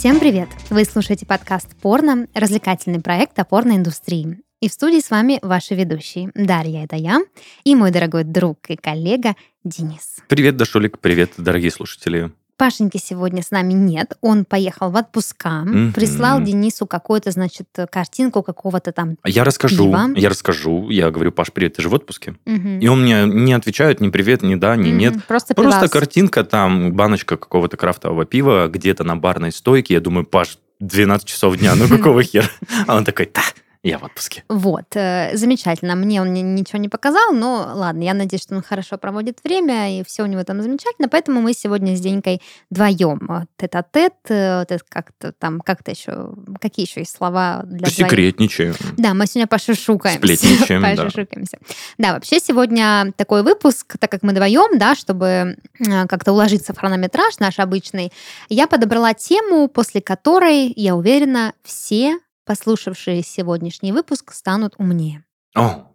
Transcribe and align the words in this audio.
Всем 0.00 0.18
привет! 0.18 0.48
Вы 0.70 0.86
слушаете 0.86 1.26
подкаст 1.26 1.76
«Порно»— 1.76 2.26
развлекательный 2.34 3.02
проект 3.02 3.38
о 3.38 3.44
порноиндустрии. 3.44 4.40
И 4.62 4.70
в 4.70 4.72
студии 4.72 4.98
с 4.98 5.10
вами 5.10 5.38
ваши 5.42 5.74
ведущие. 5.74 6.30
Дарья— 6.34 6.84
это 6.84 6.96
я, 6.96 7.20
и 7.64 7.74
мой 7.74 7.90
дорогой 7.90 8.24
друг 8.24 8.60
и 8.70 8.76
коллега 8.76 9.36
Денис. 9.62 10.16
Привет, 10.26 10.56
Дашулик, 10.56 10.98
привет, 11.00 11.32
дорогие 11.36 11.70
слушатели. 11.70 12.32
Пашеньки 12.60 12.98
сегодня 13.02 13.42
с 13.42 13.50
нами 13.50 13.72
нет. 13.72 14.18
Он 14.20 14.44
поехал 14.44 14.90
в 14.90 14.96
отпуска, 14.96 15.62
Мгм. 15.64 15.94
прислал 15.94 16.42
Денису 16.42 16.86
какую-то, 16.86 17.30
значит, 17.30 17.66
картинку 17.90 18.42
какого-то 18.42 18.92
там. 18.92 19.16
Я 19.24 19.44
расскажу, 19.44 19.84
Пиво. 19.86 20.10
я 20.14 20.28
расскажу. 20.28 20.90
Я 20.90 21.10
говорю, 21.10 21.32
Паш, 21.32 21.52
привет, 21.52 21.76
ты 21.76 21.82
же 21.82 21.88
в 21.88 21.94
отпуске? 21.94 22.34
Мгм. 22.44 22.80
И 22.80 22.86
он 22.86 23.00
мне 23.00 23.24
не 23.24 23.54
отвечает 23.54 24.02
ни 24.02 24.10
привет, 24.10 24.42
ни 24.42 24.56
да, 24.56 24.76
ни 24.76 24.88
Мгм. 24.90 24.98
нет. 24.98 25.24
Просто 25.26 25.54
Просто 25.54 25.88
картинка, 25.88 26.44
там 26.44 26.92
баночка 26.92 27.38
какого-то 27.38 27.78
крафтового 27.78 28.26
пива 28.26 28.68
где-то 28.68 29.04
на 29.04 29.16
барной 29.16 29.52
стойке. 29.52 29.94
Я 29.94 30.00
думаю, 30.00 30.26
Паш, 30.26 30.58
12 30.80 31.26
часов 31.26 31.56
дня, 31.56 31.74
ну 31.74 31.88
какого 31.88 32.22
хера? 32.22 32.44
А 32.86 32.94
он 32.94 33.06
такой, 33.06 33.30
да, 33.34 33.40
я 33.82 33.98
в 33.98 34.04
отпуске. 34.04 34.44
Вот, 34.48 34.94
э, 34.94 35.30
замечательно. 35.34 35.94
Мне 35.94 36.20
он 36.20 36.34
ни- 36.34 36.40
ничего 36.40 36.78
не 36.78 36.88
показал, 36.90 37.32
но 37.32 37.72
ладно, 37.74 38.02
я 38.02 38.12
надеюсь, 38.12 38.42
что 38.42 38.54
он 38.54 38.62
хорошо 38.62 38.98
проводит 38.98 39.38
время, 39.42 39.98
и 39.98 40.04
все 40.04 40.22
у 40.22 40.26
него 40.26 40.44
там 40.44 40.60
замечательно. 40.60 41.08
Поэтому 41.08 41.40
мы 41.40 41.54
сегодня 41.54 41.96
с 41.96 42.00
Денькой 42.00 42.42
вдвоем. 42.70 43.46
Тет-а-тет, 43.56 44.14
э, 44.28 44.58
вот 44.60 44.70
это 44.70 44.84
как-то 44.86 45.32
там, 45.32 45.60
как-то 45.60 45.92
еще, 45.92 46.34
какие 46.60 46.84
еще 46.86 47.00
есть 47.00 47.16
слова 47.16 47.62
для 47.64 47.78
двоих? 47.78 47.94
Секретничаю. 47.94 48.74
Да, 48.98 49.14
мы 49.14 49.26
сегодня 49.26 49.46
пошушукаемся. 49.46 50.18
Сплетничаем, 50.18 50.82
да. 50.82 51.04
Пошушукаемся. 51.04 51.58
Да, 51.96 52.12
вообще 52.12 52.38
сегодня 52.38 53.12
такой 53.16 53.42
выпуск, 53.42 53.96
так 53.98 54.10
как 54.10 54.22
мы 54.22 54.32
вдвоем, 54.32 54.78
да, 54.78 54.94
чтобы 54.94 55.56
э, 55.78 56.06
как-то 56.06 56.32
уложиться 56.32 56.74
в 56.74 56.78
хронометраж 56.78 57.38
наш 57.38 57.58
обычный, 57.58 58.12
я 58.50 58.66
подобрала 58.66 59.14
тему, 59.14 59.68
после 59.68 60.02
которой, 60.02 60.70
я 60.76 60.94
уверена, 60.94 61.54
все 61.64 62.18
послушавшие 62.44 63.22
сегодняшний 63.22 63.92
выпуск 63.92 64.32
станут 64.32 64.74
умнее. 64.78 65.24
О, 65.54 65.86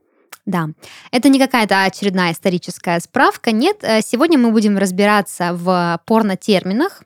Да, 0.46 0.70
это 1.12 1.30
не 1.30 1.40
какая-то 1.40 1.84
очередная 1.86 2.32
историческая 2.32 3.00
справка, 3.00 3.52
нет. 3.52 3.78
Э, 3.82 4.02
Сегодня 4.02 4.38
мы 4.38 4.52
будем 4.52 4.78
разбираться 4.78 5.54
в 5.54 6.00
порнотерминах, 6.06 7.04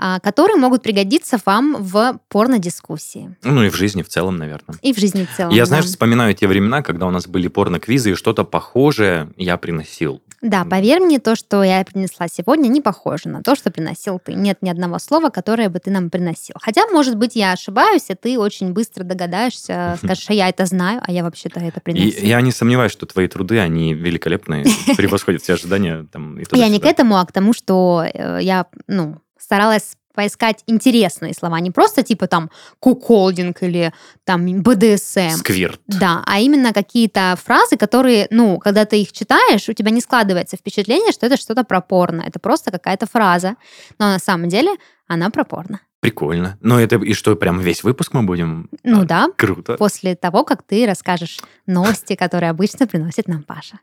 а, 0.00 0.20
которые 0.20 0.56
могут 0.56 0.84
пригодиться 0.84 1.40
вам 1.44 1.76
в 1.80 2.20
порнодискуссии 2.28 3.36
ну 3.42 3.64
и 3.64 3.68
в 3.68 3.74
жизни 3.74 4.02
в 4.02 4.08
целом, 4.08 4.36
наверное. 4.36 4.78
и 4.80 4.92
в 4.92 4.98
жизни 4.98 5.24
в 5.24 5.36
целом. 5.36 5.52
Я, 5.52 5.62
да. 5.62 5.66
знаешь, 5.66 5.86
вспоминаю 5.86 6.34
те 6.34 6.46
времена, 6.46 6.82
когда 6.82 7.06
у 7.06 7.10
нас 7.10 7.26
были 7.26 7.48
порно-квизы, 7.48 8.12
и 8.12 8.14
что-то 8.14 8.44
похожее 8.44 9.32
я 9.36 9.56
приносил. 9.56 10.22
Да, 10.40 10.64
поверь 10.64 11.00
мне, 11.00 11.18
то, 11.18 11.34
что 11.34 11.62
я 11.62 11.84
принесла 11.84 12.28
сегодня, 12.28 12.68
не 12.68 12.80
похоже 12.80 13.28
на 13.28 13.42
то, 13.42 13.56
что 13.56 13.70
приносил 13.70 14.20
ты. 14.20 14.34
Нет 14.34 14.58
ни 14.62 14.70
одного 14.70 14.98
слова, 14.98 15.30
которое 15.30 15.68
бы 15.68 15.80
ты 15.80 15.90
нам 15.90 16.10
приносил. 16.10 16.54
Хотя, 16.60 16.86
может 16.88 17.16
быть, 17.16 17.34
я 17.34 17.52
ошибаюсь, 17.52 18.04
и 18.08 18.14
ты 18.14 18.38
очень 18.38 18.72
быстро 18.72 19.02
догадаешься, 19.04 19.98
скажешь, 20.02 20.26
а 20.28 20.34
я 20.34 20.48
это 20.48 20.66
знаю, 20.66 21.00
а 21.04 21.10
я 21.10 21.24
вообще-то 21.24 21.58
это 21.60 21.80
И 21.80 21.82
приносил. 21.82 22.24
я 22.24 22.40
не 22.40 22.52
сомневаюсь, 22.52 22.92
что 22.92 23.06
твои 23.06 23.26
труды, 23.26 23.58
они 23.58 23.94
великолепные, 23.94 24.64
превосходят 24.96 25.42
все 25.42 25.54
ожидания. 25.54 26.06
Там, 26.12 26.38
и 26.38 26.44
Я 26.52 26.68
не 26.68 26.78
к 26.78 26.84
этому, 26.84 27.16
а 27.16 27.26
к 27.26 27.32
тому, 27.32 27.52
что 27.52 28.04
э, 28.04 28.38
я, 28.40 28.66
ну, 28.86 29.20
старалась 29.38 29.96
поискать 30.18 30.64
интересные 30.66 31.32
слова, 31.32 31.60
не 31.60 31.70
просто 31.70 32.02
типа 32.02 32.26
там 32.26 32.50
куколдинг 32.80 33.62
или 33.62 33.92
там 34.24 34.44
БДСМ. 34.64 35.36
Сквирт. 35.36 35.80
Да, 35.86 36.24
а 36.26 36.40
именно 36.40 36.72
какие-то 36.72 37.38
фразы, 37.40 37.76
которые, 37.76 38.26
ну, 38.30 38.58
когда 38.58 38.84
ты 38.84 39.00
их 39.00 39.12
читаешь, 39.12 39.68
у 39.68 39.72
тебя 39.74 39.92
не 39.92 40.00
складывается 40.00 40.56
впечатление, 40.56 41.12
что 41.12 41.26
это 41.26 41.36
что-то 41.36 41.62
про 41.62 41.80
порно. 41.80 42.24
Это 42.26 42.40
просто 42.40 42.72
какая-то 42.72 43.06
фраза. 43.06 43.54
Но 44.00 44.06
на 44.06 44.18
самом 44.18 44.48
деле 44.48 44.72
она 45.06 45.30
про 45.30 45.44
порно. 45.44 45.78
Прикольно. 46.00 46.58
Но 46.60 46.80
это 46.80 46.96
и 46.96 47.12
что, 47.12 47.36
прям 47.36 47.60
весь 47.60 47.84
выпуск 47.84 48.12
мы 48.12 48.24
будем? 48.24 48.70
Ну 48.82 49.02
А, 49.02 49.04
да, 49.04 49.28
Круто. 49.36 49.74
после 49.74 50.16
того, 50.16 50.42
как 50.42 50.64
ты 50.64 50.84
расскажешь 50.84 51.38
новости, 51.66 52.16
которые 52.16 52.50
обычно 52.50 52.88
приносит 52.88 53.28
нам 53.28 53.44
Паша. 53.44 53.78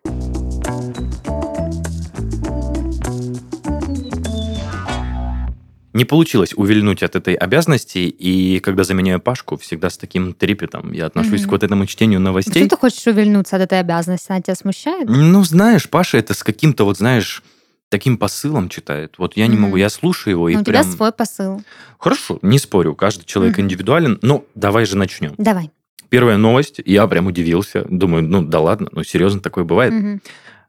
Не 5.95 6.03
получилось 6.03 6.53
увильнуть 6.53 7.03
от 7.03 7.15
этой 7.15 7.35
обязанности, 7.35 7.99
и 7.99 8.59
когда 8.59 8.83
заменяю 8.83 9.21
Пашку, 9.21 9.55
всегда 9.55 9.89
с 9.89 9.97
таким 9.97 10.33
трепетом 10.33 10.91
я 10.91 11.05
отношусь 11.05 11.39
Мгм. 11.43 11.47
к 11.47 11.51
вот 11.53 11.63
этому 11.63 11.85
чтению 11.85 12.19
Что 12.19 12.25
новостей. 12.25 12.67
ты 12.67 12.75
хочешь 12.75 13.07
увильнуться 13.07 13.55
от 13.55 13.61
этой 13.61 13.79
обязанности? 13.79 14.29
Она 14.29 14.41
тебя 14.41 14.55
смущает? 14.55 15.07
Ну, 15.07 15.41
знаешь, 15.45 15.89
Паша 15.89 16.17
это 16.17 16.33
с 16.33 16.43
каким-то, 16.43 16.83
вот 16.83 16.97
знаешь, 16.97 17.41
таким 17.87 18.17
посылом 18.17 18.67
читает. 18.67 19.13
Вот 19.19 19.37
я 19.37 19.47
не 19.47 19.53
Мгм. 19.53 19.61
могу, 19.63 19.75
я 19.77 19.87
слушаю 19.87 20.31
его, 20.33 20.49
и 20.49 20.55
Ну, 20.55 20.59
у 20.59 20.63
тебя 20.65 20.81
прям... 20.81 20.91
свой 20.91 21.13
посыл. 21.13 21.61
Хорошо, 21.97 22.39
не 22.41 22.59
спорю, 22.59 22.93
каждый 22.93 23.23
человек 23.23 23.53
Мгм. 23.57 23.63
индивидуален, 23.67 24.19
но 24.21 24.43
давай 24.53 24.85
же 24.85 24.97
начнем. 24.97 25.33
Давай. 25.37 25.71
Первая 26.09 26.35
новость, 26.35 26.81
я 26.85 27.07
прям 27.07 27.27
удивился, 27.27 27.85
думаю, 27.89 28.21
ну 28.23 28.41
да 28.43 28.59
ладно, 28.59 28.89
ну 28.91 29.01
серьезно 29.05 29.39
такое 29.39 29.63
бывает. 29.63 29.93
Мгм. 29.93 30.21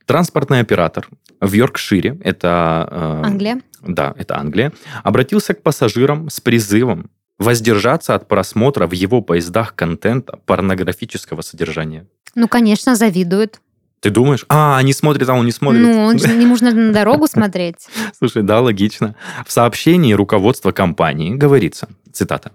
Транспортный 0.07 0.61
оператор 0.61 1.09
в 1.41 1.53
Йоркшире, 1.53 2.19
это... 2.23 2.89
э, 2.91 3.27
Англия. 3.27 3.61
Да, 3.83 4.15
это 4.17 4.39
Англия, 4.39 4.73
обратился 5.03 5.55
к 5.55 5.63
пассажирам 5.63 6.31
с 6.31 6.41
призывом 6.41 7.11
воздержаться 7.39 8.15
от 8.15 8.29
просмотра 8.29 8.87
в 8.87 8.93
его 8.93 9.21
поездах 9.21 9.75
контента 9.75 10.39
порнографического 10.47 11.43
содержания. 11.43 12.07
Ну, 12.35 12.49
конечно, 12.49 12.95
завидует. 12.97 13.61
Ты 14.01 14.11
думаешь? 14.11 14.45
А, 14.49 14.81
не 14.83 14.93
смотрит, 14.93 15.29
а 15.29 15.35
он 15.35 15.47
не 15.47 15.53
смотрит. 15.53 15.83
Ну, 15.83 16.05
он 16.05 16.19
же, 16.19 16.29
не 16.35 16.47
нужно 16.47 16.71
на 16.71 16.93
дорогу 16.93 17.27
смотреть. 17.27 17.89
Слушай, 18.19 18.43
да, 18.43 18.61
логично. 18.61 19.17
В 19.45 19.53
сообщении 19.53 20.13
руководства 20.13 20.71
компании 20.71 21.35
говорится, 21.35 21.89
цитата, 22.13 22.53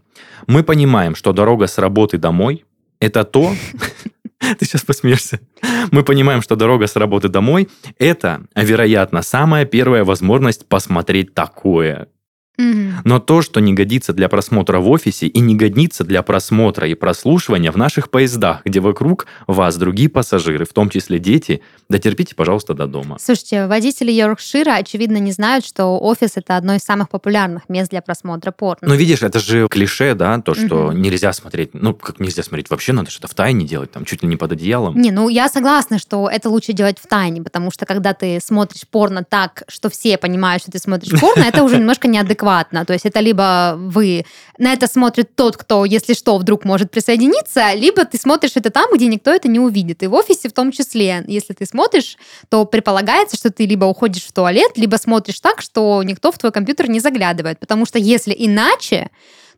«Мы 0.47 0.63
понимаем, 0.63 1.15
что 1.15 1.33
дорога 1.33 1.67
с 1.67 1.77
работы 1.77 2.17
домой– 2.17 2.65
это 2.99 3.23
то...» 3.23 3.53
Ты 4.59 4.65
сейчас 4.65 4.81
посмеешься. 4.81 5.39
«Мы 5.91 6.03
понимаем, 6.03 6.41
что 6.41 6.55
дорога 6.55 6.87
с 6.87 6.95
работы 6.95 7.29
домой– 7.29 7.69
это, 7.99 8.43
вероятно, 8.55 9.21
самая 9.21 9.65
первая 9.65 10.03
возможность 10.03 10.67
посмотреть 10.67 11.33
такое. 11.33 12.07
Но 13.03 13.19
то, 13.19 13.41
что 13.41 13.59
не 13.59 13.73
годится 13.73 14.13
для 14.13 14.29
просмотра 14.29 14.79
в 14.79 14.89
офисе 14.89 15.27
и 15.27 15.39
не 15.39 15.55
годится 15.55 16.03
для 16.03 16.21
просмотра 16.21 16.87
и 16.87 16.93
прослушивания 16.93 17.71
в 17.71 17.77
наших 17.77 18.09
поездах, 18.09 18.61
где 18.65 18.79
вокруг 18.79 19.25
вас 19.47 19.77
другие 19.77 20.09
пассажиры, 20.09 20.65
в 20.65 20.73
том 20.73 20.89
числе 20.89 21.19
дети, 21.19 21.61
дотерпите, 21.89 22.35
пожалуйста, 22.35 22.73
до 22.73 22.87
дома». 22.87 23.17
Слушайте, 23.19 23.67
водители 23.67 24.11
Йоркшира, 24.11 24.75
очевидно, 24.75 25.17
не 25.17 25.31
знают, 25.31 25.65
что 25.65 25.99
офис 25.99 26.31
это 26.35 26.57
одно 26.57 26.75
из 26.75 26.81
самых 26.81 27.09
популярных 27.09 27.69
мест 27.69 27.91
для 27.91 28.01
просмотра 28.01 28.51
порно. 28.51 28.87
Ну, 28.87 28.95
видишь, 28.95 29.21
это 29.23 29.39
же 29.39 29.67
клише, 29.69 30.13
да, 30.15 30.39
то, 30.41 30.53
что 30.53 30.91
Мгм. 30.91 31.01
нельзя 31.01 31.33
смотреть. 31.33 31.71
Ну, 31.73 31.93
как 31.93 32.19
нельзя 32.19 32.43
смотреть? 32.43 32.69
Вообще 32.69 32.93
надо 32.93 33.09
что-то 33.09 33.27
в 33.27 33.33
тайне 33.33 33.65
делать, 33.65 33.91
там, 33.91 34.05
чуть 34.05 34.23
ли 34.23 34.27
не 34.27 34.37
под 34.37 34.51
одеялом. 34.53 34.99
Не, 34.99 35.11
ну 35.11 35.29
я 35.29 35.49
согласна, 35.49 35.99
что 35.99 36.29
это 36.29 36.49
лучше 36.49 36.73
делать 36.73 36.97
в 37.01 37.07
тайне, 37.07 37.41
потому 37.41 37.71
что 37.71 37.85
когда 37.85 38.13
ты 38.13 38.39
смотришь 38.39 38.83
порно 38.89 39.23
так, 39.23 39.63
что 39.67 39.89
все 39.89 40.17
понимают, 40.17 40.63
что 40.63 40.71
ты 40.71 40.79
смотришь 40.79 41.19
порно, 41.19 41.43
это 41.43 41.63
уже 41.63 41.77
немножко 41.77 42.07
неадекватно. 42.07 42.50
То 42.85 42.93
есть 42.93 43.05
это 43.05 43.19
либо 43.19 43.75
вы 43.77 44.25
на 44.57 44.73
это 44.73 44.87
смотрит 44.87 45.35
тот, 45.35 45.57
кто, 45.57 45.85
если 45.85 46.13
что, 46.13 46.37
вдруг 46.37 46.65
может 46.65 46.91
присоединиться, 46.91 47.73
либо 47.73 48.05
ты 48.05 48.17
смотришь 48.17 48.51
это 48.55 48.69
там, 48.69 48.93
где 48.93 49.07
никто 49.07 49.31
это 49.31 49.47
не 49.47 49.59
увидит. 49.59 50.03
И 50.03 50.07
в 50.07 50.13
офисе 50.13 50.49
в 50.49 50.53
том 50.53 50.71
числе. 50.71 51.23
Если 51.27 51.53
ты 51.53 51.65
смотришь, 51.65 52.17
то 52.49 52.65
предполагается, 52.65 53.37
что 53.37 53.51
ты 53.51 53.65
либо 53.65 53.85
уходишь 53.85 54.23
в 54.23 54.31
туалет, 54.31 54.71
либо 54.75 54.97
смотришь 54.97 55.39
так, 55.39 55.61
что 55.61 56.03
никто 56.03 56.31
в 56.31 56.37
твой 56.37 56.51
компьютер 56.51 56.89
не 56.89 56.99
заглядывает. 56.99 57.59
Потому 57.59 57.85
что 57.85 57.99
если 57.99 58.35
иначе, 58.37 59.09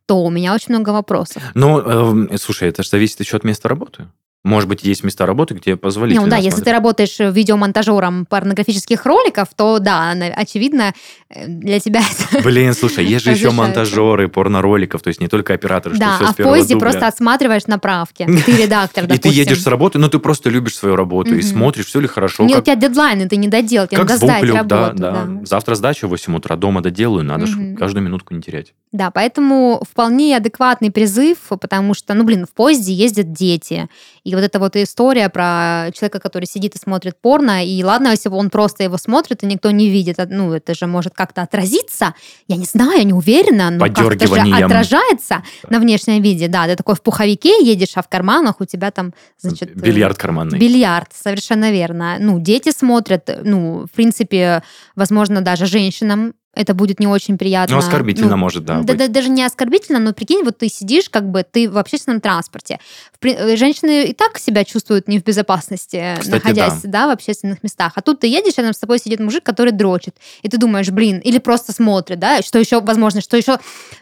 то 0.06 0.24
у 0.24 0.30
меня 0.30 0.54
очень 0.54 0.74
много 0.74 0.90
вопросов. 0.90 1.44
Но, 1.54 1.80
эм, 1.80 2.38
слушай, 2.38 2.70
это 2.70 2.84
же 2.84 2.90
зависит 2.90 3.20
еще 3.20 3.38
от 3.38 3.44
места 3.44 3.70
работы. 3.70 4.08
Может 4.44 4.68
быть, 4.68 4.84
есть 4.84 5.06
места 5.06 5.26
работы, 5.26 5.54
где 5.54 5.78
позволительно 5.78 6.26
Ну 6.26 6.30
да, 6.30 6.36
если 6.36 6.62
ты 6.62 6.72
работаешь 6.74 7.18
видеомонтажером 7.19 8.25
порнографических 8.25 9.06
роликов, 9.06 9.48
то 9.56 9.80
да, 9.80 10.12
очевидно, 10.36 10.94
э, 11.30 11.48
для 11.48 11.80
тебя 11.80 12.01
это... 12.34 12.44
Блин, 12.44 12.74
слушай, 12.74 13.06
есть 13.06 13.24
же 13.24 13.31
еще 13.31 13.51
монтажеры 13.51 14.28
порнороликов, 14.28 15.01
то 15.01 15.07
есть 15.07 15.22
не 15.22 15.30
только 15.30 15.54
операторы, 15.54 15.95
что 15.95 16.04
Да, 16.06 16.16
все 16.18 16.25
а 16.25 16.34
в 16.34 16.36
поезде 16.36 16.74
дубля. 16.74 16.90
просто 16.90 17.07
отсматриваешь 17.07 17.68
направки. 17.68 18.25
Ты 18.45 18.51
редактор, 18.63 19.06
И 19.06 19.07
ты 19.07 19.13
допустим. 19.16 19.31
едешь 19.40 19.62
с 19.62 19.68
работы, 19.68 19.98
но 19.98 20.10
ты 20.10 20.19
просто 20.19 20.50
любишь 20.50 20.75
свою 20.75 20.98
работу 20.98 21.34
и 21.36 21.42
смотришь, 21.42 21.86
все 21.86 22.01
ли 22.01 22.07
хорошо. 22.07 22.44
Не, 22.44 22.57
у 22.57 22.62
тебя 22.62 22.75
дедлайны, 22.75 23.30
ты 23.30 23.38
не 23.38 23.48
доделал, 23.48 23.88
тебе 23.88 24.00
надо 24.00 24.18
сдать 24.18 24.44
работу. 24.44 24.96
да. 24.98 25.30
Завтра 25.46 25.75
сдача 25.75 26.07
в 26.07 26.10
8 26.10 26.36
утра, 26.36 26.56
дома 26.57 26.81
доделаю, 26.81 27.24
надо 27.24 27.46
ж 27.48 27.56
Мгм. 27.56 27.78
каждую 27.78 28.04
минутку 28.04 28.34
не 28.34 28.42
терять. 28.42 28.74
Да, 28.92 29.10
поэтому 29.10 29.81
вполне 29.89 30.36
адекватный 30.36 30.92
призыв, 30.92 31.38
потому 31.62 31.94
что, 31.94 32.13
ну, 32.13 32.24
блин, 32.25 32.46
в 32.46 32.54
поезде 32.54 32.92
ездят 32.94 33.31
дети. 33.31 33.88
И 34.24 34.36
вот 34.36 34.44
эта 34.44 34.58
вот 34.60 34.75
история 34.75 35.28
про 35.30 35.90
человека, 35.94 36.20
который 36.20 36.46
сидит 36.46 36.75
и 36.75 36.78
смотрит 36.78 37.18
порно, 37.20 37.66
и 37.66 37.84
ладно, 37.84 38.10
если 38.10 38.30
он 38.30 38.50
просто 38.50 38.84
его 38.84 38.98
смотрит, 38.98 39.44
и 39.44 39.46
никто 39.46 39.70
не 39.72 39.90
видит, 39.90 40.20
а, 40.20 40.28
ну, 40.30 40.54
это 40.54 40.74
же 40.74 40.88
может 40.88 41.14
как-то 41.14 41.42
отразиться. 41.42 42.14
Я 42.48 42.56
не 42.56 42.66
знаю, 42.66 43.06
не 43.06 43.14
уверена, 43.14 43.70
но 43.70 43.86
как-то 43.86 44.28
же 44.28 44.64
отражается 44.64 45.44
на 45.70 45.80
внешнем 45.80 46.22
виде. 46.22 46.48
Да, 46.48 46.68
ты 46.68 46.75
такой 46.75 46.96
в 46.96 47.02
пуховике 47.02 47.64
едешь, 47.64 47.94
а 47.96 48.02
в 48.02 48.08
карманах 48.08 48.62
у 48.62 48.66
тебя 48.66 48.92
там, 48.92 49.14
значит... 49.38 49.72
э, 49.72 49.80
Бильярд 49.80 50.18
карманный. 50.18 50.58
Бильярд, 50.58 51.10
совершенно 51.14 51.72
верно. 51.72 52.16
Ну, 52.20 52.40
дети 52.40 52.72
смотрят, 52.72 53.30
ну, 53.44 53.86
в 53.86 53.96
принципе, 53.96 54.64
возможно, 54.96 55.42
даже 55.42 55.66
женщинам 55.66 56.34
это 56.55 56.75
будет 56.75 57.00
не 57.00 57.07
очень 57.07 57.38
приятно. 57.38 57.75
Ну, 57.75 57.79
оскорбительно 57.79 58.31
Ну, 58.31 58.38
может, 58.38 58.63
да, 58.63 58.81
да, 58.83 58.94
да, 58.94 59.07
даже 59.07 59.29
не 59.29 59.44
оскорбительно, 59.44 59.97
но 59.97 60.13
прикинь, 60.13 60.44
вот 60.44 60.59
ты 60.59 60.69
сидишь, 60.69 61.09
как 61.09 61.29
бы 61.29 61.44
ты 61.44 61.67
в 61.67 61.79
общественном 61.79 62.21
транспорте. 62.21 62.79
В 63.19 63.25
э, 63.25 63.57
Женщины 63.57 64.05
и 64.05 64.13
так 64.13 64.38
себя 64.38 64.63
чувствуют 64.63 65.07
не 65.07 65.19
в 65.19 65.23
безопасности, 65.23 66.15
Кстати, 66.19 66.31
находясь 66.31 66.81
да. 66.83 67.07
в 67.07 67.09
общественных 67.09 67.63
местах. 67.63 67.94
А 67.95 68.01
тут 68.01 68.19
ты 68.19 68.27
едешь, 68.27 68.53
рядом 68.57 68.73
с 68.73 68.77
тобой 68.77 69.00
сидит 69.00 69.19
мужик, 69.19 69.44
который 69.44 69.71
дрочит. 69.71 70.15
И 70.44 70.50
ты 70.50 70.57
думаешь, 70.57 70.89
блин, 70.91 71.19
или 71.19 71.39
просто 71.39 71.73
смотрит, 71.73 72.19
да, 72.19 72.44
что 72.44 72.59
еще, 72.59 72.81
возможно, 72.81 73.21
что 73.21 73.35
еще 73.35 73.57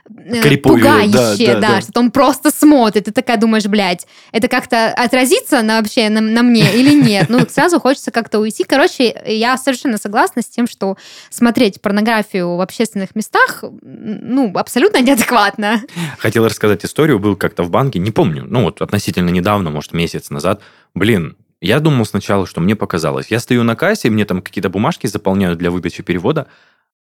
э, 0.09 0.41
Крипует, 0.41 0.83
да, 0.83 0.95
пугающее, 0.95 1.53
да, 1.53 1.59
да, 1.59 1.75
да. 1.75 1.81
что 1.81 1.99
он 2.01 2.11
просто 2.11 2.51
смотрит. 2.51 3.05
Ты 3.05 3.13
такая 3.13 3.37
думаешь, 3.37 3.65
блядь, 3.65 4.05
это 4.33 4.49
как-то 4.49 4.89
отразится 4.89 5.61
на, 5.61 5.77
вообще 5.79 6.09
на, 6.09 6.19
на 6.19 6.41
мне 6.41 6.73
или 6.75 6.93
нет? 6.93 7.29
Ну, 7.29 7.39
сразу 7.49 7.79
хочется 7.79 8.11
как-то 8.11 8.39
уйти. 8.39 8.65
Короче, 8.65 9.15
я 9.25 9.55
совершенно 9.57 9.97
согласна 9.97 10.41
с 10.41 10.47
тем, 10.47 10.67
что 10.67 10.97
смотреть 11.29 11.79
порнографию 11.79 12.40
в 12.43 12.61
общественных 12.61 13.15
местах, 13.15 13.63
ну, 13.81 14.51
абсолютно 14.55 15.01
неадекватно. 15.01 15.81
Хотел 16.17 16.45
рассказать 16.45 16.83
историю, 16.85 17.19
был 17.19 17.35
как-то 17.35 17.63
в 17.63 17.69
банке, 17.69 17.99
не 17.99 18.11
помню, 18.11 18.45
ну 18.47 18.63
вот 18.63 18.81
относительно 18.81 19.29
недавно, 19.29 19.69
может, 19.69 19.93
месяц 19.93 20.29
назад. 20.29 20.61
Блин, 20.93 21.35
я 21.61 21.79
думал 21.79 22.05
сначала, 22.05 22.47
что 22.47 22.59
мне 22.61 22.75
показалось. 22.75 23.27
Я 23.29 23.39
стою 23.39 23.63
на 23.63 23.75
кассе, 23.75 24.09
мне 24.09 24.25
там 24.25 24.41
какие-то 24.41 24.69
бумажки 24.69 25.07
заполняют 25.07 25.59
для 25.59 25.71
выдачи 25.71 26.03
перевода, 26.03 26.47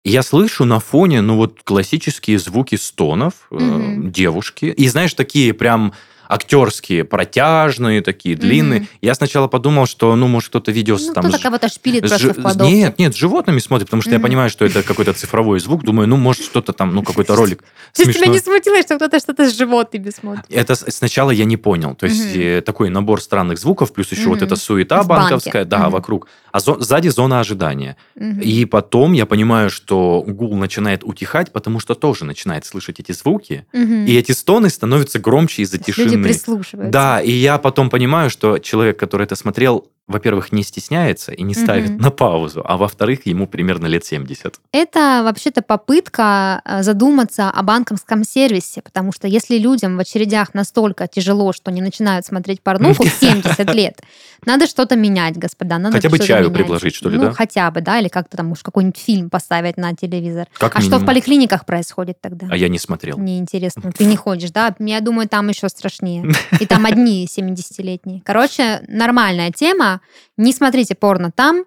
я 0.05 0.23
слышу 0.23 0.65
на 0.67 0.81
фоне, 0.81 1.23
ну 1.23 1.37
вот, 1.37 1.61
классические 1.65 2.39
звуки 2.39 2.75
стонов 2.75 3.47
э, 3.51 3.55
Мгм. 3.57 4.13
девушки. 4.13 4.67
И 4.67 4.87
знаешь, 4.89 5.15
такие 5.15 5.55
прям 5.55 5.95
актерские, 6.29 7.05
протяжные, 7.05 8.01
такие 8.03 8.37
длинные. 8.37 8.81
Мгм. 8.81 8.89
Я 9.03 9.15
сначала 9.15 9.49
подумал, 9.49 9.87
что, 9.87 10.15
ну, 10.17 10.27
может, 10.29 10.49
кто-то 10.51 10.71
видео 10.73 10.97
Ну, 11.01 11.13
там 11.13 11.25
кто-то 11.25 11.39
с- 11.39 11.43
кого-то 11.43 11.69
шпилит 11.69 12.05
с 12.05 12.09
просто 12.09 12.65
в. 12.65 12.67
Нет, 12.67 12.99
нет, 12.99 13.15
с 13.15 13.19
животными 13.19 13.59
смотрит, 13.59 13.89
потому 13.89 14.03
что 14.03 14.11
я 14.13 14.19
Мгм. 14.19 14.27
понимаю, 14.27 14.51
что 14.51 14.65
это 14.65 14.83
какой-то 14.83 15.13
цифровой 15.13 15.59
звук. 15.61 15.85
Думаю, 15.85 16.09
ну, 16.09 16.17
может, 16.17 16.45
что-то 16.45 16.73
там, 16.73 16.95
ну, 16.95 17.03
какой-то 17.03 17.37
ролик 17.37 17.63
То 17.95 18.03
есть 18.03 18.19
тебя 18.19 18.27
не 18.29 18.39
смутило, 18.39 18.81
что 18.83 18.97
кто-то 18.97 19.19
что-то 19.19 19.49
с 19.49 19.57
животными 19.57 20.11
смотрит? 20.11 20.45
Это 20.51 20.75
сначала 20.75 21.31
я 21.31 21.45
не 21.45 21.57
понял. 21.57 21.95
То 21.95 22.07
есть 22.07 22.35
э, 22.37 22.63
такой 22.65 22.91
набор 22.91 23.21
странных 23.21 23.59
звуков, 23.59 23.93
плюс 23.93 24.11
еще 24.13 24.29
вот 24.29 24.43
эта 24.43 24.57
суета 24.57 25.03
В 25.03 25.07
банке. 25.09 25.23
банковская, 25.31 25.65
да, 25.65 25.91
вокруг. 25.91 26.29
А 26.53 26.61
зо- 26.61 26.81
сзади 26.81 27.09
зона 27.09 27.41
ожидания. 27.41 27.97
И 28.43 28.65
потом 28.65 29.13
я 29.13 29.27
понимаю, 29.27 29.71
что 29.71 30.23
гул 30.27 30.55
начинает 30.57 31.03
утихать, 31.05 31.53
потому 31.53 31.81
что 31.81 31.95
тоже 31.95 32.25
начинает 32.25 32.65
слышать 32.65 33.01
эти 33.01 33.13
звуки. 33.13 33.67
И 33.73 34.17
эти 34.17 34.33
стоны 34.33 34.71
становятся 34.71 35.19
громче 35.19 35.63
из-за 35.63 35.79
тишины. 35.79 36.14
Прислушиваются. 36.23 36.93
Да, 36.93 37.21
и 37.21 37.31
я 37.31 37.59
потом 37.59 37.91
понимаю, 37.91 38.31
что 38.31 38.59
человек, 38.59 38.99
который 38.99 39.25
это 39.25 39.37
смотрел, 39.37 39.91
во-первых, 40.07 40.53
не 40.53 40.63
стесняется 40.63 41.33
и 41.33 41.43
не 41.43 41.55
ставит 41.55 41.91
Мгм. 41.93 42.03
на 42.03 42.11
паузу, 42.11 42.63
а 42.65 42.77
во-вторых, 42.77 43.25
ему 43.27 43.47
примерно 43.47 43.87
лет 43.87 44.05
70. 44.05 44.57
Это 44.73 45.23
вообще-то 45.25 45.63
попытка 45.63 46.61
э, 46.65 46.83
задуматься 46.83 47.49
о 47.51 47.63
банковском 47.63 48.23
сервисе, 48.25 48.83
потому 48.83 49.13
что 49.13 49.27
если 49.29 49.57
людям 49.57 49.97
в 49.97 50.01
очередях 50.01 50.53
настолько 50.53 51.07
тяжело, 51.09 51.53
что 51.53 51.71
они 51.71 51.81
начинают 51.81 52.27
смотреть 52.27 52.61
порнуху 52.61 53.05
в 53.05 53.09
70 53.09 53.73
лет, 53.75 54.03
надо 54.45 54.67
что-то 54.67 54.95
менять, 54.95 55.39
господа. 55.39 55.79
Надо 55.79 55.97
Хотя 55.97 56.11
бы 56.11 56.19
чаю 56.19 56.45
менять. 56.51 56.59
предложить, 56.59 56.95
что 56.95 57.09
ли, 57.09 57.17
ну, 57.17 57.25
да? 57.25 57.33
хотя 57.33 57.71
бы, 57.71 57.81
да, 57.81 57.99
или 57.99 58.09
как-то 58.09 58.37
там 58.37 58.53
уж 58.53 58.61
какой-нибудь 58.63 58.99
фильм 58.99 59.31
поставить 59.31 59.79
на 59.79 59.95
телевизор. 59.95 60.49
Как 60.59 60.77
а 60.77 60.81
что 60.81 60.91
в 60.91 60.93
минимум. 60.93 61.07
поликлиниках 61.07 61.65
происходит 61.65 62.21
тогда? 62.21 62.47
А 62.51 62.57
я 62.57 62.69
не 62.69 62.79
смотрел. 62.79 63.17
Мне 63.17 63.39
интересно. 63.39 63.91
Ты 63.91 64.05
не 64.05 64.17
ходишь, 64.17 64.51
да? 64.51 64.75
Я 64.79 65.01
думаю, 65.01 65.29
там 65.29 65.49
еще 65.49 65.69
страшнее. 65.71 66.31
И 66.61 66.67
там 66.67 66.85
одни 66.85 67.27
70-летние. 67.35 68.21
Короче, 68.25 68.83
нормальная 68.87 69.51
тема. 69.51 69.94
Не 70.37 70.53
смотрите 70.53 70.95
порно 70.95 71.31
там, 71.31 71.65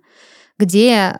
где 0.57 1.17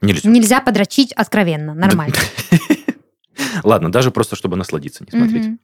Нельзя. 0.00 0.28
нельзя 0.28 0.60
подрочить 0.60 1.12
откровенно. 1.12 1.74
Нормально. 1.74 2.14
Ладно, 3.62 3.90
даже 3.92 4.10
просто 4.10 4.36
чтобы 4.36 4.56
насладиться, 4.56 5.04
не 5.04 5.10
смотреть. 5.18 5.58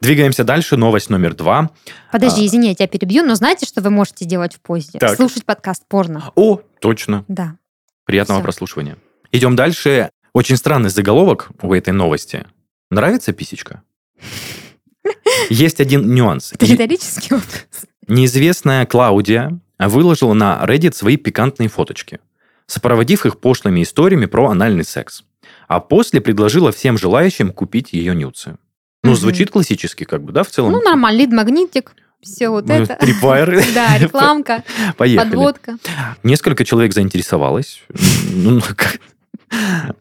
Двигаемся 0.00 0.44
дальше. 0.44 0.76
Новость 0.76 1.10
номер 1.10 1.34
два. 1.34 1.70
Подожди, 2.10 2.42
А. 2.42 2.46
извини, 2.46 2.68
я 2.68 2.74
тебя 2.74 2.86
перебью, 2.88 3.22
но 3.22 3.34
знаете, 3.34 3.66
что 3.66 3.82
вы 3.82 3.90
можете 3.90 4.24
делать 4.24 4.54
в 4.54 4.60
поезде? 4.60 4.98
Так. 4.98 5.16
Слушать 5.16 5.44
подкаст 5.44 5.84
порно. 5.86 6.30
О, 6.36 6.60
точно. 6.80 7.24
Да. 7.28 7.56
Приятного 8.06 8.40
прослушивания. 8.40 8.96
Идем 9.30 9.56
дальше. 9.56 10.10
Очень 10.32 10.56
странный 10.56 10.90
заголовок 10.90 11.50
у 11.60 11.74
этой 11.74 11.92
новости. 11.92 12.46
Нравится 12.90 13.32
писечка? 13.32 13.82
Есть 15.50 15.80
один 15.80 16.12
нюанс. 16.14 16.52
Это 16.52 16.66
риторический 16.66 17.34
вопрос. 17.34 17.66
Неизвестная 18.08 18.86
Клаудия 18.86 19.58
выложила 19.88 20.34
на 20.34 20.60
Reddit 20.64 20.94
свои 20.94 21.16
пикантные 21.16 21.68
фоточки, 21.68 22.20
сопроводив 22.66 23.26
их 23.26 23.38
пошлыми 23.38 23.82
историями 23.82 24.26
про 24.26 24.48
анальный 24.50 24.84
секс. 24.84 25.24
А 25.68 25.80
после 25.80 26.20
предложила 26.20 26.72
всем 26.72 26.98
желающим 26.98 27.52
купить 27.52 27.92
ее 27.92 28.14
нюцы. 28.14 28.56
Ну, 29.02 29.14
звучит 29.14 29.50
классически, 29.50 30.04
как 30.04 30.22
бы, 30.22 30.32
да, 30.32 30.42
в 30.42 30.48
целом? 30.48 30.72
Ну, 30.72 30.82
нормально, 30.82 31.18
лид-магнитик, 31.18 31.92
все 32.20 32.50
вот 32.50 32.66
Ну, 32.68 32.74
это. 32.74 32.98
Tripwire. 33.00 33.64
Да, 33.74 33.96
рекламка, 33.96 34.62
Поехали. 34.96 35.28
подводка. 35.30 35.78
Несколько 36.22 36.64
человек 36.64 36.92
заинтересовалось. 36.92 37.82
Ну, 38.32 38.60
как- 38.60 39.00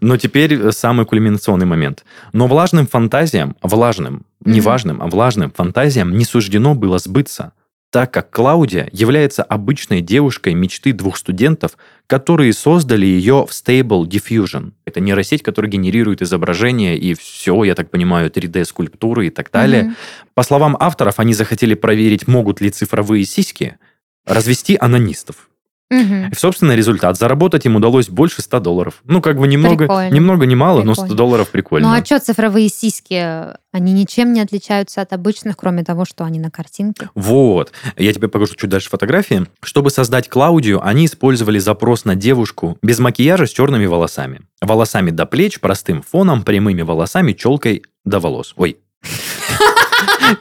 Но 0.01 0.17
теперь 0.17 0.71
самый 0.71 1.05
кульминационный 1.05 1.65
момент. 1.65 2.03
Но 2.33 2.47
влажным 2.47 2.85
фантазиям, 2.87 3.55
влажным, 3.61 4.25
не 4.43 4.61
важным, 4.61 5.01
а 5.01 5.07
влажным 5.07 5.51
фантазиям 5.51 6.15
не 6.17 6.25
суждено 6.25 6.75
было 6.75 6.99
сбыться, 6.99 7.53
так 7.91 8.13
как 8.13 8.29
Клаудия 8.29 8.87
является 8.91 9.43
обычной 9.43 10.01
девушкой 10.01 10.53
мечты 10.53 10.93
двух 10.93 11.17
студентов, 11.17 11.77
которые 12.07 12.53
создали 12.53 13.05
ее 13.05 13.45
в 13.47 13.51
Stable 13.51 14.03
Diffusion. 14.03 14.73
Это 14.85 14.99
нейросеть, 14.99 15.41
которая 15.41 15.71
генерирует 15.71 16.21
изображения 16.21 16.97
и 16.97 17.15
все, 17.15 17.63
я 17.63 17.75
так 17.75 17.89
понимаю, 17.89 18.29
3D-скульптуры 18.29 19.27
и 19.27 19.29
так 19.29 19.49
далее. 19.51 19.83
Мгм. 19.83 19.95
По 20.35 20.43
словам 20.43 20.77
авторов, 20.79 21.19
они 21.19 21.33
захотели 21.33 21.73
проверить, 21.73 22.27
могут 22.27 22.61
ли 22.61 22.69
цифровые 22.69 23.25
сиськи 23.25 23.77
развести 24.25 24.77
анонистов. 24.79 25.48
Мгм. 25.89 26.29
И, 26.29 26.35
собственно, 26.35 26.73
результат. 26.75 27.17
Заработать 27.17 27.65
им 27.65 27.75
удалось 27.75 28.09
больше 28.09 28.41
100 28.41 28.59
долларов. 28.59 29.01
Ну, 29.05 29.21
как 29.21 29.37
бы 29.37 29.47
немного, 29.47 29.85
Прикольно. 29.85 30.13
немного 30.13 30.45
не 30.45 30.55
мало, 30.55 30.83
но 30.83 30.93
100 30.93 31.03
Прикольно. 31.03 31.17
долларов 31.17 31.49
прикольно. 31.49 31.89
Ну 31.89 31.93
а 31.99 32.05
что 32.05 32.19
цифровые 32.19 32.69
сиськи? 32.69 33.57
Они 33.71 33.93
ничем 33.93 34.33
не 34.33 34.41
отличаются 34.41 35.01
от 35.01 35.13
обычных, 35.13 35.57
кроме 35.57 35.83
того, 35.83 36.05
что 36.05 36.23
они 36.25 36.39
на 36.39 36.51
картинке. 36.51 37.09
Вот. 37.15 37.71
Я 37.97 38.13
тебе 38.13 38.27
покажу 38.27 38.55
чуть 38.55 38.69
дальше 38.69 38.89
фотографии. 38.89 39.45
Чтобы 39.63 39.89
создать 39.89 40.29
Клаудию, 40.29 40.85
они 40.85 41.05
использовали 41.05 41.59
запрос 41.59 42.05
на 42.05 42.15
девушку 42.15 42.77
без 42.81 42.99
макияжа 42.99 43.45
с 43.45 43.51
черными 43.51 43.85
волосами. 43.85 44.41
Волосами 44.61 45.11
до 45.11 45.25
плеч, 45.25 45.59
простым 45.59 46.01
фоном, 46.01 46.43
прямыми 46.43 46.81
волосами, 46.81 47.33
челкой 47.33 47.83
до 48.05 48.19
волос. 48.19 48.53
Ой. 48.57 48.77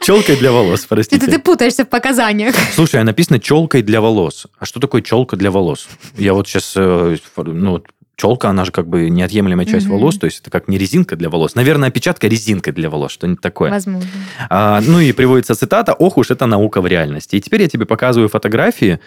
Челкой 0.01 0.35
для 0.37 0.51
волос, 0.51 0.81
Это 0.81 0.87
ты 0.89 0.95
простите. 0.95 1.39
путаешься 1.39 1.85
в 1.85 1.89
показаниях. 1.89 2.55
Слушай, 2.73 3.01
а 3.01 3.03
написано 3.03 3.39
челкой 3.39 3.81
для 3.81 4.01
волос. 4.01 4.47
А 4.57 4.65
что 4.65 4.79
такое 4.79 5.01
челка 5.01 5.35
для 5.35 5.51
волос? 5.51 5.87
Я 6.17 6.33
вот 6.33 6.47
сейчас, 6.47 6.73
ну, 6.75 7.83
челка, 8.15 8.49
она 8.49 8.65
же 8.65 8.71
как 8.71 8.87
бы 8.87 9.09
неотъемлемая 9.09 9.65
часть 9.65 9.87
волос, 9.87 10.17
то 10.17 10.25
есть 10.25 10.41
это 10.41 10.51
как 10.51 10.67
не 10.67 10.77
резинка 10.77 11.15
для 11.15 11.29
волос. 11.29 11.55
Наверное, 11.55 11.89
опечатка 11.89 12.27
резинка 12.27 12.71
для 12.71 12.89
волос, 12.89 13.11
что-нибудь 13.13 13.41
такое. 13.41 13.71
Возможно. 13.71 14.09
А, 14.49 14.81
ну 14.85 14.99
и 14.99 15.11
приводится 15.13 15.55
цитата 15.55 15.93
«Ох 15.93 16.17
уж 16.17 16.29
это 16.29 16.45
наука 16.45 16.81
в 16.81 16.87
реальности». 16.87 17.37
И 17.37 17.41
теперь 17.41 17.61
я 17.61 17.69
тебе 17.69 17.85
показываю 17.85 18.29
фотографии. 18.29 18.99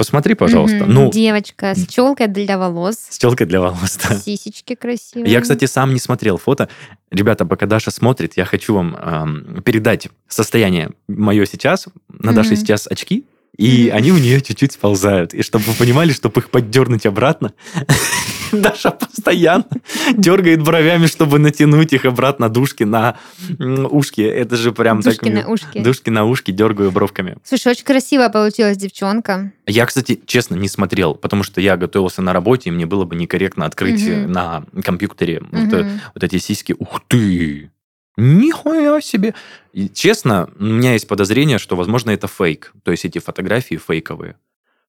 Посмотри, 0.00 0.32
пожалуйста. 0.32 0.84
Мгм. 0.84 0.94
Ну, 0.94 1.10
Девочка 1.10 1.74
с 1.74 1.86
челкой 1.86 2.26
для 2.26 2.56
волос. 2.56 2.96
с 3.10 3.18
челкой 3.18 3.46
для 3.46 3.60
волос, 3.60 3.98
да. 4.02 4.16
Сисечки 4.16 4.74
красивые. 4.74 5.30
Я, 5.30 5.42
кстати, 5.42 5.66
сам 5.66 5.92
не 5.92 5.98
смотрел 6.00 6.38
фото. 6.38 6.70
Ребята, 7.10 7.44
пока 7.44 7.66
Даша 7.66 7.90
смотрит, 7.90 8.34
я 8.38 8.46
хочу 8.46 8.72
вам 8.74 8.96
эм, 8.96 9.62
передать 9.62 10.08
состояние 10.26 10.92
мое 11.06 11.44
сейчас. 11.44 11.86
На 12.08 12.32
Даше 12.32 12.52
Мгм. 12.52 12.56
сейчас 12.56 12.86
очки, 12.86 13.26
и 13.60 13.90
они 13.90 14.10
у 14.10 14.16
нее 14.16 14.40
чуть-чуть 14.40 14.72
сползают. 14.72 15.34
И 15.34 15.42
чтобы 15.42 15.64
вы 15.66 15.74
понимали, 15.74 16.12
чтобы 16.12 16.40
их 16.40 16.48
поддернуть 16.48 17.04
обратно, 17.04 17.52
Даша 18.52 18.90
постоянно 18.90 19.66
дергает 20.14 20.62
бровями, 20.62 21.06
чтобы 21.06 21.38
натянуть 21.38 21.92
их 21.92 22.06
обратно 22.06 22.48
душки 22.48 22.84
на 22.84 23.18
ушки. 23.58 24.22
Это 24.22 24.56
же 24.56 24.72
прям 24.72 25.02
так... 25.02 25.18
Душки 25.18 25.28
на 25.28 25.46
ушки. 25.46 25.78
Душки 25.78 26.08
на 26.08 26.24
ушки 26.24 26.52
дергаю 26.52 26.90
бровками. 26.90 27.36
Слушай, 27.44 27.72
очень 27.72 27.84
красивая 27.84 28.30
получилась 28.30 28.78
девчонка. 28.78 29.52
Я, 29.66 29.84
кстати, 29.84 30.20
честно, 30.24 30.54
не 30.54 30.68
смотрел, 30.68 31.14
потому 31.14 31.42
что 31.42 31.60
я 31.60 31.76
готовился 31.76 32.22
на 32.22 32.32
работе, 32.32 32.70
и 32.70 32.72
мне 32.72 32.86
было 32.86 33.04
бы 33.04 33.14
некорректно 33.14 33.66
открыть 33.66 34.02
э, 34.06 34.26
на 34.26 34.64
компьютере 34.82 35.42
вот, 35.50 35.72
э, 35.74 35.98
вот 36.14 36.24
эти 36.24 36.38
сиськи. 36.38 36.74
Ух 36.78 37.02
ты! 37.08 37.70
Нихуя 38.16 39.00
себе! 39.00 39.34
И, 39.72 39.88
честно, 39.88 40.50
у 40.58 40.64
меня 40.64 40.92
есть 40.92 41.08
подозрение, 41.08 41.58
что, 41.58 41.76
возможно, 41.76 42.10
это 42.10 42.28
фейк. 42.28 42.72
То 42.82 42.90
есть 42.90 43.04
эти 43.04 43.18
фотографии 43.18 43.76
фейковые. 43.76 44.36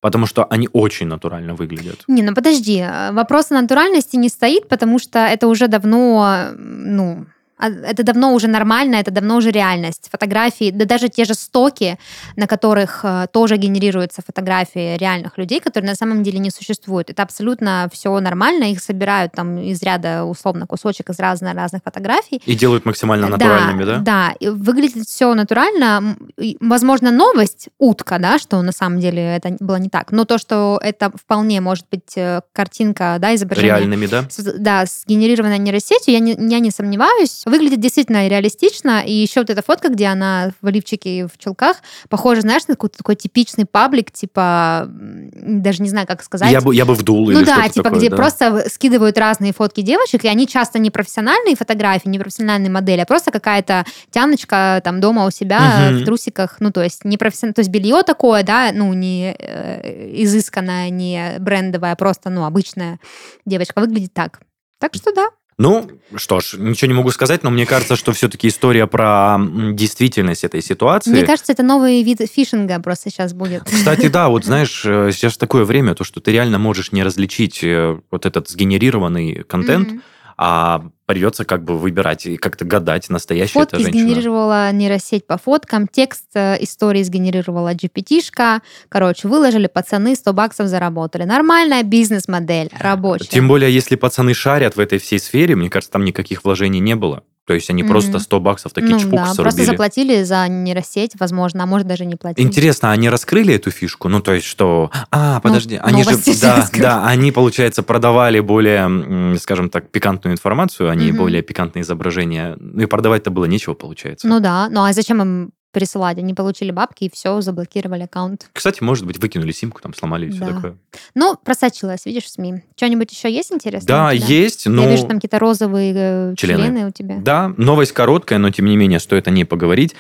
Потому 0.01 0.25
что 0.25 0.45
они 0.45 0.67
очень 0.73 1.07
натурально 1.07 1.53
выглядят. 1.53 2.03
Не, 2.07 2.23
ну 2.23 2.33
подожди, 2.33 2.79
э, 2.79 3.11
вопрос 3.11 3.51
о 3.51 3.61
натуральности 3.61 4.15
не 4.15 4.29
стоит, 4.29 4.67
потому 4.67 4.97
что 4.97 5.19
это 5.19 5.47
уже 5.47 5.67
давно, 5.67 6.47
ну, 6.57 7.27
Это 7.61 8.03
давно 8.03 8.33
уже 8.33 8.47
нормально, 8.47 8.95
это 8.95 9.11
давно 9.11 9.37
уже 9.37 9.51
реальность. 9.51 10.09
Фотографии, 10.11 10.71
да 10.71 10.85
даже 10.85 11.09
те 11.09 11.25
же 11.25 11.33
стоки, 11.33 11.97
на 12.35 12.47
которых 12.47 13.01
э, 13.03 13.27
тоже 13.31 13.57
генерируются 13.57 14.21
фотографии 14.25 14.97
реальных 14.97 15.37
людей, 15.37 15.59
которые 15.59 15.89
на 15.91 15.95
самом 15.95 16.23
деле 16.23 16.39
не 16.39 16.49
существуют. 16.51 17.09
Это 17.09 17.23
абсолютно 17.23 17.87
все 17.91 18.19
нормально, 18.19 18.65
их 18.71 18.81
собирают 18.81 19.33
там 19.33 19.57
из 19.59 19.81
ряда, 19.83 20.23
условно, 20.25 20.65
кусочек 20.67 21.09
из 21.09 21.19
разных 21.19 21.53
разных 21.55 21.81
фотографий. 21.83 22.41
И 22.45 22.55
делают 22.55 22.85
максимально 22.85 23.27
натуральными, 23.27 23.83
да? 23.83 23.97
Да, 23.99 24.33
и 24.39 24.49
выглядит 24.49 25.07
все 25.07 25.33
натурально. 25.33 26.15
Возможно, 26.59 27.11
новость 27.11 27.69
утка, 27.77 28.17
да, 28.19 28.39
что 28.39 28.61
на 28.61 28.71
самом 28.71 28.99
деле 28.99 29.21
это 29.35 29.55
было 29.59 29.75
не 29.77 29.89
так. 29.89 30.11
Но 30.11 30.25
то, 30.25 30.37
что 30.37 30.79
это 30.81 31.11
вполне 31.11 31.61
может 31.61 31.85
быть 31.91 32.15
э, 32.15 32.41
картинка, 32.53 33.17
да, 33.19 33.35
изображение 33.35 33.75
Реальными, 33.77 34.05
да? 34.07 34.25
с- 34.29 34.53
да, 34.57 34.85
сгенерированная 34.85 35.57
нейросетью, 35.57 36.13
я 36.13 36.19
не, 36.19 36.31
я 36.33 36.59
не 36.59 36.71
сомневаюсь. 36.71 37.43
Выглядит 37.51 37.79
действительно 37.79 38.27
реалистично. 38.27 39.03
И 39.05 39.11
еще 39.11 39.41
вот 39.41 39.49
эта 39.49 39.61
фотка, 39.61 39.89
где 39.89 40.07
она 40.07 40.51
в 40.61 40.67
лифчике 40.69 41.19
и 41.19 41.23
в 41.23 41.37
чулках, 41.37 41.77
похоже, 42.09 42.41
знаешь, 42.41 42.67
на 42.67 42.75
какой-то 42.75 42.97
такой 42.97 43.15
типичный 43.15 43.65
паблик, 43.65 44.11
типа, 44.11 44.87
даже 44.89 45.83
не 45.83 45.89
знаю, 45.89 46.07
как 46.07 46.23
сказать. 46.23 46.51
Я 46.51 46.61
бы, 46.61 46.73
я 46.73 46.85
бы 46.85 46.93
вдул 46.93 47.29
Ну 47.29 47.39
или 47.39 47.45
да, 47.45 47.67
типа, 47.67 47.83
такое, 47.83 47.99
где 47.99 48.09
да. 48.09 48.15
просто 48.15 48.69
скидывают 48.69 49.17
разные 49.17 49.53
фотки 49.53 49.81
девочек, 49.81 50.23
и 50.25 50.27
они 50.27 50.47
часто 50.47 50.79
не 50.79 50.89
профессиональные 50.89 51.55
фотографии, 51.55 52.07
не 52.07 52.19
профессиональные 52.19 52.71
модели, 52.71 53.01
а 53.01 53.05
просто 53.05 53.31
какая-то 53.31 53.85
тяночка 54.09 54.81
там 54.83 54.99
дома 55.01 55.25
у 55.25 55.31
себя 55.31 55.89
Мгм. 55.91 55.99
в 55.99 56.05
трусиках, 56.05 56.57
ну 56.59 56.71
то 56.71 56.81
есть 56.81 57.05
не 57.05 57.17
профессиональное, 57.17 57.55
то 57.55 57.59
есть 57.61 57.71
белье 57.71 58.03
такое, 58.03 58.43
да, 58.43 58.71
ну 58.73 58.93
не 58.93 59.35
э, 59.37 60.23
изысканное, 60.23 60.89
не 60.89 61.35
брендовое, 61.39 61.91
а 61.91 61.95
просто, 61.95 62.29
ну, 62.29 62.45
обычная 62.45 62.99
девочка 63.45 63.79
выглядит 63.79 64.13
так. 64.13 64.39
Так 64.79 64.95
что 64.95 65.13
да. 65.13 65.27
Ну, 65.61 65.89
что 66.15 66.39
ж, 66.39 66.55
ничего 66.57 66.87
не 66.87 66.97
могу 66.97 67.11
сказать, 67.11 67.43
но 67.43 67.51
мне 67.51 67.65
кажется, 67.65 67.95
что 67.95 68.11
все-таки 68.13 68.47
история 68.47 68.87
про 68.87 69.37
действительность 69.73 70.43
этой 70.43 70.61
ситуации... 70.61 71.11
Мне 71.11 71.23
кажется, 71.23 71.51
это 71.51 71.63
новый 71.63 72.01
вид 72.03 72.19
фишинга 72.33 72.79
просто 72.79 73.09
сейчас 73.11 73.33
будет. 73.33 73.63
Кстати, 73.63 74.07
да, 74.07 74.29
вот 74.29 74.43
знаешь, 74.51 74.83
э, 74.85 75.11
сейчас 75.13 75.37
такое 75.37 75.63
время, 75.63 75.93
то, 75.93 76.03
что 76.03 76.19
ты 76.19 76.31
реально 76.31 76.57
можешь 76.57 76.91
не 76.91 77.03
различить 77.03 77.63
э, 77.63 77.99
вот 78.09 78.25
этот 78.25 78.49
сгенерированный 78.49 79.43
контент, 79.47 79.89
Мгм. 79.89 80.01
А 80.37 80.83
придется 81.05 81.45
как 81.45 81.63
бы 81.63 81.77
выбирать 81.77 82.25
и 82.25 82.37
как-то 82.37 82.65
гадать, 82.65 83.09
настоящая 83.09 83.59
Фотки 83.59 83.75
эта 83.75 83.83
женщина. 83.83 84.05
сгенерировала 84.05 84.71
нейросеть 84.71 85.27
по 85.27 85.37
фоткам, 85.37 85.87
текст 85.87 86.25
э, 86.35 86.57
истории 86.61 87.03
сгенерировала 87.03 87.73
GPT-шка. 87.73 88.61
Короче, 88.87 89.27
выложили, 89.27 89.67
пацаны 89.67 90.15
100 90.15 90.33
баксов 90.33 90.67
заработали. 90.67 91.23
Нормальная 91.23 91.83
бизнес-модель, 91.83 92.69
рабочая. 92.79 93.27
Тем 93.27 93.47
более, 93.47 93.73
если 93.73 93.95
пацаны 93.95 94.33
шарят 94.33 94.75
в 94.75 94.79
этой 94.79 94.99
всей 94.99 95.19
сфере, 95.19 95.55
мне 95.55 95.69
кажется, 95.69 95.91
там 95.91 96.05
никаких 96.05 96.43
вложений 96.43 96.79
не 96.79 96.95
было. 96.95 97.23
То 97.47 97.53
есть 97.53 97.69
они 97.69 97.83
Мгм. 97.83 97.91
просто 97.91 98.19
100 98.19 98.39
баксов 98.39 98.71
такие 98.71 98.93
ну 98.93 98.99
чпук 98.99 99.11
да, 99.13 99.23
просто 99.23 99.43
зарубили. 99.43 99.65
заплатили 99.65 100.23
за 100.23 100.47
нейросеть, 100.47 101.13
возможно, 101.19 101.63
а 101.63 101.65
может 101.65 101.87
даже 101.87 102.05
не 102.05 102.15
платили. 102.15 102.45
Интересно, 102.45 102.91
они 102.91 103.09
раскрыли 103.09 103.55
эту 103.55 103.71
фишку? 103.71 104.07
Ну, 104.09 104.21
то 104.21 104.33
есть, 104.33 104.45
что... 104.45 104.91
А, 105.09 105.39
подожди, 105.41 105.79
они 105.81 106.03
же... 106.03 106.11
Да, 106.41 106.57
раскрыли. 106.57 106.81
да, 106.83 107.05
они, 107.07 107.31
получается, 107.31 107.83
продавали 107.83 108.39
более, 108.39 109.37
скажем 109.39 109.69
так, 109.69 109.89
пикантную 109.89 110.33
информацию, 110.35 110.89
а 110.89 110.95
не 110.95 111.07
Мгм. 111.09 111.17
более 111.17 111.41
пикантные 111.41 111.81
изображения. 111.81 112.55
Ну, 112.59 112.83
и 112.83 112.85
продавать-то 112.85 113.31
было 113.31 113.45
нечего, 113.45 113.73
получается. 113.73 114.27
Ну 114.27 114.39
да, 114.39 114.69
ну 114.69 114.83
а 114.83 114.93
зачем 114.93 115.21
им 115.21 115.51
присылать? 115.71 116.17
Они 116.17 116.33
получили 116.33 116.71
бабки 116.71 117.05
и 117.05 117.11
все, 117.11 117.41
заблокировали 117.41 118.03
аккаунт. 118.03 118.49
Кстати, 118.53 118.83
может 118.83 119.05
быть, 119.05 119.17
выкинули 119.19 119.51
симку, 119.51 119.81
там 119.81 119.93
сломали 119.93 120.27
и 120.27 120.29
все 120.31 120.39
Да. 120.41 120.47
такое. 120.53 120.77
Ну, 121.15 121.37
просочилась, 121.43 122.05
видишь, 122.05 122.23
в 122.25 122.29
СМИ. 122.29 122.63
Что-нибудь 122.75 123.11
еще 123.11 123.31
есть 123.31 123.51
интересное? 123.51 123.87
Да, 123.87 124.11
есть, 124.11 124.67
но... 124.67 124.83
Я 124.83 124.91
вижу 124.91 125.03
там 125.07 125.17
какие-то 125.17 125.39
розовые 125.39 125.93
э, 125.95 126.35
Члены. 126.37 126.63
члены. 126.63 126.87
у 126.87 126.91
тебя. 126.91 127.17
Да, 127.19 127.53
новость 127.57 127.91
короткая, 127.93 128.39
но 128.39 128.49
тем 128.51 128.65
не 128.65 128.77
менее 128.77 128.99
стоит 128.99 129.27
о 129.27 129.31
ней 129.31 129.45
поговорить. 129.45 129.95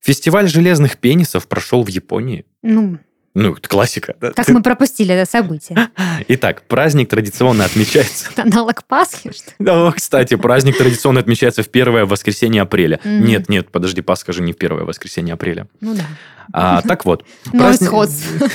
Фестиваль 0.00 0.48
железных 0.48 0.98
пенисов 0.98 1.48
прошел 1.48 1.82
в 1.82 1.88
Японии. 1.88 2.44
Ну, 2.62 2.98
Ну, 3.38 3.52
это 3.52 3.68
классика. 3.68 4.14
как 4.34 4.48
мы 4.48 4.62
пропустили 4.62 5.14
это 5.14 5.30
событие. 5.30 5.90
Итак, 6.28 6.62
праздник 6.62 7.10
традиционно 7.10 7.66
отмечается. 7.66 8.30
Аналог 8.36 8.82
Пасхи, 8.84 9.30
что 9.30 9.50
ли? 9.50 9.54
Да, 9.58 9.92
кстати, 9.92 10.36
праздник 10.36 10.78
традиционно 10.78 11.20
отмечается 11.20 11.62
в 11.62 11.68
первое 11.68 12.06
воскресенье 12.06 12.62
апреля. 12.62 12.98
Мгм. 13.04 13.24
Нет, 13.26 13.48
нет, 13.50 13.70
подожди, 13.70 14.00
Пасха 14.00 14.32
же 14.32 14.40
не 14.40 14.54
в 14.54 14.56
первое 14.56 14.84
воскресенье 14.84 15.34
апреля. 15.34 15.68
Ну 15.82 15.94
да. 15.94 16.04
А, 16.54 16.80
так 16.80 17.04
вот, 17.04 17.24
праздник- 17.52 17.90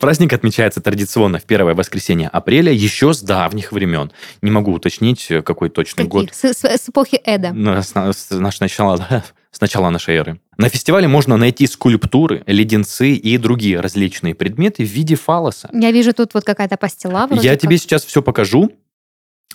праздник 0.00 0.32
отмечается 0.32 0.80
традиционно 0.80 1.38
в 1.40 1.44
первое 1.44 1.74
воскресенье 1.74 2.28
апреля 2.28 2.72
еще 2.72 3.12
с 3.12 3.20
давних 3.22 3.72
времен. 3.72 4.12
Не 4.40 4.52
могу 4.52 4.72
уточнить, 4.72 5.26
э, 5.30 5.42
какой 5.42 5.68
точный 5.68 6.04
год. 6.04 6.28
С, 6.32 6.44
с- 6.44 6.64
с 6.64 6.88
эпохи 6.88 7.16
Эда. 7.24 7.48
С, 7.82 7.94
начала, 7.94 8.96
с 9.50 9.60
начала 9.60 9.90
нашей 9.90 10.14
эры. 10.14 10.40
На 10.60 10.68
фестивале 10.68 11.08
можно 11.08 11.38
найти 11.38 11.66
скульптуры, 11.66 12.42
леденцы 12.46 13.12
и 13.14 13.38
другие 13.38 13.80
различные 13.80 14.34
предметы 14.34 14.84
в 14.84 14.88
виде 14.88 15.14
фалоса. 15.14 15.70
Я 15.72 15.90
вижу 15.90 16.12
тут 16.12 16.34
вот 16.34 16.44
какая-то 16.44 16.76
пастила. 16.76 17.26
Я 17.30 17.52
как. 17.52 17.62
тебе 17.62 17.78
сейчас 17.78 18.04
все 18.04 18.20
покажу. 18.20 18.70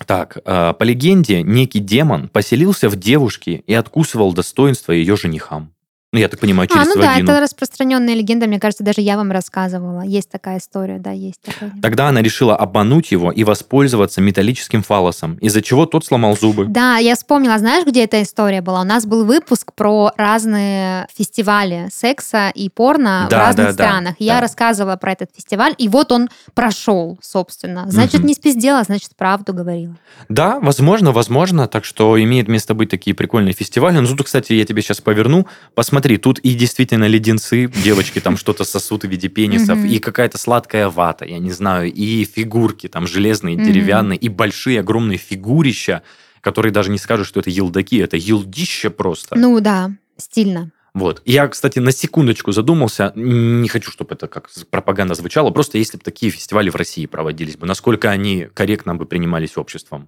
Так, 0.08 0.40
э, 0.44 0.74
по 0.74 0.84
легенде, 0.84 1.44
некий 1.44 1.80
демон 1.80 2.28
поселился 2.28 2.90
в 2.90 2.96
девушке 2.96 3.64
и 3.68 3.74
откусывал 3.76 4.34
достоинство 4.34 4.94
ее 4.94 5.16
женихам. 5.16 5.75
Ну, 6.16 6.22
я 6.22 6.30
так 6.30 6.40
понимаю, 6.40 6.70
через 6.70 6.84
А, 6.84 6.86
ну 6.86 7.02
да, 7.02 7.08
вагину. 7.12 7.30
это 7.30 7.42
распространенная 7.42 8.14
легенда. 8.14 8.48
Мне 8.48 8.58
кажется, 8.58 8.86
даже 8.86 9.02
я 9.02 9.18
вам 9.18 9.34
рассказывала. 9.34 10.00
Есть 10.00 10.30
такая 10.30 10.60
история, 10.60 10.98
да, 10.98 11.12
есть 11.12 11.42
такая. 11.42 11.74
Тогда 11.82 12.08
она 12.08 12.22
решила 12.22 12.56
обмануть 12.56 13.12
его 13.12 13.34
и 13.34 13.44
воспользоваться 13.44 14.22
металлическим 14.22 14.82
фалосом, 14.82 15.36
из-за 15.42 15.62
чего 15.62 15.86
тот 15.86 16.06
сломал 16.06 16.38
зубы. 16.38 16.68
Да, 16.68 16.96
я 17.00 17.16
вспомнила, 17.16 17.58
знаешь, 17.58 17.86
где 17.86 18.06
эта 18.06 18.24
история 18.24 18.62
была? 18.62 18.80
У 18.80 18.86
нас 18.86 19.06
был 19.06 19.26
выпуск 19.26 19.74
про 19.74 20.14
разные 20.16 21.08
фестивали 21.14 21.90
секса 21.92 22.50
и 22.56 22.70
порно 22.70 23.28
Да, 23.30 23.38
в 23.38 23.40
разных 23.48 23.66
да, 23.68 23.74
да, 23.74 23.74
странах. 23.74 24.16
Я 24.20 24.36
да. 24.36 24.42
рассказывала 24.42 24.96
про 24.96 25.12
этот 25.12 25.32
фестиваль, 25.36 25.76
и 25.78 25.90
вот 25.90 26.14
он 26.14 26.30
прошел, 26.54 27.18
собственно. 27.22 27.92
Значит, 27.92 28.20
Мгм. 28.20 28.28
не 28.28 28.34
спиздела, 28.36 28.84
значит, 28.84 29.18
правду 29.18 29.54
говорила. 29.54 29.98
Да, 30.30 30.60
возможно, 30.62 31.12
возможно, 31.12 31.68
так 31.68 31.84
что 31.84 32.22
имеет 32.24 32.48
место 32.48 32.74
быть 32.74 32.90
такие 32.90 33.14
прикольные 33.16 33.54
фестивали. 33.54 33.98
Ну, 33.98 34.08
тут, 34.08 34.24
кстати, 34.28 34.54
я 34.54 34.64
тебе 34.66 34.82
сейчас 34.82 35.02
поверну. 35.02 35.48
Посмотри, 35.74 36.05
тут 36.18 36.40
и 36.40 36.54
действительно 36.54 37.06
леденцы, 37.08 37.68
девочки 37.84 38.20
там 38.20 38.38
что-то 38.38 38.64
сосут 38.64 39.04
в 39.04 39.08
виде 39.08 39.28
пенисов, 39.28 39.84
и 39.84 40.00
какая-то 40.00 40.38
сладкая 40.38 40.90
вата, 40.90 41.26
я 41.26 41.40
не 41.40 41.52
знаю, 41.52 41.92
и 41.92 42.24
фигурки 42.24 42.88
там 42.88 43.08
железные, 43.08 43.56
деревянные, 43.56 44.18
и 44.18 44.30
большие 44.30 44.80
огромные 44.80 45.18
фигурища, 45.18 46.04
которые 46.42 46.72
даже 46.72 46.92
не 46.92 47.00
скажут, 47.00 47.28
что 47.28 47.40
это 47.40 47.50
елдаки, 47.50 47.98
это 47.98 48.18
елдище 48.18 48.92
просто. 48.92 49.36
Ну 49.36 49.60
да, 49.60 49.92
стильно. 50.18 50.72
Вот. 50.94 51.22
Я, 51.26 51.48
кстати, 51.50 51.80
на 51.80 51.92
секундочку 51.92 52.54
задумался, 52.54 53.12
не 53.16 53.68
хочу, 53.68 53.92
чтобы 53.92 54.16
это 54.16 54.28
как 54.28 54.50
пропаганда 54.70 55.14
звучала, 55.14 55.50
просто 55.50 55.78
если 55.78 55.98
бы 55.98 56.04
такие 56.04 56.32
фестивали 56.32 56.70
в 56.70 56.76
России 56.76 57.06
проводились 57.06 57.58
бы, 57.58 57.68
насколько 57.68 58.10
они 58.10 58.48
корректно 58.54 58.96
бы 58.96 59.06
принимались 59.06 59.58
обществом. 59.58 60.08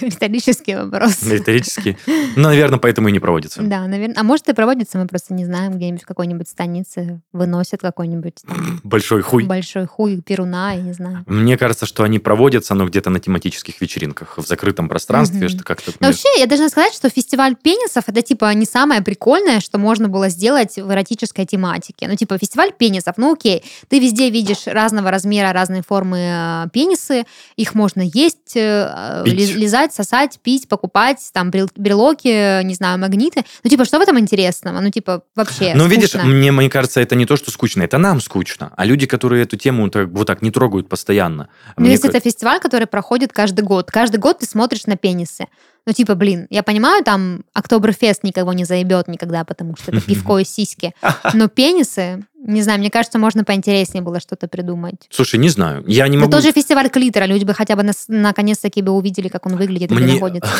Риторический 0.00 0.74
вопрос. 0.76 1.22
Риторически. 1.22 1.96
Ну, 2.36 2.42
наверное, 2.42 2.78
поэтому 2.78 3.08
и 3.08 3.12
не 3.12 3.18
проводится. 3.20 3.62
Да, 3.62 3.86
наверное. 3.86 4.16
А 4.18 4.22
может 4.22 4.48
и 4.48 4.52
проводится, 4.52 4.98
мы 4.98 5.06
просто 5.06 5.34
не 5.34 5.44
знаем, 5.44 5.72
где-нибудь 5.74 6.02
в 6.02 6.06
какой-нибудь 6.06 6.48
станице 6.48 7.20
выносят 7.32 7.80
какой-нибудь 7.80 8.34
Большой 8.82 9.22
хуй. 9.22 9.44
большой 9.44 9.86
хуй 9.86 10.20
перуна, 10.20 10.72
я 10.72 10.80
не 10.80 10.92
знаю. 10.92 11.24
Мне 11.26 11.56
кажется, 11.58 11.86
что 11.86 12.02
они 12.04 12.18
проводятся, 12.18 12.74
но 12.74 12.86
где-то 12.86 13.10
на 13.10 13.20
тематических 13.20 13.80
вечеринках, 13.80 14.38
в 14.38 14.46
закрытом 14.46 14.88
пространстве, 14.88 15.48
что 15.48 15.64
как-то... 15.64 15.92
Вообще, 16.00 16.28
я 16.38 16.46
должна 16.46 16.68
сказать, 16.68 16.92
что 16.94 17.08
фестиваль 17.10 17.54
пенисов 17.56 18.04
это 18.06 18.22
типа 18.22 18.52
не 18.54 18.66
самое 18.66 19.02
прикольное, 19.02 19.60
что 19.60 19.78
можно 19.78 20.08
было 20.08 20.28
сделать 20.28 20.76
в 20.76 20.90
эротической 20.92 21.46
тематике. 21.46 22.08
Ну, 22.08 22.16
типа, 22.16 22.38
фестиваль 22.38 22.72
пенисов, 22.72 23.14
ну 23.16 23.32
окей, 23.32 23.64
ты 23.88 23.98
везде 23.98 24.30
видишь 24.30 24.66
разного 24.66 25.10
размера, 25.10 25.52
разные 25.52 25.82
формы 25.82 26.18
э, 26.18 26.68
пенисы, 26.72 27.24
их 27.56 27.74
можно 27.74 28.02
есть, 28.02 28.56
э, 28.56 29.22
ли- 29.24 29.46
лизать, 29.66 29.92
сосать, 29.92 30.38
пить, 30.42 30.68
покупать, 30.68 31.18
там 31.32 31.50
брел- 31.50 31.70
брелоки, 31.76 32.62
не 32.62 32.74
знаю, 32.74 32.98
магниты. 32.98 33.44
Ну, 33.64 33.70
типа, 33.70 33.84
что 33.84 33.98
в 33.98 34.02
этом 34.02 34.18
интересного? 34.18 34.80
Ну, 34.80 34.90
типа, 34.90 35.22
вообще 35.34 35.74
Но 35.74 35.86
видишь, 35.86 36.14
мне, 36.14 36.52
мне 36.52 36.70
кажется, 36.70 37.00
это 37.00 37.16
не 37.16 37.26
то, 37.26 37.36
что 37.36 37.50
скучно, 37.50 37.82
это 37.82 37.98
нам 37.98 38.20
скучно. 38.20 38.72
А 38.76 38.84
люди, 38.84 39.06
которые 39.06 39.42
эту 39.42 39.56
тему 39.56 39.90
так, 39.90 40.08
вот 40.08 40.26
так 40.26 40.42
не 40.42 40.50
трогают 40.50 40.88
постоянно. 40.88 41.48
Ну, 41.76 41.84
мне 41.84 41.92
если 41.92 42.08
это 42.08 42.20
фестиваль, 42.20 42.60
который 42.60 42.86
проходит 42.86 43.32
каждый 43.32 43.64
год. 43.64 43.90
Каждый 43.90 44.18
год 44.18 44.38
ты 44.38 44.46
смотришь 44.46 44.86
на 44.86 44.96
пенисы. 44.96 45.46
Ну, 45.86 45.92
типа, 45.92 46.16
блин, 46.16 46.48
я 46.50 46.64
понимаю, 46.64 47.04
там 47.04 47.44
Октоберфест 47.52 48.24
никого 48.24 48.52
не 48.52 48.64
заебет 48.64 49.06
никогда, 49.06 49.44
потому 49.44 49.76
что 49.76 49.92
это 49.92 50.00
пивко 50.04 50.38
и 50.38 50.44
сиськи. 50.44 50.92
Но 51.34 51.46
пенисы, 51.48 52.24
не 52.44 52.60
знаю, 52.62 52.80
мне 52.80 52.90
кажется, 52.90 53.20
можно 53.20 53.44
поинтереснее 53.44 54.02
было 54.02 54.18
что-то 54.18 54.48
придумать. 54.48 55.06
Слушай, 55.10 55.38
не 55.38 55.48
знаю. 55.48 55.84
Я 55.86 56.08
не 56.08 56.16
Это 56.16 56.26
могу... 56.26 56.32
тоже 56.32 56.50
фестиваль 56.50 56.90
клитора. 56.90 57.26
Люди 57.26 57.44
бы 57.44 57.54
хотя 57.54 57.76
бы 57.76 57.88
наконец-таки 58.08 58.82
бы 58.82 58.90
увидели, 58.92 59.28
как 59.28 59.46
он 59.46 59.56
выглядит 59.56 59.92
и 59.92 59.94
Мне- 59.94 60.14
находится. 60.14 60.50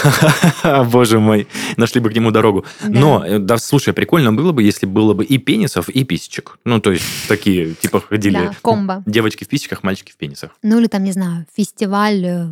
Боже 0.92 1.18
мой, 1.18 1.48
нашли 1.76 2.00
бы 2.00 2.10
к 2.10 2.14
нему 2.14 2.30
дорогу. 2.30 2.64
Да. 2.84 2.88
Но, 3.00 3.24
э, 3.26 3.38
да, 3.40 3.58
слушай, 3.58 3.92
прикольно 3.92 4.32
было 4.32 4.52
бы, 4.52 4.62
если 4.62 4.86
было 4.86 5.12
бы 5.12 5.24
и 5.24 5.38
пенисов, 5.38 5.88
и 5.88 6.04
писечек. 6.04 6.58
Ну, 6.64 6.80
то 6.80 6.92
есть 6.92 7.04
такие, 7.26 7.74
типа, 7.80 8.00
ходили 8.00 8.34
Да, 8.34 8.52
комбо. 8.62 9.02
девочки 9.06 9.42
в 9.42 9.48
писечках, 9.48 9.82
мальчики 9.82 10.12
в 10.12 10.16
пенисах. 10.16 10.50
Ну, 10.62 10.78
или 10.78 10.86
там, 10.86 11.02
не 11.02 11.10
знаю, 11.12 11.46
фестиваль 11.56 12.24
э, 12.24 12.46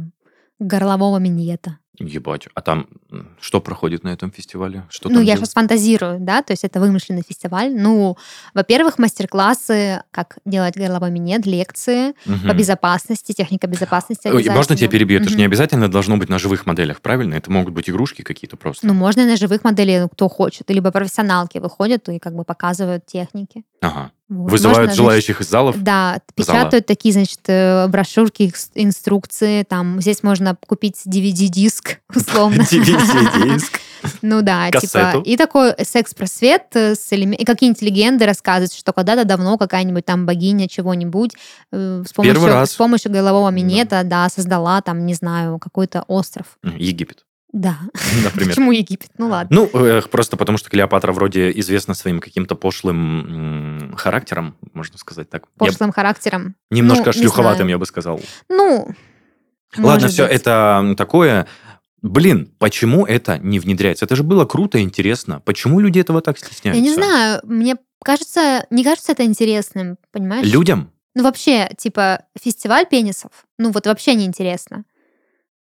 горлового 0.58 1.18
миньета. 1.18 1.78
Ебать. 1.98 2.48
А 2.54 2.60
там 2.60 2.88
что 3.40 3.60
проходит 3.60 4.02
на 4.02 4.08
этом 4.08 4.32
фестивале? 4.32 4.84
Что 4.90 5.08
Ну, 5.08 5.20
я 5.20 5.24
делают? 5.26 5.40
сейчас 5.40 5.52
фантазирую, 5.52 6.18
да, 6.20 6.42
то 6.42 6.52
есть 6.52 6.64
это 6.64 6.80
вымышленный 6.80 7.22
фестиваль. 7.26 7.72
Ну, 7.72 8.16
во-первых, 8.52 8.98
мастер-классы, 8.98 10.02
как 10.10 10.38
делать 10.44 10.76
горловой 10.76 11.10
минет, 11.10 11.46
лекции 11.46 12.14
Мгм. 12.26 12.48
по 12.48 12.54
безопасности, 12.54 13.32
техника 13.32 13.66
безопасности. 13.68 14.28
Ой, 14.28 14.44
Можно 14.50 14.76
тебя 14.76 14.88
перебью? 14.88 15.20
Это 15.20 15.28
же 15.30 15.36
не 15.36 15.44
обязательно 15.44 15.88
должно 15.88 16.16
быть 16.16 16.28
на 16.28 16.38
живых 16.38 16.66
моделях, 16.66 17.00
правильно? 17.00 17.34
Это 17.34 17.50
могут 17.52 17.72
быть 17.74 17.88
игрушки 17.88 18.22
какие-то 18.22 18.56
просто. 18.56 18.86
Ну, 18.86 18.94
можно 18.94 19.20
и 19.20 19.24
на 19.26 19.36
живых 19.36 19.62
моделей, 19.62 20.00
ну, 20.00 20.08
кто 20.08 20.28
хочет. 20.28 20.70
Либо 20.70 20.90
профессионалки 20.90 21.58
выходят 21.58 22.08
и 22.08 22.18
как 22.18 22.34
бы 22.34 22.44
показывают 22.44 23.06
техники. 23.06 23.64
Ага. 23.80 24.10
Вот. 24.28 24.50
Вызывают 24.50 24.78
Можно, 24.78 24.84
значит, 24.86 24.96
желающих 24.96 25.40
из 25.42 25.48
залов. 25.48 25.76
Да, 25.82 26.20
печатают 26.34 26.86
такие, 26.86 27.12
значит, 27.12 27.40
э, 27.46 27.86
брошюрки, 27.88 28.52
инструкции. 28.74 29.64
Там 29.64 30.00
здесь 30.00 30.22
можно 30.22 30.56
купить 30.66 31.02
DVD-диск, 31.06 31.98
условно. 32.14 32.62
DVD-диск. 32.70 33.80
Ну 34.20 34.42
да, 34.42 34.70
Кассету. 34.70 35.22
типа. 35.22 35.22
И 35.24 35.36
такой 35.38 35.74
секс-просвет 35.82 36.64
э, 36.74 36.94
с 36.94 37.10
элеме- 37.12 37.36
и 37.36 37.44
какие-нибудь 37.46 37.80
легенды 37.80 38.26
рассказывают, 38.26 38.74
что 38.74 38.92
когда-то 38.92 39.24
давно 39.24 39.56
какая-нибудь 39.56 40.04
там 40.04 40.26
богиня 40.26 40.68
чего-нибудь 40.68 41.32
э, 41.72 42.02
с 42.06 42.12
помощью, 42.12 42.34
Первый 42.34 42.52
раз. 42.52 42.72
с 42.72 42.76
помощью 42.76 43.10
голового 43.12 43.48
минета, 43.50 44.02
да, 44.04 44.28
создала 44.28 44.82
там, 44.82 45.06
не 45.06 45.14
знаю, 45.14 45.58
какой-то 45.58 46.02
остров. 46.06 46.58
Египет, 46.62 47.24
Да. 47.54 47.78
например. 48.24 48.48
Почему 48.50 48.72
Египет? 48.72 49.10
Ну 49.16 49.28
ладно. 49.28 49.68
Ну, 49.72 49.80
э, 49.80 50.02
просто 50.02 50.36
потому 50.36 50.58
что 50.58 50.68
Клеопатра 50.70 51.12
вроде 51.12 51.52
известна 51.52 51.94
своим 51.94 52.18
каким-то 52.18 52.56
пошлым 52.56 53.86
м, 53.90 53.94
характером, 53.96 54.56
можно 54.72 54.98
сказать 54.98 55.30
так. 55.30 55.44
Я 55.60 55.66
Пошлым 55.66 55.92
характером. 55.92 56.56
немножко 56.72 57.04
Ну, 57.06 57.12
не 57.12 57.20
шлюховатым, 57.22 57.56
знаю. 57.58 57.70
я 57.70 57.78
бы 57.78 57.86
сказал. 57.86 58.20
Ну, 58.48 58.88
Ладно, 59.78 60.08
все, 60.08 60.24
быть. 60.24 60.32
это 60.36 60.94
такое... 60.98 61.46
Блин, 62.02 62.52
почему 62.58 63.06
это 63.06 63.38
не 63.38 63.60
внедряется? 63.60 64.04
Это 64.04 64.16
же 64.16 64.24
было 64.24 64.44
круто 64.46 64.78
и 64.78 64.82
интересно. 64.82 65.40
Почему 65.44 65.78
люди 65.80 66.00
этого 66.00 66.20
так 66.22 66.38
стесняются? 66.38 66.82
Я 66.82 66.88
не 66.88 66.92
знаю, 66.94 67.40
мне 67.44 67.76
кажется, 68.04 68.66
не 68.70 68.82
кажется 68.84 69.12
это 69.12 69.24
интересным, 69.24 69.96
понимаешь? 70.10 70.46
Людям? 70.46 70.90
Ну, 71.14 71.22
вообще, 71.22 71.70
типа, 71.78 72.24
фестиваль 72.40 72.86
пенисов, 72.86 73.30
ну, 73.58 73.70
вот 73.70 73.86
вообще 73.86 74.14
неинтересно. 74.16 74.84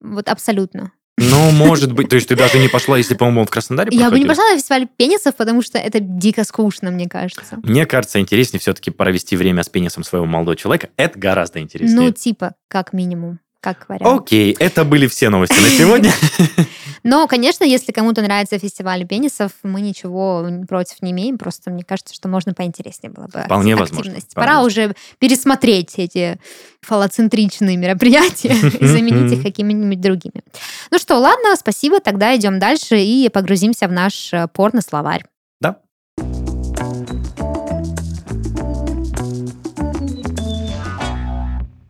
Вот 0.00 0.28
абсолютно. 0.28 0.92
Ну, 1.18 1.50
может 1.50 1.92
быть. 1.92 2.08
То 2.08 2.16
есть 2.16 2.28
ты 2.28 2.36
даже 2.36 2.58
не 2.58 2.68
пошла, 2.68 2.96
если, 2.96 3.14
по-моему, 3.14 3.44
в 3.44 3.50
Краснодаре 3.50 3.90
Я 3.96 4.10
бы 4.10 4.18
не 4.18 4.26
пошла 4.26 4.44
на 4.50 4.56
фестиваль 4.56 4.86
пенисов, 4.96 5.34
потому 5.36 5.62
что 5.62 5.78
это 5.78 6.00
дико 6.00 6.44
скучно, 6.44 6.90
мне 6.90 7.08
кажется. 7.08 7.58
Мне 7.62 7.86
кажется, 7.86 8.20
интереснее 8.20 8.60
все-таки 8.60 8.90
провести 8.90 9.36
время 9.36 9.62
с 9.62 9.68
пенисом 9.68 10.04
своего 10.04 10.26
молодого 10.26 10.56
человека. 10.56 10.90
Это 10.96 11.18
гораздо 11.18 11.58
Ну, 11.58 11.64
интереснее. 11.64 12.12
типа, 12.12 12.54
как 12.68 12.92
минимум, 12.92 13.40
как 13.60 13.88
вариант. 13.88 14.20
Окей, 14.22 14.54
это 14.58 14.84
были 14.84 15.06
все 15.06 15.28
новости 15.30 15.58
на 15.60 15.68
сегодня. 15.68 16.12
Но, 17.02 17.26
конечно, 17.26 17.64
если 17.64 17.92
кому-то 17.92 18.22
нравится 18.22 18.58
фестиваль 18.58 19.06
пенисов, 19.06 19.52
мы 19.62 19.80
ничего 19.80 20.46
против 20.68 21.00
не 21.00 21.12
имеем. 21.12 21.38
Просто 21.38 21.70
мне 21.70 21.84
кажется, 21.84 22.14
что 22.14 22.28
можно 22.28 22.54
поинтереснее 22.54 23.12
было 23.12 23.26
бы. 23.26 23.40
Вполне 23.44 23.74
ак- 23.74 23.80
возможно, 23.80 24.10
активность. 24.12 24.30
вполне 24.32 24.46
Пора 24.46 24.62
возможно. 24.62 24.82
уже 24.84 24.94
пересмотреть 25.18 25.94
эти 25.96 26.38
фалоцентричные 26.82 27.76
мероприятия 27.76 28.54
и 28.80 28.86
заменить 28.86 29.32
их 29.32 29.42
какими-нибудь 29.42 30.00
другими. 30.00 30.42
Ну 30.90 30.98
что, 30.98 31.16
ладно, 31.18 31.54
спасибо. 31.56 32.00
Тогда 32.00 32.36
идем 32.36 32.58
дальше 32.58 32.98
и 33.00 33.28
погрузимся 33.28 33.86
в 33.88 33.92
наш 33.92 34.32
э, 34.32 34.48
порно-словарь. 34.52 35.24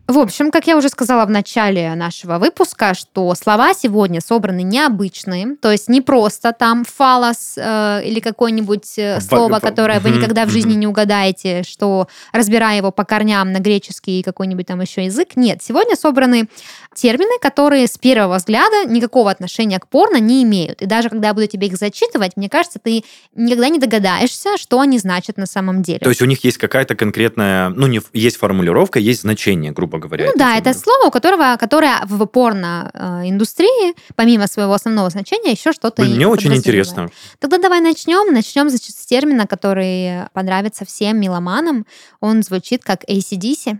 В 0.09 0.17
общем, 0.17 0.49
как 0.49 0.65
я 0.65 0.75
уже 0.75 0.89
сказала 0.89 1.23
в 1.27 1.29
начале 1.29 1.93
нашего 1.93 2.39
выпуска, 2.39 2.95
что 2.95 3.35
слова 3.35 3.75
сегодня 3.75 4.21
собраны 4.21 4.63
необычные, 4.63 5.55
то 5.61 5.71
есть 5.71 5.87
не 5.87 6.01
просто 6.01 6.51
там 6.51 6.83
фалос 6.83 7.53
э, 7.57 8.01
или 8.03 8.19
какое-нибудь 8.19 8.97
э, 8.97 9.21
слово, 9.21 9.59
которое 9.59 9.99
вы 9.99 10.09
никогда 10.09 10.47
в 10.47 10.49
жизни 10.49 10.73
не 10.73 10.87
угадаете, 10.87 11.61
что 11.61 12.07
разбирая 12.33 12.77
его 12.77 12.91
по 12.91 13.05
корням 13.05 13.51
на 13.51 13.59
греческий 13.59 14.21
и 14.21 14.23
какой-нибудь 14.23 14.65
там 14.65 14.81
еще 14.81 15.05
язык. 15.05 15.35
Нет, 15.35 15.61
сегодня 15.61 15.95
собраны 15.95 16.49
термины, 16.95 17.37
которые 17.39 17.85
с 17.85 17.99
первого 17.99 18.37
взгляда 18.37 18.85
никакого 18.85 19.29
отношения 19.29 19.77
к 19.77 19.87
порно 19.87 20.17
не 20.17 20.41
имеют. 20.41 20.81
И 20.81 20.87
даже 20.87 21.09
когда 21.09 21.27
я 21.27 21.33
буду 21.35 21.45
тебе 21.45 21.67
их 21.67 21.77
зачитывать, 21.77 22.31
мне 22.35 22.49
кажется, 22.49 22.79
ты 22.79 23.03
никогда 23.35 23.69
не 23.69 23.77
догадаешься, 23.77 24.57
что 24.57 24.79
они 24.79 24.97
значат 24.97 25.37
на 25.37 25.45
самом 25.45 25.83
деле. 25.83 25.99
То 25.99 26.09
есть 26.09 26.23
у 26.23 26.25
них 26.25 26.43
есть 26.43 26.57
какая-то 26.57 26.95
конкретная, 26.95 27.69
ну, 27.69 27.85
не, 27.85 28.01
есть 28.13 28.37
формулировка, 28.37 28.97
есть 28.97 29.21
значение, 29.21 29.71
грубо 29.71 29.98
говоря. 29.99 30.25
Ну 30.25 30.31
да, 30.35 30.57
это 30.57 30.73
слово, 30.73 31.07
у 31.07 31.11
которого, 31.11 31.57
которое 31.59 31.99
в 32.05 32.25
порно-индустрии, 32.25 33.95
помимо 34.15 34.47
своего 34.47 34.73
основного 34.73 35.09
значения, 35.09 35.51
еще 35.51 35.71
что-то 35.71 36.01
Блин, 36.01 36.15
мне 36.15 36.27
очень 36.27 36.55
интересно. 36.55 37.09
Тогда 37.39 37.57
давай 37.57 37.81
начнем. 37.81 38.33
Начнем, 38.33 38.69
значит, 38.69 38.95
с 38.95 39.05
термина, 39.05 39.47
который 39.47 40.27
понравится 40.33 40.85
всем 40.85 41.19
меломанам. 41.19 41.85
Он 42.19 42.43
звучит 42.43 42.83
как 42.83 43.03
ACDC. 43.03 43.79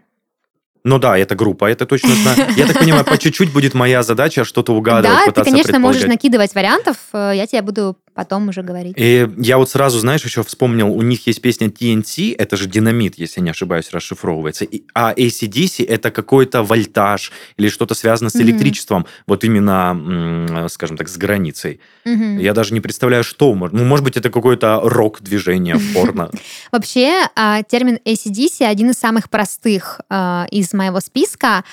Ну 0.86 0.97
да, 0.97 1.17
это 1.17 1.36
группа, 1.36 1.69
это 1.69 1.86
точно 1.86 2.10
знаю. 2.15 2.53
Я 2.55 2.65
так 2.65 2.79
понимаю, 2.79 3.03
по 3.03 3.17
чуть-чуть 3.17 3.51
будет 3.51 3.73
моя 3.73 4.01
задача 4.01 4.45
что-то 4.45 4.73
угадывать, 4.73 5.17
да, 5.25 5.32
ты, 5.32 5.43
конечно, 5.43 5.77
можешь 5.77 6.05
накидывать 6.05 6.55
вариантов. 6.55 6.95
э, 7.12 7.34
Я 7.36 7.47
тебе 7.47 7.62
буду 7.62 7.97
потом 8.13 8.50
уже 8.50 8.62
говорить. 8.63 8.95
И 8.98 9.30
я 9.38 9.58
вот 9.58 9.69
сразу, 9.69 10.00
знаешь, 10.00 10.24
еще 10.24 10.43
вспомнил, 10.43 10.91
у 10.91 11.02
них 11.02 11.28
есть 11.28 11.41
песня 11.41 11.67
TNT, 11.67 12.36
это 12.38 12.58
же 12.58 12.67
динамит, 12.67 13.15
если 13.17 13.41
не 13.41 13.50
ошибаюсь, 13.50 13.91
расшифровывается. 13.91 14.65
И- 14.65 14.84
А 14.93 15.13
ACDC 15.13 15.84
это 15.86 16.12
какой-то 16.12 16.63
вольтаж 16.63 17.32
или 17.58 17.69
что-то 17.69 17.93
связано 17.95 18.30
с 18.30 18.36
электричеством, 18.36 19.06
вот 19.28 19.43
именно, 19.43 20.67
скажем 20.69 20.98
так, 20.98 21.08
с 21.10 21.17
границей. 21.17 21.80
Мгм. 22.06 22.39
Я 22.39 22.54
даже 22.54 22.74
не 22.74 22.82
представляю, 22.82 23.24
что. 23.24 23.54
Ну, 23.54 23.84
может 23.86 24.04
быть, 24.04 24.17
это 24.17 24.30
какое-то 24.30 24.82
рок-движение 24.84 25.76
в 25.76 25.93
порно. 25.93 26.30
Вообще, 26.72 27.28
а, 27.36 27.63
термин 27.63 28.00
ACDC 28.06 28.65
один 28.65 28.89
из 28.91 28.95
самых 29.00 29.30
простых 29.30 30.02
а, 30.10 30.48
из 30.52 30.74
моего 30.74 31.00
списка. 31.00 31.63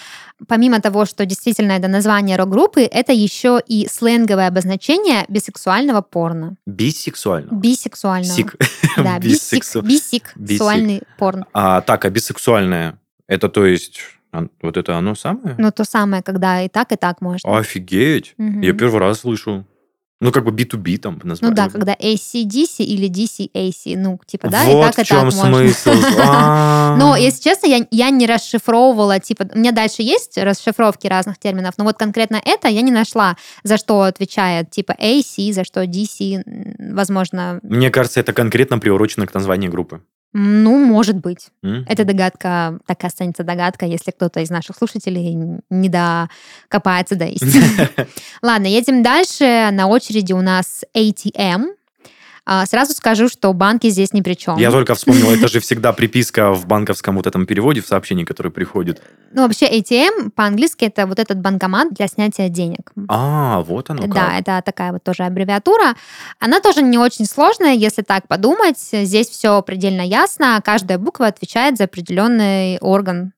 Помимо 0.48 0.80
того, 0.80 1.06
что 1.06 1.24
действительно 1.24 1.72
это 1.72 1.88
название 1.88 2.36
рок-группы, 2.36 2.82
это 2.82 3.12
еще 3.12 3.60
и 3.66 3.88
сленговое 3.90 4.48
обозначение 4.48 5.24
бисексуального 5.28 6.02
порно. 6.02 6.56
Бисексуально. 6.66 7.48
Бисексуального. 7.52 8.32
Сик. 8.34 8.54
Да, 8.96 9.18
бисик, 9.18 9.62
Бисексу- 9.62 9.82
бисик, 9.82 10.32
сексуальный 10.46 11.02
порно. 11.18 11.46
А, 11.52 11.82
так, 11.82 12.04
а 12.06 12.10
бисексуальное, 12.10 12.98
это 13.28 13.50
то 13.50 13.66
есть, 13.66 14.00
а, 14.32 14.46
вот 14.62 14.76
это 14.78 14.96
оно 14.96 15.14
самое? 15.14 15.54
Ну, 15.58 15.70
то 15.70 15.84
самое, 15.84 16.22
когда 16.22 16.62
и 16.62 16.68
так, 16.68 16.92
и 16.92 16.96
так 16.96 17.20
можно. 17.20 17.58
Офигеть. 17.58 18.34
Я 18.38 18.72
первый 18.72 19.00
раз 19.00 19.20
слышу. 19.20 19.66
Ну, 20.18 20.32
как 20.32 20.44
бы 20.44 20.50
B2B 20.50 20.96
там 20.96 21.20
Ну 21.22 21.28
назвали. 21.28 21.54
да, 21.54 21.68
когда 21.68 21.94
AC-DC 21.94 22.78
или 22.78 23.10
DC-AC, 23.10 23.98
ну, 23.98 24.18
типа, 24.24 24.48
да, 24.48 24.64
вот 24.64 24.70
и 24.70 24.90
так, 24.90 24.98
и 24.98 25.04
в 25.04 25.06
чем 25.06 25.30
так 25.30 25.34
можно. 25.34 25.68
смысл. 25.68 25.90
А. 26.18 26.96
Но, 26.96 27.16
если 27.16 27.42
честно, 27.42 27.66
я, 27.66 27.86
я 27.90 28.08
не 28.10 28.26
расшифровывала, 28.26 29.20
типа, 29.20 29.46
у 29.54 29.58
меня 29.58 29.72
дальше 29.72 30.02
есть 30.02 30.38
расшифровки 30.38 31.06
разных 31.06 31.38
терминов, 31.38 31.74
но 31.76 31.84
вот 31.84 31.98
конкретно 31.98 32.40
это 32.42 32.68
я 32.68 32.80
не 32.80 32.90
нашла, 32.90 33.36
за 33.62 33.76
что 33.76 34.02
отвечает, 34.02 34.70
типа, 34.70 34.96
AC, 34.98 35.52
за 35.52 35.64
что 35.64 35.84
DC, 35.84 36.42
возможно, 36.94 37.60
Мне 37.62 37.90
кажется, 37.90 38.20
это 38.20 38.32
конкретно 38.32 38.78
приурочено 38.78 39.26
к 39.26 39.34
названию 39.34 39.70
группы. 39.70 40.00
Ну, 40.38 40.84
может 40.84 41.16
быть. 41.16 41.48
М? 41.62 41.86
Это 41.88 42.04
догадка, 42.04 42.78
так 42.86 43.02
и 43.02 43.06
останется 43.06 43.42
догадка, 43.42 43.86
если 43.86 44.10
кто-то 44.10 44.40
из 44.40 44.50
наших 44.50 44.76
слушателей 44.76 45.34
не 45.70 45.88
докопается 45.88 47.16
до 47.16 47.24
истины. 47.24 47.88
Ладно, 48.42 48.66
едем 48.66 49.02
дальше. 49.02 49.70
На 49.72 49.86
очереди 49.86 50.34
у 50.34 50.42
нас 50.42 50.84
ATM. 50.94 51.75
А, 52.48 52.64
Сразу 52.64 52.92
скажу, 52.92 53.28
что 53.28 53.52
банки 53.52 53.88
здесь 53.88 54.12
ни 54.12 54.20
при 54.20 54.34
чем. 54.34 54.56
Я 54.56 54.70
только 54.70 54.94
вспомнил, 54.94 55.30
это 55.32 55.48
же 55.48 55.58
всегда 55.60 55.92
приписка 55.92 56.52
в 56.52 56.66
банковском 56.66 57.16
вот 57.16 57.26
этом 57.26 57.44
переводе, 57.44 57.80
в 57.80 57.88
сообщении, 57.88 58.24
которое 58.24 58.50
приходит. 58.50 59.02
Ну, 59.32 59.42
вообще 59.42 59.66
ATM 59.66 60.30
по-английски 60.30 60.84
это 60.84 61.06
вот 61.08 61.18
этот 61.18 61.40
банкомат 61.40 61.92
для 61.92 62.06
снятия 62.06 62.48
денег. 62.48 62.92
А, 63.08 63.62
вот 63.62 63.90
оно 63.90 64.06
Да, 64.06 64.26
как. 64.30 64.40
это 64.40 64.62
такая 64.64 64.92
вот 64.92 65.02
тоже 65.02 65.24
аббревиатура. 65.24 65.96
Она 66.38 66.60
тоже 66.60 66.82
не 66.82 66.98
очень 66.98 67.26
сложная, 67.26 67.74
если 67.74 68.02
так 68.02 68.28
подумать. 68.28 68.78
Здесь 68.78 69.28
все 69.28 69.60
предельно 69.62 70.02
ясно. 70.02 70.62
Каждая 70.64 70.98
буква 70.98 71.26
отвечает 71.26 71.76
за 71.76 71.84
определенный 71.84 72.78
орган. 72.78 73.32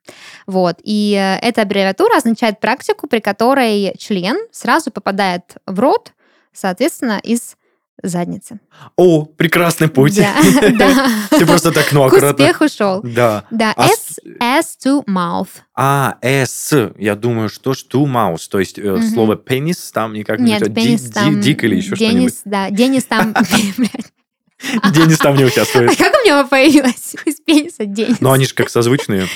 Вот. 0.47 0.77
И 0.83 1.15
э, 1.15 1.39
эта 1.39 1.63
аббревиатура 1.63 2.19
означает 2.19 2.61
практику, 2.61 3.07
при 3.07 3.21
которой 3.21 3.95
член 3.99 4.37
сразу 4.53 4.91
попадает 4.91 5.57
в 5.67 5.81
рот, 5.81 6.13
соответственно, 6.53 7.19
из 7.23 7.57
задницы. 8.03 8.61
О, 8.97 9.25
прекрасный 9.25 9.89
путь. 9.89 10.21
Да. 10.79 11.11
Ты 11.31 11.47
просто 11.47 11.73
так, 11.73 11.93
ну, 11.93 12.03
К 12.05 12.07
аккуратно. 12.07 12.45
успеху 12.45 12.69
шел. 12.69 13.01
Да. 13.03 13.45
Да, 13.51 13.73
А 13.77 13.87
S, 13.87 14.19
S 14.41 14.77
to 14.85 15.05
mouth. 15.07 15.49
А, 15.75 16.17
S. 16.23 16.73
Я 16.99 17.15
думаю, 17.17 17.49
что 17.49 17.75
ж 17.75 17.85
to 17.91 18.05
mouse. 18.05 18.49
То 18.51 18.59
есть 18.59 18.79
э, 18.79 19.03
слово 19.03 19.37
пенис 19.37 19.91
там 19.93 20.13
никак 20.13 20.39
не 20.39 20.53
Нет, 20.53 20.75
пенис 20.75 21.11
там... 21.11 21.41
Дик 21.41 21.65
или 21.65 21.77
еще 21.77 21.97
что-нибудь. 21.97 22.19
Денис, 22.19 22.41
да, 22.45 22.71
Денис 22.71 23.05
там... 23.05 23.33
блядь. 23.77 24.13
Денис 24.93 25.19
там 25.19 25.37
не 25.37 25.45
участвует. 25.45 25.91
А 25.93 25.95
как 25.97 26.13
у 26.15 26.25
меня 26.25 26.45
появилась 26.45 27.15
из 27.25 27.37
пениса 27.41 27.85
Денис? 27.87 28.21
Но 28.21 28.33
они 28.33 28.45
же 28.45 28.55
как 28.55 28.69
созвучные. 28.71 29.27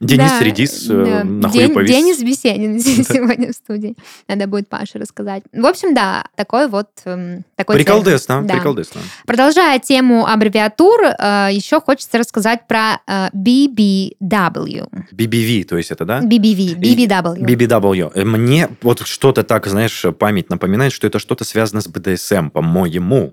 Денис 0.00 0.30
Да, 0.30 0.40
Редис 0.40 0.84
да. 0.86 0.94
э, 0.94 1.24
нахуй 1.24 1.58
Ден- 1.60 1.74
повис. 1.74 1.90
Денис 1.90 2.18
Беседин 2.22 2.78
сегодня 3.04 3.52
в 3.52 3.56
студии. 3.56 3.96
Надо 4.28 4.46
будет 4.46 4.68
Паше 4.68 4.98
рассказать. 4.98 5.44
В 5.52 5.64
общем, 5.64 5.94
да, 5.94 6.24
такой 6.36 6.68
вот 6.68 6.88
эм, 7.06 7.44
такой. 7.56 7.76
Приколдесно, 7.76 8.42
Да. 8.42 8.54
приколдесно. 8.54 9.00
Продолжая 9.26 9.78
тему 9.78 10.26
аббревиатур, 10.26 11.00
э, 11.04 11.48
еще 11.52 11.80
хочется 11.80 12.18
рассказать 12.18 12.66
про 12.68 13.00
э, 13.06 13.28
BBW. 13.34 14.88
BBV, 15.12 15.64
то 15.64 15.76
есть 15.78 15.90
это, 15.90 16.04
да? 16.04 16.20
BBV, 16.20 16.76
BBW. 16.76 17.38
BBW. 17.40 18.24
Мне 18.24 18.68
вот 18.82 19.06
что-то 19.06 19.42
так, 19.42 19.66
знаешь, 19.66 20.04
память 20.18 20.50
напоминает, 20.50 20.92
что 20.92 21.06
это 21.06 21.18
что-то 21.18 21.44
связано 21.44 21.80
с 21.80 21.88
БДСМ, 21.88 22.50
по-моему. 22.50 23.32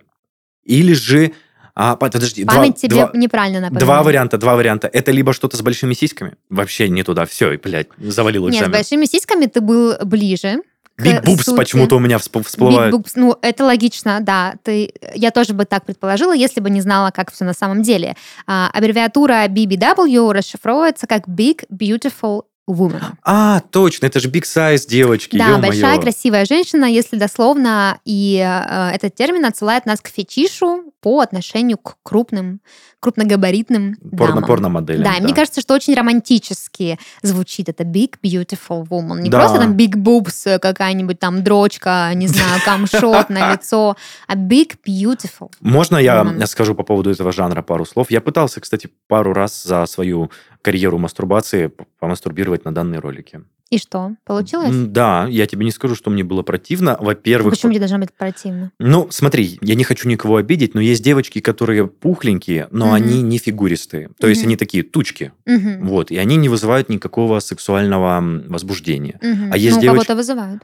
Или 0.65 0.93
же... 0.93 1.31
А, 1.75 1.95
под- 1.95 2.11
подожди, 2.13 2.43
два- 2.43 2.57
Память 2.57 2.75
тебе 2.75 2.95
два, 2.95 3.11
неправильно 3.15 3.59
напоминает. 3.61 3.85
два 3.85 4.03
варианта, 4.03 4.37
два 4.37 4.55
варианта. 4.55 4.87
Это 4.93 5.11
либо 5.11 5.33
что-то 5.33 5.57
с 5.57 5.61
большими 5.63 5.93
сиськами. 5.95 6.33
Вообще 6.49 6.87
не 6.87 7.01
туда. 7.03 7.25
Все, 7.25 7.57
блядь, 7.57 7.87
завалил 7.97 8.43
Нет, 8.45 8.53
с 8.53 8.57
экзамен. 8.57 8.71
большими 8.71 9.05
сиськами 9.05 9.47
ты 9.47 9.59
был 9.59 9.95
ближе. 10.05 10.61
boobs 10.99 11.41
сути. 11.41 11.57
почему-то 11.57 11.95
у 11.95 11.99
меня 11.99 12.17
всп- 12.17 12.45
Big 12.59 12.91
boobs, 12.91 13.13
ну, 13.15 13.35
это 13.41 13.65
логично, 13.65 14.19
да. 14.21 14.53
Ты, 14.61 14.93
я 15.15 15.31
тоже 15.31 15.53
бы 15.55 15.65
так 15.65 15.83
предположила, 15.85 16.31
если 16.35 16.61
бы 16.61 16.69
не 16.69 16.81
знала, 16.81 17.09
как 17.09 17.31
все 17.31 17.43
на 17.45 17.53
самом 17.53 17.81
деле. 17.81 18.15
А, 18.45 18.69
аббревиатура 18.71 19.47
BBW 19.47 20.31
расшифровывается 20.31 21.07
как 21.07 21.27
Big 21.27 21.65
Beautiful 21.73 22.43
Woman. 22.69 23.01
А, 23.23 23.59
точно, 23.71 24.05
это 24.05 24.19
же 24.21 24.29
big 24.29 24.43
size 24.43 24.87
девочки, 24.87 25.37
Да, 25.37 25.47
ё-моё. 25.49 25.61
большая 25.61 25.99
красивая 25.99 26.45
женщина, 26.45 26.85
если 26.85 27.17
дословно, 27.17 27.99
и 28.05 28.37
э, 28.37 28.89
этот 28.95 29.15
термин 29.15 29.45
отсылает 29.45 29.85
нас 29.85 29.99
к 29.99 30.07
фетишу 30.07 30.93
по 31.01 31.19
отношению 31.19 31.77
к 31.77 31.97
крупным, 32.03 32.61
крупногабаритным 33.01 33.95
Порно, 34.17 34.27
дамам. 34.35 34.43
порно-моделям. 34.45 35.03
Да, 35.03 35.15
и 35.17 35.21
мне 35.21 35.33
кажется, 35.33 35.59
что 35.59 35.73
очень 35.73 35.93
романтически 35.93 36.97
звучит 37.21 37.67
это 37.67 37.83
big 37.83 38.13
beautiful 38.23 38.87
woman. 38.87 39.19
Не 39.21 39.29
Да. 39.29 39.39
просто 39.39 39.59
там 39.59 39.75
big 39.75 39.95
boobs, 39.95 40.43
э, 40.45 40.59
какая-нибудь 40.59 41.19
там 41.19 41.43
дрочка, 41.43 42.11
не 42.15 42.27
знаю, 42.27 42.61
камшот 42.65 43.29
на 43.29 43.51
лицо, 43.53 43.97
а 44.27 44.35
big 44.35 44.75
beautiful. 44.87 45.51
Можно 45.59 45.97
я 45.97 46.25
скажу 46.47 46.75
по 46.75 46.83
поводу 46.83 47.11
этого 47.11 47.33
жанра 47.33 47.61
пару 47.61 47.85
слов? 47.85 48.09
Я 48.09 48.21
пытался, 48.21 48.61
кстати, 48.61 48.89
пару 49.07 49.33
раз 49.33 49.63
за 49.63 49.85
свою 49.85 50.31
карьеру 50.63 50.97
мастурбации 50.97 51.71
помастурбировать 51.99 52.65
на 52.65 52.73
данные 52.73 52.99
ролики. 52.99 53.43
И 53.73 53.77
что, 53.79 54.11
получилось? 54.23 54.69
Да, 54.71 55.25
я 55.27 55.47
тебе 55.47 55.65
не 55.65 55.71
скажу, 55.71 55.95
что 55.95 56.11
мне 56.11 56.23
было 56.23 56.43
противно. 56.43 56.95
Во-первых, 56.99 57.53
Почему 57.55 57.71
тебе 57.71 57.79
должно 57.79 57.97
быть 57.97 58.13
противно? 58.13 58.71
ну, 58.77 59.07
смотри, 59.09 59.57
я 59.61 59.73
не 59.73 59.83
хочу 59.83 60.07
никого 60.07 60.35
обидеть, 60.37 60.75
но 60.75 60.81
есть 60.81 61.03
девочки, 61.03 61.39
которые 61.39 61.87
пухленькие, 61.87 62.67
но 62.69 62.85
Мгм. 62.87 62.93
они 62.93 63.21
не 63.23 63.39
фигуристые. 63.39 64.09
То 64.19 64.27
есть 64.27 64.41
Мгм. 64.41 64.49
они 64.49 64.57
такие 64.57 64.83
тучки. 64.83 65.31
Мгм. 65.47 65.87
Вот, 65.87 66.11
и 66.11 66.17
они 66.17 66.35
не 66.35 66.49
вызывают 66.49 66.89
никакого 66.89 67.39
сексуального 67.39 68.21
возбуждения. 68.47 69.17
Мгм. 69.23 69.51
А 69.51 69.57
есть 69.57 69.77
ну, 69.77 69.81
девочки- 69.81 70.05
кого-то 70.05 70.15
вызывают. 70.15 70.61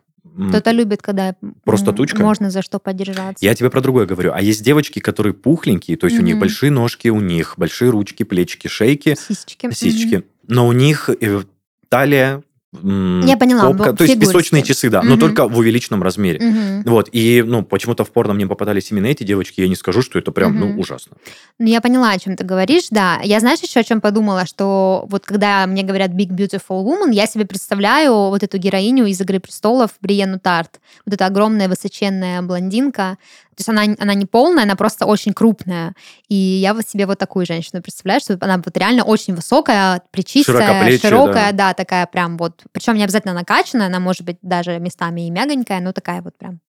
Кто-то 0.50 0.72
любит, 0.72 1.02
когда 1.02 1.34
Просто 1.65 1.91
тучка? 1.93 2.22
можно 2.22 2.52
за 2.52 2.62
что 2.62 2.78
подержаться. 2.80 3.43
Я 3.43 3.56
тебе 3.56 3.69
про 3.72 3.82
другое 3.82 4.06
говорю. 4.06 4.32
А 4.36 4.41
есть 4.41 4.63
девочки, 4.63 5.00
которые 5.00 5.34
пухленькие, 5.34 5.98
то 5.98 6.06
есть 6.06 6.19
у 6.19 6.22
них 6.22 6.38
большие 6.38 6.69
ножки, 6.72 7.08
у 7.08 7.19
них 7.19 7.56
большие 7.58 7.89
ручки, 7.89 8.22
плечики, 8.24 8.67
шейки, 8.67 9.15
Сисечки. 9.15 9.67
сисечки, 9.74 10.15
Мгм. 10.17 10.26
но 10.48 10.67
у 10.67 10.72
них 10.74 11.10
э, 11.10 11.41
талия, 11.89 12.43
Я 12.71 13.36
поняла, 13.36 13.63
попка, 13.71 13.91
бо- 13.91 13.97
то 13.97 14.03
есть 14.03 14.19
песочные 14.19 14.62
часы, 14.62 14.91
да, 14.91 15.01
но 15.01 15.12
Мгм. 15.12 15.19
только 15.19 15.47
в 15.47 15.58
увеличенном 15.58 16.03
размере. 16.03 16.39
Мгм. 16.39 16.84
Вот, 16.86 17.10
и, 17.12 17.41
ну, 17.43 17.63
почему-то 17.63 18.03
в 18.03 18.12
порно 18.12 18.36
мне 18.36 18.45
попадались 18.45 18.91
именно 18.91 19.08
эти 19.08 19.23
девочки, 19.23 19.62
я 19.62 19.67
не 19.67 19.75
скажу, 19.75 20.03
что 20.03 20.19
это 20.19 20.32
прям, 20.32 20.51
Мгм. 20.51 20.60
ну, 20.75 20.79
ужасно. 20.79 21.13
Ну, 21.58 21.65
я 21.67 21.82
поняла, 21.82 22.12
о 22.12 22.19
чем 22.19 22.36
ты 22.36 22.43
говоришь, 22.43 22.89
да. 22.91 23.19
Я, 23.23 23.39
знаешь, 23.39 23.60
еще 23.62 23.79
о 23.79 23.84
чем 23.84 24.01
подумала, 24.01 24.45
что 24.45 25.05
вот 25.10 25.25
когда 25.25 25.65
мне 25.65 25.82
говорят 25.82 26.12
Big 26.12 26.29
Beautiful 26.29 26.84
Woman, 26.86 27.12
я 27.12 27.25
себе 27.25 27.45
представляю 27.47 28.13
вот 28.13 28.43
эту 28.43 28.60
героиню 28.60 29.08
из 29.08 29.19
«Игры 29.19 29.39
престолов» 29.39 29.91
Бриенну 30.01 30.39
Тарт. 30.39 30.79
Вот 31.08 31.15
эта 31.15 31.25
огромная 31.25 31.69
высоченная 31.69 32.43
блондинка. 32.43 33.17
То 33.60 33.62
есть 33.62 33.69
она, 33.69 33.93
она 34.00 34.13
не 34.13 34.26
полная, 34.26 34.63
она 34.63 34.78
просто 34.78 35.06
очень 35.06 35.34
крупная. 35.34 35.93
И 36.30 36.34
я 36.36 36.74
вот 36.74 36.88
себе 36.88 37.06
вот 37.06 37.19
такую 37.19 37.45
женщину 37.45 37.82
представляю, 37.82 38.22
что 38.22 38.38
она 38.39 38.56
вот 38.63 38.78
реально 38.78 39.04
очень 39.04 39.36
высокая, 39.36 40.02
Широкоплечья, 40.15 41.10
широкая, 41.10 41.52
да. 41.52 41.74
такая 41.74 42.06
прям 42.06 42.38
вот, 42.38 42.62
причем 42.72 42.95
не 42.95 43.04
обязательно 43.04 43.34
накачанная, 43.34 43.88
она 43.88 44.00
может 44.00 44.22
быть 44.22 44.38
даже 44.41 44.80
местами 44.80 45.28
и 45.28 45.30
мягонькая, 45.30 45.82
но 45.82 45.91
такая 45.91 46.22
вот 46.22 46.38
прям 46.38 46.62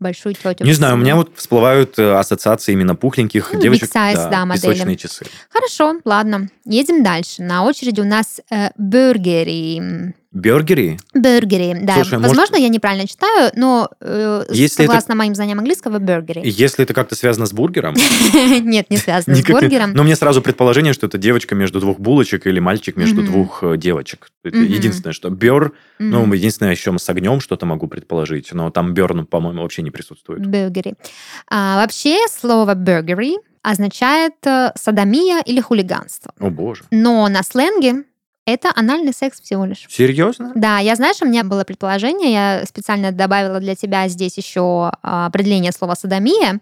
большую 0.00 0.34
тетю. 0.34 0.64
Не 0.64 0.72
знаю, 0.72 0.94
у 0.94 0.96
меня 0.98 1.14
вот 1.14 1.30
всплывают 1.36 1.96
э, 2.00 2.12
ассоциации 2.12 2.72
именно 2.72 2.96
пухленьких 2.96 3.52
Ну, 3.52 3.60
девочек. 3.60 3.94
size, 3.94 4.28
да, 4.28 4.44
модели. 4.44 4.72
песочные 4.72 4.96
часы. 4.96 5.26
Хорошо, 5.48 6.00
ладно. 6.04 6.48
Едем 6.64 7.04
дальше. 7.04 7.44
На 7.44 7.62
очереди 7.62 8.00
у 8.00 8.04
нас 8.04 8.40
э, 8.50 8.70
бюргери. 8.76 10.12
Бергери? 10.32 10.98
Бюргери, 11.14 11.76
да. 11.82 11.94
Слушай, 11.96 12.14
может- 12.18 12.28
Возможно, 12.28 12.56
я 12.56 12.68
неправильно 12.68 13.06
читаю, 13.06 13.50
но 13.54 13.90
э, 14.00 14.44
Если 14.48 14.84
это- 14.84 14.92
согласно 14.92 15.14
моим 15.14 15.34
знаниям 15.34 15.58
английского, 15.58 15.98
бюргери. 15.98 16.40
Если 16.44 16.84
это 16.84 16.94
как-то 16.94 17.14
связано 17.14 17.44
с 17.46 17.52
бургером, 17.52 17.94
Нет, 18.62 18.88
не 18.90 18.96
связано 18.96 19.36
с 19.36 19.42
бургером. 19.44 19.92
Но 19.92 20.02
мне 20.04 20.16
сразу 20.16 20.40
предположение, 20.40 20.94
что 20.94 21.06
это 21.06 21.18
девочка 21.18 21.54
между 21.54 21.80
двух 21.80 21.98
булочек 22.00 22.46
или 22.46 22.60
мальчик 22.60 22.96
между 22.96 23.22
двух 23.22 23.62
э, 23.62 23.76
девочек. 23.76 24.30
Это 24.42 24.56
единственное, 24.58 25.12
что 25.12 25.28
бер, 25.30 25.72
ну, 25.98 26.32
единственное, 26.32 26.72
еще 26.72 26.96
с 26.98 27.08
огнем 27.08 27.40
что-то 27.40 27.66
могу 27.66 27.86
предположить, 27.86 28.52
но 28.52 28.70
там 28.70 28.94
берн, 28.94 29.26
по-моему, 29.26 29.62
вообще 29.62 29.82
не 29.82 29.90
присутствует. 29.90 30.46
Бюргери. 30.46 30.94
А, 31.50 31.76
вообще, 31.76 32.16
слово 32.30 32.74
бюргери 32.74 33.36
означает 33.62 34.34
э, 34.44 34.72
садомия 34.76 35.40
или 35.44 35.60
хулиганство. 35.60 36.32
О 36.40 36.50
боже. 36.50 36.82
Но 36.90 37.28
на 37.28 37.42
сленге 37.42 38.04
это 38.52 38.72
анальный 38.74 39.12
секс 39.12 39.40
всего 39.40 39.64
лишь. 39.64 39.86
Серьезно? 39.88 40.52
Да, 40.54 40.78
я, 40.78 40.94
знаешь, 40.96 41.16
у 41.22 41.26
меня 41.26 41.44
было 41.44 41.64
предположение, 41.64 42.32
я 42.32 42.64
специально 42.66 43.12
добавила 43.12 43.60
для 43.60 43.74
тебя 43.74 44.08
здесь 44.08 44.36
еще 44.36 44.92
а, 45.02 45.26
определение 45.26 45.72
слова 45.72 45.94
садомия. 45.94 46.60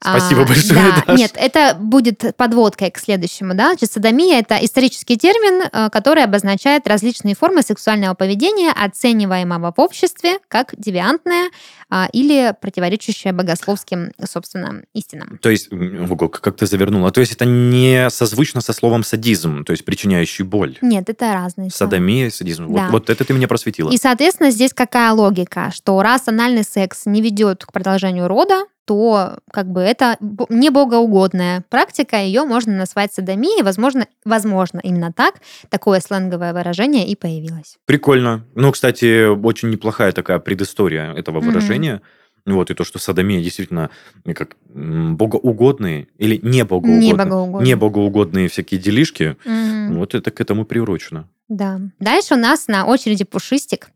Спасибо 0.00 0.42
А, 0.42 0.46
большое, 0.46 0.74
Да, 0.74 1.04
Даш. 1.06 1.18
нет, 1.18 1.32
это 1.36 1.76
будет 1.78 2.36
подводкой 2.36 2.90
к 2.90 2.98
следующему, 2.98 3.54
да. 3.54 3.68
Значит, 3.70 3.92
садомия 3.92 4.38
это 4.40 4.56
исторический 4.64 5.16
термин, 5.16 5.68
э, 5.72 5.90
который 5.90 6.24
обозначает 6.24 6.86
различные 6.86 7.34
формы 7.34 7.62
сексуального 7.62 8.14
поведения, 8.14 8.72
оцениваемого 8.72 9.72
в 9.76 9.80
обществе 9.80 10.38
как 10.48 10.74
девиантное 10.76 11.50
а, 11.88 12.08
или 12.12 12.54
противоречащее 12.60 13.32
богословским, 13.32 14.10
собственно, 14.28 14.82
истинам. 14.92 15.38
То 15.40 15.50
есть, 15.50 15.72
ого, 15.72 16.16
как 16.28 16.56
ты 16.56 16.66
завернула. 16.66 17.10
То 17.12 17.20
есть 17.20 17.32
это 17.32 17.44
не 17.44 18.10
созвучно 18.10 18.60
со 18.60 18.72
словом 18.72 19.04
садизм, 19.04 19.64
то 19.64 19.72
есть 19.72 19.84
причиняющий 19.84 20.44
боль. 20.44 20.78
Нет, 20.82 21.08
это 21.08 21.32
разные. 21.32 21.70
Садомия, 21.70 22.30
садизм. 22.30 22.66
Вот, 22.66 22.76
Да. 22.76 22.88
вот 22.90 23.08
это 23.10 23.24
ты 23.24 23.32
меня 23.32 23.46
просветила. 23.48 23.90
И, 23.90 23.98
соответственно, 23.98 24.50
здесь 24.50 24.72
какая 24.74 25.12
логика? 25.12 25.70
Что 25.74 26.00
раз 26.02 26.26
анальный 26.26 26.64
секс 26.64 27.02
не 27.06 27.22
ведет 27.22 27.64
к 27.64 27.72
продолжению 27.72 28.26
рода, 28.28 28.64
то 28.86 29.38
как 29.52 29.66
бы 29.70 29.80
это 29.80 30.16
не 30.48 30.70
богоугодная 30.70 31.64
практика, 31.68 32.16
ее 32.16 32.44
можно 32.44 32.72
назвать 32.76 33.12
садомией, 33.12 33.62
возможно, 33.62 34.06
возможно, 34.24 34.80
именно 34.82 35.12
так 35.12 35.34
такое 35.68 36.00
сленговое 36.00 36.52
выражение 36.52 37.06
и 37.06 37.16
появилось. 37.16 37.76
Прикольно. 37.84 38.46
Ну, 38.54 38.70
кстати, 38.72 39.26
очень 39.26 39.70
неплохая 39.70 40.12
такая 40.12 40.38
предыстория 40.38 41.12
этого 41.12 41.40
выражения. 41.40 42.00
Вот, 42.46 42.70
и 42.70 42.74
то, 42.74 42.84
что 42.84 43.00
садомия 43.00 43.42
действительно 43.42 43.90
как 44.36 44.56
богоугодные 44.72 46.06
или 46.16 46.38
не 46.42 46.64
богоугодные, 46.64 46.98
Не 47.00 47.14
богоугодные. 47.14 47.66
не 47.66 47.74
богоугодные 47.76 48.48
всякие 48.48 48.80
делишки, 48.80 49.36
Мгм. 49.44 49.98
вот 49.98 50.14
это 50.14 50.30
к 50.30 50.40
этому 50.40 50.64
приурочено. 50.64 51.28
Да. 51.48 51.80
Дальше 51.98 52.34
у 52.34 52.38
нас 52.38 52.68
на 52.68 52.86
очереди 52.86 53.24
пушистик 53.24 53.90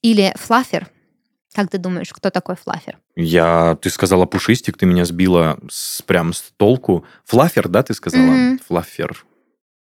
или 0.00 0.32
флафер. 0.36 0.86
Как 1.56 1.70
ты 1.70 1.78
думаешь, 1.78 2.12
кто 2.12 2.28
такой 2.28 2.54
флафер? 2.54 2.98
Я, 3.16 3.78
ты 3.80 3.88
сказала 3.88 4.26
пушистик, 4.26 4.76
ты 4.76 4.84
меня 4.84 5.06
сбила 5.06 5.58
с, 5.70 6.02
прям 6.02 6.34
с 6.34 6.52
толку. 6.58 7.06
Флафер, 7.24 7.68
да, 7.68 7.82
ты 7.82 7.94
сказала? 7.94 8.26
Мгм. 8.26 8.60
Флафер. 8.68 9.24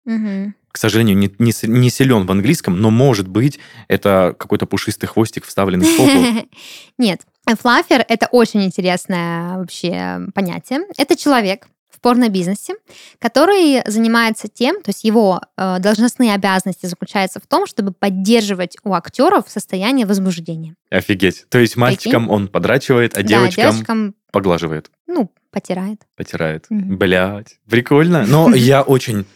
Мгм. 0.07 0.55
К 0.73 0.79
сожалению, 0.79 1.19
не, 1.19 1.31
не, 1.39 1.53
не 1.69 1.91
силен 1.91 2.27
в 2.27 2.31
английском, 2.31 2.81
но 2.81 2.91
может 2.91 3.29
быть 3.29 3.59
это 3.87 4.35
какой-то 4.39 4.65
пушистый 4.65 5.11
хвостик, 5.11 5.45
вставленный 5.45 5.85
в 5.85 5.97
попу. 5.99 6.49
Нет, 6.99 7.21
флафер– 7.61 8.03
это 8.09 8.29
очень 8.33 8.65
интересное 8.65 9.59
вообще 9.59 10.21
понятие. 10.35 10.87
Это 10.97 11.17
человек 11.17 11.69
в 11.99 12.01
порно-бизнесе, 12.01 12.75
который 13.19 13.83
занимается 13.91 14.49
тем, 14.49 14.77
то 14.83 14.91
есть 14.91 15.05
его 15.05 15.41
э, 15.57 15.79
должностные 15.81 16.33
обязанности 16.35 16.87
заключаются 16.87 17.41
в 17.41 17.47
том, 17.47 17.67
чтобы 17.67 17.93
поддерживать 17.93 18.77
у 18.85 18.95
актеров 18.95 19.45
состояние 19.49 20.07
возбуждения. 20.07 20.75
Офигеть. 20.91 21.47
То 21.49 21.59
есть 21.59 21.77
мальчикам 21.77 22.31
он 22.31 22.49
подрачивает, 22.49 23.15
а 23.15 23.23
Да, 23.23 23.29
девочкам 23.29 23.73
девочкам, 23.73 24.15
поглаживает, 24.31 24.91
ну, 25.07 25.31
потирает. 25.51 26.03
потирает. 26.17 26.67
Мгм. 26.71 26.97
Блять, 26.97 27.59
прикольно. 27.69 28.25
Но 28.27 28.49
я 28.55 28.83
очень 28.83 29.27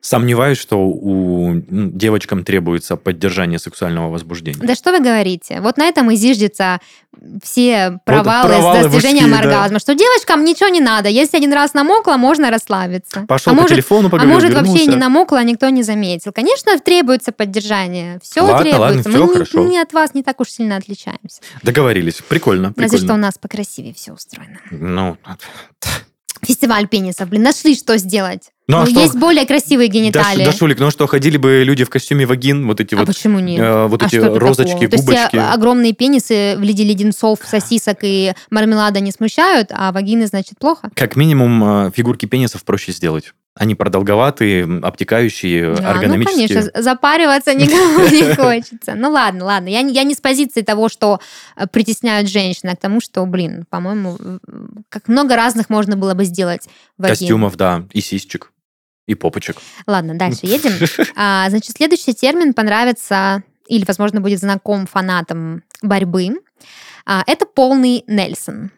Сомневаюсь, 0.00 0.58
что 0.58 0.76
у 0.86 1.50
м, 1.50 1.64
девочкам 1.98 2.44
требуется 2.44 2.96
поддержание 2.96 3.58
сексуального 3.58 4.08
возбуждения. 4.10 4.60
Да 4.64 4.74
что 4.76 4.92
вы 4.92 5.00
говорите? 5.00 5.60
Вот 5.60 5.76
на 5.76 5.86
этом 5.86 6.10
и 6.12 6.16
зиждется 6.16 6.78
все 7.42 7.98
провалы, 8.04 8.48
провалы 8.48 8.80
с 8.80 8.82
достижением 8.84 9.30
мужские, 9.30 9.48
да. 9.50 9.56
оргазма. 9.58 9.78
Что 9.80 9.94
девочкам 9.96 10.44
ничего 10.44 10.68
не 10.68 10.80
надо. 10.80 11.08
Если 11.08 11.36
один 11.36 11.52
раз 11.52 11.74
намокла, 11.74 12.16
можно 12.16 12.50
расслабиться. 12.50 13.24
Пошел 13.26 13.52
а 13.52 13.56
по 13.56 13.62
может, 13.62 13.70
телефону 13.74 14.06
а 14.06 14.10
поговорил, 14.10 14.34
может 14.34 14.50
вообще 14.54 14.66
вернулся. 14.72 14.90
не 14.90 14.96
намокла, 14.96 15.38
а 15.40 15.42
никто 15.42 15.68
не 15.68 15.82
заметил. 15.82 16.30
Конечно, 16.32 16.78
требуется 16.78 17.32
поддержание. 17.32 18.20
Все 18.22 18.42
Ладно, 18.42 18.58
требуется. 18.58 18.80
ладно, 18.80 19.02
Мы 19.04 19.10
всё 19.10 19.26
не- 19.26 19.32
хорошо. 19.32 19.66
не 19.66 19.78
от 19.80 19.92
вас 19.92 20.14
не 20.14 20.22
так 20.22 20.40
уж 20.40 20.48
сильно 20.48 20.76
отличаемся. 20.76 21.40
Договорились. 21.64 22.22
Прикольно, 22.28 22.72
Разве 22.76 22.86
что 22.86 22.96
у 22.96 23.00
прикольно. 23.00 23.22
нас 23.22 23.38
покрасивее 23.38 23.94
все 23.94 24.12
устроено. 24.12 24.58
Ну, 24.70 25.16
Фестиваль 26.46 26.86
пенисов, 26.86 27.28
блин, 27.28 27.42
нашли, 27.42 27.74
что 27.74 27.96
сделать. 27.98 28.52
Ну, 28.70 28.76
а 28.76 28.80
Ну, 28.84 28.86
что- 28.90 29.00
Есть 29.00 29.16
более 29.16 29.46
красивые 29.46 29.88
гениталии. 29.88 30.44
да, 30.44 30.52
Шулик, 30.52 30.78
ну 30.78 30.90
что, 30.90 31.06
ходили 31.06 31.38
бы 31.38 31.62
люди 31.64 31.84
в 31.84 31.90
костюме 31.90 32.26
вагин, 32.26 32.66
вот 32.66 32.80
эти 32.80 32.94
а 32.94 32.98
вот, 32.98 33.06
почему 33.06 33.38
нет? 33.38 33.58
э, 33.60 33.86
вот 33.86 34.02
А 34.02 34.06
эти 34.06 34.16
розочки, 34.16 34.72
такого? 34.72 34.88
То 34.90 34.96
есть 34.96 35.04
губочки. 35.06 35.30
тебя 35.32 35.52
огромные 35.54 35.94
пенисы 35.94 36.54
в 36.56 36.60
виде 36.60 36.84
леденцов, 36.84 37.38
сосисок 37.44 38.00
и 38.02 38.34
мармелада 38.50 39.00
не 39.00 39.10
смущают, 39.10 39.70
а 39.72 39.90
вагины, 39.90 40.26
значит, 40.26 40.58
плохо? 40.58 40.90
Как 40.94 41.16
минимум, 41.16 41.86
э, 41.86 41.90
фигурки 41.96 42.26
пенисов 42.26 42.62
проще 42.64 42.92
сделать. 42.92 43.32
Они 43.54 43.74
продолговатые, 43.74 44.68
обтекающие, 44.82 45.74
Да, 45.74 45.80
ну, 45.82 45.88
эргономические. 45.88 46.48
конечно, 46.48 46.70
з- 46.76 46.82
запариваться 46.82 47.54
никому 47.54 48.00
не 48.10 48.34
хочется. 48.34 48.94
Ну, 48.94 49.10
ладно, 49.10 49.46
ладно. 49.46 49.68
Я, 49.68 49.80
не- 49.82 49.94
я 49.94 50.02
не 50.04 50.14
с 50.14 50.18
позиции 50.20 50.60
того, 50.60 50.88
что 50.90 51.20
э, 51.56 51.66
притесняют 51.66 52.28
женщин, 52.28 52.68
а 52.68 52.76
к 52.76 52.80
тому, 52.80 53.00
что, 53.00 53.24
блин, 53.24 53.64
по-моему, 53.70 54.18
как 54.90 55.08
много 55.08 55.36
разных 55.36 55.70
можно 55.70 55.96
было 55.96 56.12
бы 56.14 56.24
сделать 56.26 56.68
вагин. 56.98 57.16
Костюмов, 57.16 57.56
да, 57.56 57.84
и 57.92 58.00
сисечек, 58.00 58.52
и 59.08 59.14
попочек. 59.14 59.56
Ладно, 59.86 60.14
дальше 60.16 60.40
едем. 60.42 60.72
А, 61.16 61.48
значит, 61.48 61.76
следующий 61.76 62.14
термин 62.14 62.52
понравится 62.54 63.42
или, 63.66 63.84
возможно, 63.86 64.20
будет 64.20 64.38
знаком 64.38 64.86
фанатам 64.86 65.64
борьбы. 65.82 66.28
А, 67.06 67.24
это 67.26 67.46
полный 67.46 68.04
Нельсон. 68.06 68.70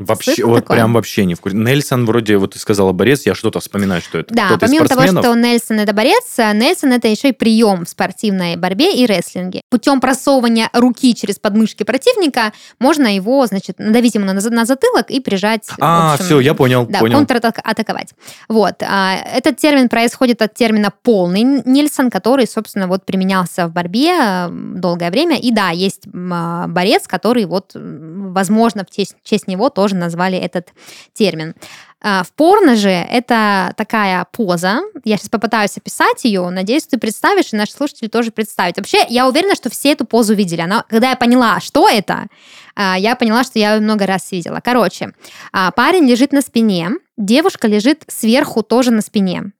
Вообще, 0.00 0.32
Слышал 0.32 0.50
вот 0.50 0.60
такое? 0.62 0.76
прям 0.78 0.94
вообще 0.94 1.24
не 1.26 1.34
в 1.34 1.40
курсе. 1.40 1.56
Нельсон 1.58 2.06
вроде, 2.06 2.36
вот 2.38 2.54
ты 2.54 2.58
сказала 2.58 2.92
борец, 2.92 3.26
я 3.26 3.34
что-то 3.34 3.60
вспоминаю, 3.60 4.00
что 4.00 4.18
это 4.18 4.34
Да, 4.34 4.46
кто-то 4.46 4.66
помимо 4.66 4.88
того, 4.88 5.02
что 5.06 5.34
Нельсон 5.34 5.78
это 5.80 5.92
борец, 5.92 6.24
а 6.38 6.52
Нельсон 6.54 6.92
это 6.92 7.06
еще 7.08 7.28
и 7.28 7.32
прием 7.32 7.84
в 7.84 7.88
спортивной 7.88 8.56
борьбе 8.56 8.94
и 8.94 9.06
рестлинге. 9.06 9.60
Путем 9.70 10.00
просовывания 10.00 10.70
руки 10.72 11.14
через 11.14 11.38
подмышки 11.38 11.82
противника 11.82 12.52
можно 12.78 13.14
его, 13.14 13.46
значит, 13.46 13.78
надавить 13.78 14.14
ему 14.14 14.24
на, 14.24 14.32
на 14.34 14.64
затылок 14.64 15.10
и 15.10 15.20
прижать. 15.20 15.68
А, 15.78 16.14
общем, 16.14 16.24
все, 16.24 16.40
я 16.40 16.54
понял, 16.54 16.86
Да, 16.88 17.00
понял. 17.00 17.18
контратаковать. 17.18 18.14
Вот. 18.48 18.82
а, 18.82 19.16
Этот 19.34 19.58
термин 19.58 19.88
происходит 19.88 20.40
от 20.42 20.54
термина 20.54 20.92
полный 21.02 21.42
Нильсон, 21.42 22.10
который, 22.10 22.46
собственно, 22.46 22.86
вот 22.88 23.04
применялся 23.04 23.66
в 23.66 23.72
борьбе 23.72 24.12
а, 24.18 24.48
долгое 24.50 25.10
время. 25.10 25.38
И 25.38 25.52
да, 25.52 25.70
есть 25.70 26.06
борец, 26.06 27.06
который 27.06 27.44
вот, 27.44 27.72
возможно, 27.74 28.84
в 28.84 28.94
честь, 28.94 29.16
в 29.22 29.28
честь 29.28 29.46
него 29.46 29.68
тоже 29.68 29.89
назвали 29.96 30.38
этот 30.38 30.68
термин. 31.12 31.54
А, 32.02 32.22
В 32.22 32.32
порно 32.32 32.76
же 32.76 32.88
это 32.88 33.74
такая 33.76 34.26
поза. 34.32 34.80
Я 35.04 35.16
сейчас 35.16 35.28
попытаюсь 35.28 35.76
описать 35.76 36.24
ее. 36.24 36.48
Надеюсь, 36.48 36.86
ты 36.86 36.98
представишь, 36.98 37.52
и 37.52 37.56
наши 37.56 37.72
слушатели 37.72 38.08
тоже 38.08 38.30
представят. 38.30 38.78
Вообще, 38.78 39.04
я 39.08 39.28
уверена, 39.28 39.54
что 39.54 39.70
все 39.70 39.92
эту 39.92 40.06
позу 40.06 40.34
видели. 40.34 40.62
Она, 40.62 40.84
когда 40.88 41.10
я 41.10 41.16
поняла, 41.16 41.60
что 41.60 41.88
это, 41.88 42.26
а, 42.74 42.98
я 42.98 43.16
поняла, 43.16 43.44
что 43.44 43.58
я 43.58 43.74
ее 43.74 43.80
много 43.80 44.06
раз 44.06 44.32
видела. 44.32 44.60
Короче, 44.64 45.12
а, 45.52 45.70
парень 45.72 46.08
лежит 46.08 46.32
на 46.32 46.40
спине, 46.40 46.90
девушка 47.18 47.68
лежит 47.68 48.04
сверху 48.08 48.62
тоже 48.62 48.90
на 48.90 49.02
спине. 49.02 49.52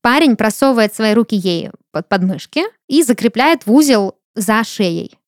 Парень 0.00 0.36
просовывает 0.36 0.94
свои 0.94 1.14
руки 1.14 1.34
ей 1.34 1.70
под 1.90 2.08
подмышки 2.08 2.62
и 2.88 3.02
закрепляет 3.02 3.66
в 3.66 3.72
узел 3.72 4.14
за 4.34 4.62
шеей. 4.64 5.18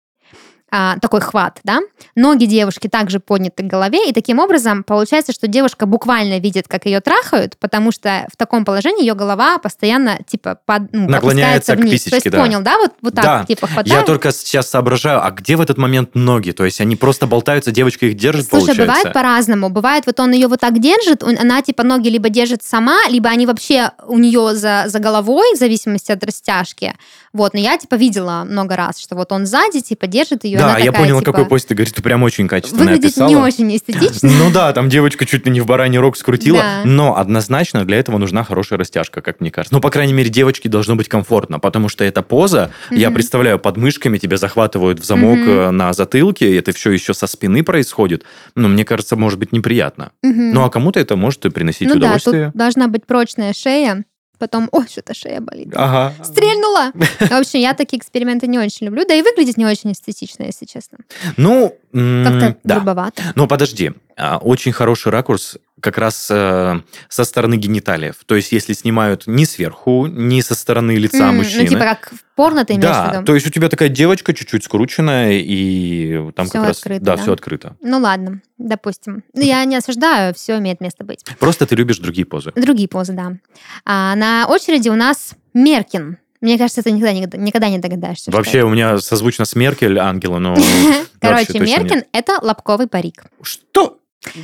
А, 0.70 0.98
такой 1.00 1.20
хват, 1.22 1.60
да? 1.64 1.80
Ноги 2.14 2.44
девушки 2.44 2.88
также 2.88 3.20
подняты 3.20 3.62
к 3.62 3.66
голове, 3.66 4.08
и 4.08 4.12
таким 4.12 4.38
образом 4.38 4.84
получается, 4.84 5.32
что 5.32 5.46
девушка 5.46 5.86
буквально 5.86 6.38
видит, 6.40 6.68
как 6.68 6.84
ее 6.84 7.00
трахают, 7.00 7.56
потому 7.58 7.90
что 7.90 8.26
в 8.30 8.36
таком 8.36 8.66
положении 8.66 9.00
ее 9.02 9.14
голова 9.14 9.56
постоянно 9.58 10.18
типа 10.26 10.58
под, 10.66 10.92
ну, 10.92 11.08
Наклоняется 11.08 11.72
опускается 11.72 11.76
к 11.76 11.78
вниз. 11.78 11.92
писечке, 11.92 12.10
То 12.10 12.16
есть 12.16 12.30
да. 12.30 12.38
понял, 12.42 12.60
да? 12.60 12.76
Вот, 12.78 12.92
вот 13.00 13.14
так 13.14 13.24
Да, 13.24 13.44
типа 13.46 13.64
Я 13.66 13.72
хватает. 13.72 14.06
только 14.06 14.30
сейчас 14.30 14.68
соображаю, 14.68 15.24
а 15.24 15.30
где 15.30 15.56
в 15.56 15.62
этот 15.62 15.78
момент 15.78 16.14
ноги? 16.14 16.50
То 16.50 16.66
есть 16.66 16.82
они 16.82 16.96
просто 16.96 17.26
болтаются, 17.26 17.70
девочка 17.70 18.04
их 18.04 18.16
держит, 18.16 18.46
Слушай, 18.48 18.66
получается? 18.66 18.82
бывает 18.86 19.12
по-разному. 19.14 19.70
Бывает, 19.70 20.04
вот 20.04 20.20
он 20.20 20.32
ее 20.32 20.48
вот 20.48 20.60
так 20.60 20.78
держит, 20.80 21.22
он- 21.22 21.38
она 21.38 21.62
типа 21.62 21.82
ноги 21.82 22.08
либо 22.10 22.28
держит 22.28 22.62
сама, 22.62 22.98
либо 23.08 23.30
они 23.30 23.46
вообще 23.46 23.92
у 24.06 24.18
нее 24.18 24.54
за, 24.54 24.84
за 24.88 24.98
головой, 24.98 25.54
в 25.54 25.58
зависимости 25.58 26.12
от 26.12 26.22
растяжки. 26.24 26.94
Вот, 27.32 27.54
но 27.54 27.60
я 27.60 27.78
типа 27.78 27.94
видела 27.94 28.44
много 28.46 28.76
раз, 28.76 28.98
что 28.98 29.14
вот 29.14 29.32
он 29.32 29.46
сзади 29.46 29.80
типа 29.80 30.06
держит 30.06 30.44
ее. 30.44 30.57
Да, 30.58 30.64
она 30.70 30.78
я 30.78 30.86
такая, 30.86 31.00
понял, 31.02 31.18
типа, 31.20 31.32
какой 31.32 31.46
пост 31.46 31.68
ты 31.68 31.74
говоришь, 31.74 31.92
ты 31.92 32.02
прям 32.02 32.22
очень 32.22 32.48
качественно 32.48 32.84
Выглядит 32.84 33.06
описала. 33.06 33.28
не 33.28 33.36
очень 33.36 33.76
эстетично. 33.76 34.28
Ну 34.30 34.50
да, 34.50 34.72
там 34.72 34.88
девочка 34.88 35.24
чуть 35.26 35.46
ли 35.46 35.52
не 35.52 35.60
в 35.60 35.66
бараний 35.66 35.98
рог 35.98 36.16
скрутила, 36.16 36.58
Да. 36.58 36.80
но 36.84 37.16
однозначно 37.16 37.84
для 37.84 37.98
этого 37.98 38.18
нужна 38.18 38.44
хорошая 38.44 38.78
растяжка, 38.78 39.20
как 39.20 39.40
мне 39.40 39.50
кажется. 39.50 39.74
Ну, 39.74 39.80
по 39.80 39.90
крайней 39.90 40.12
мере, 40.12 40.28
девочке 40.30 40.68
должно 40.68 40.96
быть 40.96 41.08
комфортно, 41.08 41.58
потому 41.58 41.88
что 41.88 42.04
эта 42.04 42.22
поза, 42.22 42.70
я 42.90 43.08
Мгм. 43.08 43.14
представляю, 43.14 43.58
подмышками 43.58 44.18
тебя 44.18 44.36
захватывают 44.36 45.00
в 45.00 45.04
замок 45.04 45.38
э, 45.46 45.70
на 45.70 45.92
затылке, 45.92 46.50
и 46.50 46.54
это 46.56 46.72
все 46.72 46.90
еще 46.90 47.14
со 47.14 47.26
спины 47.26 47.62
происходит. 47.62 48.24
Ну, 48.54 48.68
мне 48.68 48.84
кажется, 48.84 49.16
может 49.16 49.38
быть 49.38 49.52
неприятно. 49.52 50.10
Мгм. 50.22 50.52
Ну, 50.54 50.64
а 50.64 50.70
кому-то 50.70 51.00
это 51.00 51.16
может 51.16 51.40
приносить 51.52 51.88
Ну 51.88 51.94
да, 51.94 51.98
удовольствие. 51.98 52.46
тут 52.46 52.54
должна 52.56 52.88
быть 52.88 53.06
прочная 53.06 53.52
шея. 53.52 54.04
Потом, 54.38 54.68
ой, 54.72 54.86
что-то 54.88 55.14
шея 55.14 55.40
болит. 55.40 55.68
Ага. 55.74 56.14
Стрельнула! 56.24 56.92
В 56.94 57.32
общем, 57.32 57.60
я 57.60 57.74
такие 57.74 57.98
эксперименты 57.98 58.46
не 58.46 58.58
очень 58.58 58.86
люблю. 58.86 59.04
Да 59.06 59.14
и 59.14 59.22
выглядит 59.22 59.56
не 59.56 59.66
очень 59.66 59.92
эстетично, 59.92 60.44
если 60.44 60.64
честно. 60.64 60.98
Ну, 61.36 61.76
Как-то 61.92 62.56
да. 62.64 62.76
грубовато. 62.76 63.22
Но 63.34 63.46
подожди, 63.46 63.92
а, 64.16 64.38
очень 64.38 64.72
хороший 64.72 65.12
ракурс 65.12 65.56
как 65.80 65.96
раз 65.96 66.28
э, 66.30 66.80
со 67.08 67.24
стороны 67.24 67.54
гениталиев. 67.54 68.16
То 68.26 68.34
есть, 68.34 68.50
если 68.50 68.72
снимают 68.72 69.26
не 69.26 69.46
сверху, 69.46 70.06
не 70.06 70.42
со 70.42 70.54
стороны 70.54 70.96
лица 70.96 71.28
М, 71.28 71.36
мужчины. 71.36 71.62
Ну, 71.62 71.68
типа 71.68 71.80
как 71.80 72.12
в 72.12 72.24
порно 72.34 72.64
ты 72.64 72.74
имеешь 72.74 72.88
в 72.88 72.92
да, 72.92 73.12
виду? 73.12 73.24
то 73.24 73.34
есть 73.34 73.46
у 73.46 73.50
тебя 73.50 73.68
такая 73.68 73.88
девочка 73.88 74.34
чуть-чуть 74.34 74.64
скрученная, 74.64 75.34
и 75.34 76.32
там 76.32 76.48
как 76.48 76.64
раз... 76.64 76.78
открыто, 76.78 77.04
да, 77.04 77.16
да? 77.16 77.22
все 77.22 77.32
открыто. 77.32 77.76
Ну 77.80 77.98
ладно, 77.98 78.42
допустим. 78.58 79.22
Ну, 79.34 79.42
я 79.42 79.64
не 79.64 79.76
осуждаю, 79.76 80.34
все 80.34 80.58
имеет 80.58 80.80
место 80.80 81.04
быть. 81.04 81.24
Просто 81.38 81.66
ты 81.66 81.76
любишь 81.76 81.98
другие 81.98 82.26
позы. 82.26 82.52
Другие 82.56 82.88
позы, 82.88 83.12
да. 83.12 83.36
А 83.84 84.16
на 84.16 84.46
очереди 84.48 84.88
у 84.88 84.96
нас 84.96 85.34
Меркин. 85.54 86.18
Мне 86.40 86.56
кажется, 86.58 86.82
ты 86.82 86.90
никогда, 86.92 87.36
никогда 87.36 87.68
не 87.68 87.78
догадаешься. 87.78 88.30
Вообще, 88.30 88.62
у 88.62 88.68
меня 88.68 88.98
созвучно 88.98 89.44
с 89.44 89.54
Меркель, 89.56 89.98
Ангела, 89.98 90.38
но... 90.38 90.54
Короче, 91.20 91.58
нет. 91.58 92.06
это 92.12 92.38
лобковый 92.40 92.86
парик. 92.86 93.24
Что? 93.42 93.98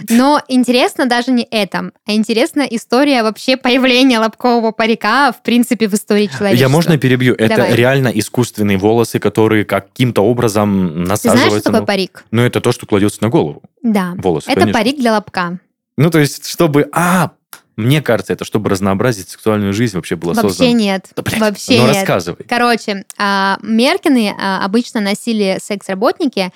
Но 0.09 0.40
интересно 0.48 1.07
даже 1.07 1.33
не 1.33 1.46
это, 1.50 1.90
а 2.07 2.12
интересна 2.12 2.62
история 2.62 3.22
вообще 3.22 3.57
появления 3.57 4.18
лобкового 4.20 4.70
парика, 4.70 5.33
в 5.33 5.42
принципе, 5.42 5.88
в 5.88 5.94
истории 5.94 6.26
человечества. 6.26 6.54
Я 6.54 6.68
можно 6.68 6.96
перебью? 6.96 7.35
Это 7.35 7.57
Давай. 7.57 7.74
реально 7.74 8.09
искусственные 8.09 8.78
волосы, 8.78 9.18
которые 9.18 9.64
каким-то 9.64 10.22
образом 10.22 10.87
Ты 10.88 10.92
знаешь, 10.94 11.09
насаживаются. 11.09 11.59
что 11.59 11.64
такое 11.64 11.80
на- 11.80 11.87
парик? 11.87 12.24
Ну, 12.30 12.42
это 12.42 12.61
то, 12.61 12.72
что 12.72 12.87
кладется 12.87 13.22
на 13.22 13.28
голову. 13.30 13.62
Да. 13.83 14.14
Волосы, 14.16 14.48
Это 14.50 14.61
конечно. 14.61 14.78
парик 14.80 14.96
для 14.96 15.12
лобка. 15.12 15.59
Ну, 15.96 16.11
то 16.11 16.18
есть, 16.18 16.46
чтобы... 16.46 16.88
А, 16.92 17.33
мне 17.76 18.00
кажется, 18.02 18.32
это 18.32 18.44
чтобы 18.44 18.70
разнообразить 18.70 19.28
сексуальную 19.28 19.72
жизнь 19.72 19.96
вообще 19.96 20.16
было 20.16 20.32
Вообще 20.32 20.48
создано. 20.48 20.70
нет. 20.72 21.08
Да, 21.16 21.22
блядь, 21.22 21.40
Вообще 21.40 21.78
ну, 21.80 21.87
нет. 21.87 21.96
рассказывай. 21.96 22.44
Короче, 22.48 23.04
а, 23.18 23.58
Меркины 23.62 24.34
а, 24.38 24.64
обычно 24.64 25.00
носили 25.00 25.58
секс-работники 25.60 26.52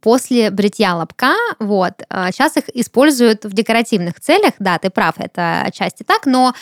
после 0.00 0.50
бритья 0.50 0.94
лобка, 0.94 1.34
вот. 1.58 1.94
А, 2.08 2.30
Сейчас 2.32 2.56
их 2.56 2.64
используют 2.74 3.44
в 3.44 3.52
декоративных 3.52 4.20
целях, 4.20 4.52
да, 4.58 4.78
ты 4.78 4.90
прав, 4.90 5.14
это 5.18 5.62
отчасти 5.62 6.02
так, 6.02 6.26
но 6.26 6.54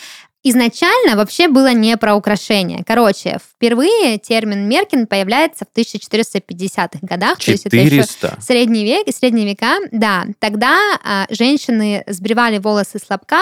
изначально 0.43 1.15
вообще 1.15 1.47
было 1.47 1.73
не 1.73 1.95
про 1.97 2.15
украшение. 2.15 2.83
Короче, 2.85 3.39
впервые 3.55 4.17
термин 4.17 4.67
Меркин 4.67 5.07
появляется 5.07 5.65
в 5.65 5.77
1450-х 5.77 6.99
годах, 7.01 7.39
то 7.39 7.51
есть 7.51 7.65
это 7.65 7.75
еще 7.77 8.03
400. 8.03 8.37
Средний 8.41 8.83
век, 8.83 9.07
средние 9.15 9.47
века, 9.47 9.77
да. 9.91 10.25
Тогда 10.39 10.77
а, 11.03 11.25
женщины 11.29 12.03
сбривали 12.07 12.57
волосы 12.57 12.99
с 12.99 13.09
лобка 13.09 13.41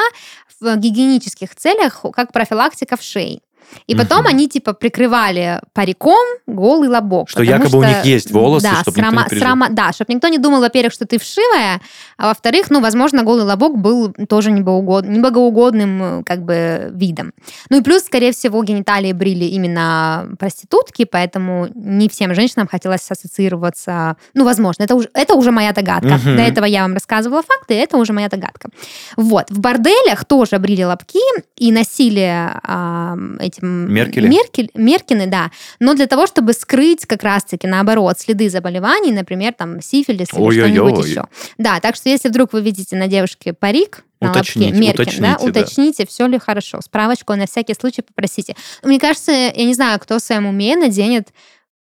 в 0.59 0.75
гигиенических 0.77 1.55
целях, 1.55 2.05
как 2.13 2.31
профилактика 2.31 2.95
вшей. 2.95 3.41
И 3.87 3.95
потом 3.95 4.27
они 4.27 4.47
типа 4.47 4.73
прикрывали 4.73 5.61
париком 5.73 6.17
голый 6.47 6.89
лобок. 6.89 7.29
Что 7.29 7.43
якобы 7.43 7.65
у 7.79 7.83
что- 7.83 7.87
них 7.89 8.05
есть 8.05 8.31
волосы, 8.31 8.63
да, 8.69 8.81
чтобы 8.81 8.99
никто 8.99 9.11
не 9.11 9.39
срама- 9.39 9.39
срама- 9.39 9.69
Да, 9.69 9.91
чтобы 9.93 10.13
никто 10.13 10.27
не 10.27 10.37
думал, 10.37 10.59
во-первых, 10.61 10.93
что 10.93 11.05
ты 11.05 11.17
вшивая, 11.19 11.81
а 12.17 12.27
во-вторых, 12.27 12.69
ну, 12.69 12.81
возможно, 12.81 13.23
голый 13.23 13.43
лобок 13.45 13.77
был 13.77 14.13
тоже 14.27 14.51
неблагоугод- 14.51 15.07
неблагоугодным 15.07 16.03
э, 16.03 16.23
как 16.23 16.43
бы 16.43 16.91
видом. 16.93 17.31
Ну 17.69 17.77
и 17.79 17.81
плюс, 17.81 18.03
скорее 18.03 18.31
всего, 18.31 18.63
гениталии 18.63 19.13
брили 19.13 19.45
именно 19.45 20.35
проститутки, 20.39 21.05
поэтому 21.05 21.67
не 21.75 22.09
всем 22.09 22.33
женщинам 22.35 22.67
хотелось 22.67 23.09
ассоциироваться. 23.09 24.15
Ну, 24.33 24.45
возможно, 24.45 24.83
это 24.83 24.95
уже, 24.95 25.09
это 25.13 25.33
уже 25.35 25.51
моя 25.51 25.71
догадка. 25.71 26.15
Мгм. 26.15 26.35
До 26.37 26.41
этого 26.41 26.65
я 26.65 26.81
вам 26.81 26.93
рассказывала 26.93 27.41
факты, 27.41 27.73
это 27.75 27.97
уже 27.97 28.13
моя 28.13 28.29
догадка. 28.29 28.69
Вот. 29.17 29.49
В 29.49 29.59
борделях 29.59 30.25
тоже 30.25 30.57
брили 30.59 30.83
лобки 30.83 31.19
и 31.57 31.71
носили 31.71 32.49
а, 32.63 33.15
этим... 33.51 33.93
Меркели? 33.93 34.27
Меркель, 34.27 34.71
Меркины, 34.73 35.27
да. 35.27 35.51
Но 35.79 35.93
для 35.93 36.07
того, 36.07 36.27
чтобы 36.27 36.53
скрыть 36.53 37.05
как 37.05 37.23
раз-таки, 37.23 37.67
наоборот, 37.67 38.19
следы 38.19 38.49
заболеваний, 38.49 39.11
например, 39.11 39.53
там, 39.53 39.81
сифилис 39.81 40.33
или 40.33 40.39
Ой-ой-ой. 40.39 40.73
что-нибудь 40.73 41.05
еще. 41.05 41.23
Да, 41.57 41.79
так 41.79 41.95
что 41.95 42.09
если 42.09 42.29
вдруг 42.29 42.53
вы 42.53 42.61
видите 42.61 42.95
на 42.95 43.07
девушке 43.07 43.53
парик, 43.53 44.03
на 44.19 44.31
Уточните, 44.31 44.67
лобке, 44.67 44.79
Меркин, 44.79 45.01
уточните, 45.01 45.21
да, 45.21 45.37
да. 45.37 45.45
уточните, 45.45 46.05
все 46.05 46.27
ли 46.27 46.37
хорошо. 46.37 46.79
Справочку 46.81 47.33
на 47.33 47.47
всякий 47.47 47.73
случай 47.73 48.03
попросите. 48.03 48.55
Мне 48.83 48.99
кажется, 48.99 49.31
я 49.31 49.65
не 49.65 49.73
знаю, 49.73 49.99
кто 49.99 50.19
в 50.19 50.21
своем 50.21 50.45
уме 50.45 50.75
наденет 50.75 51.29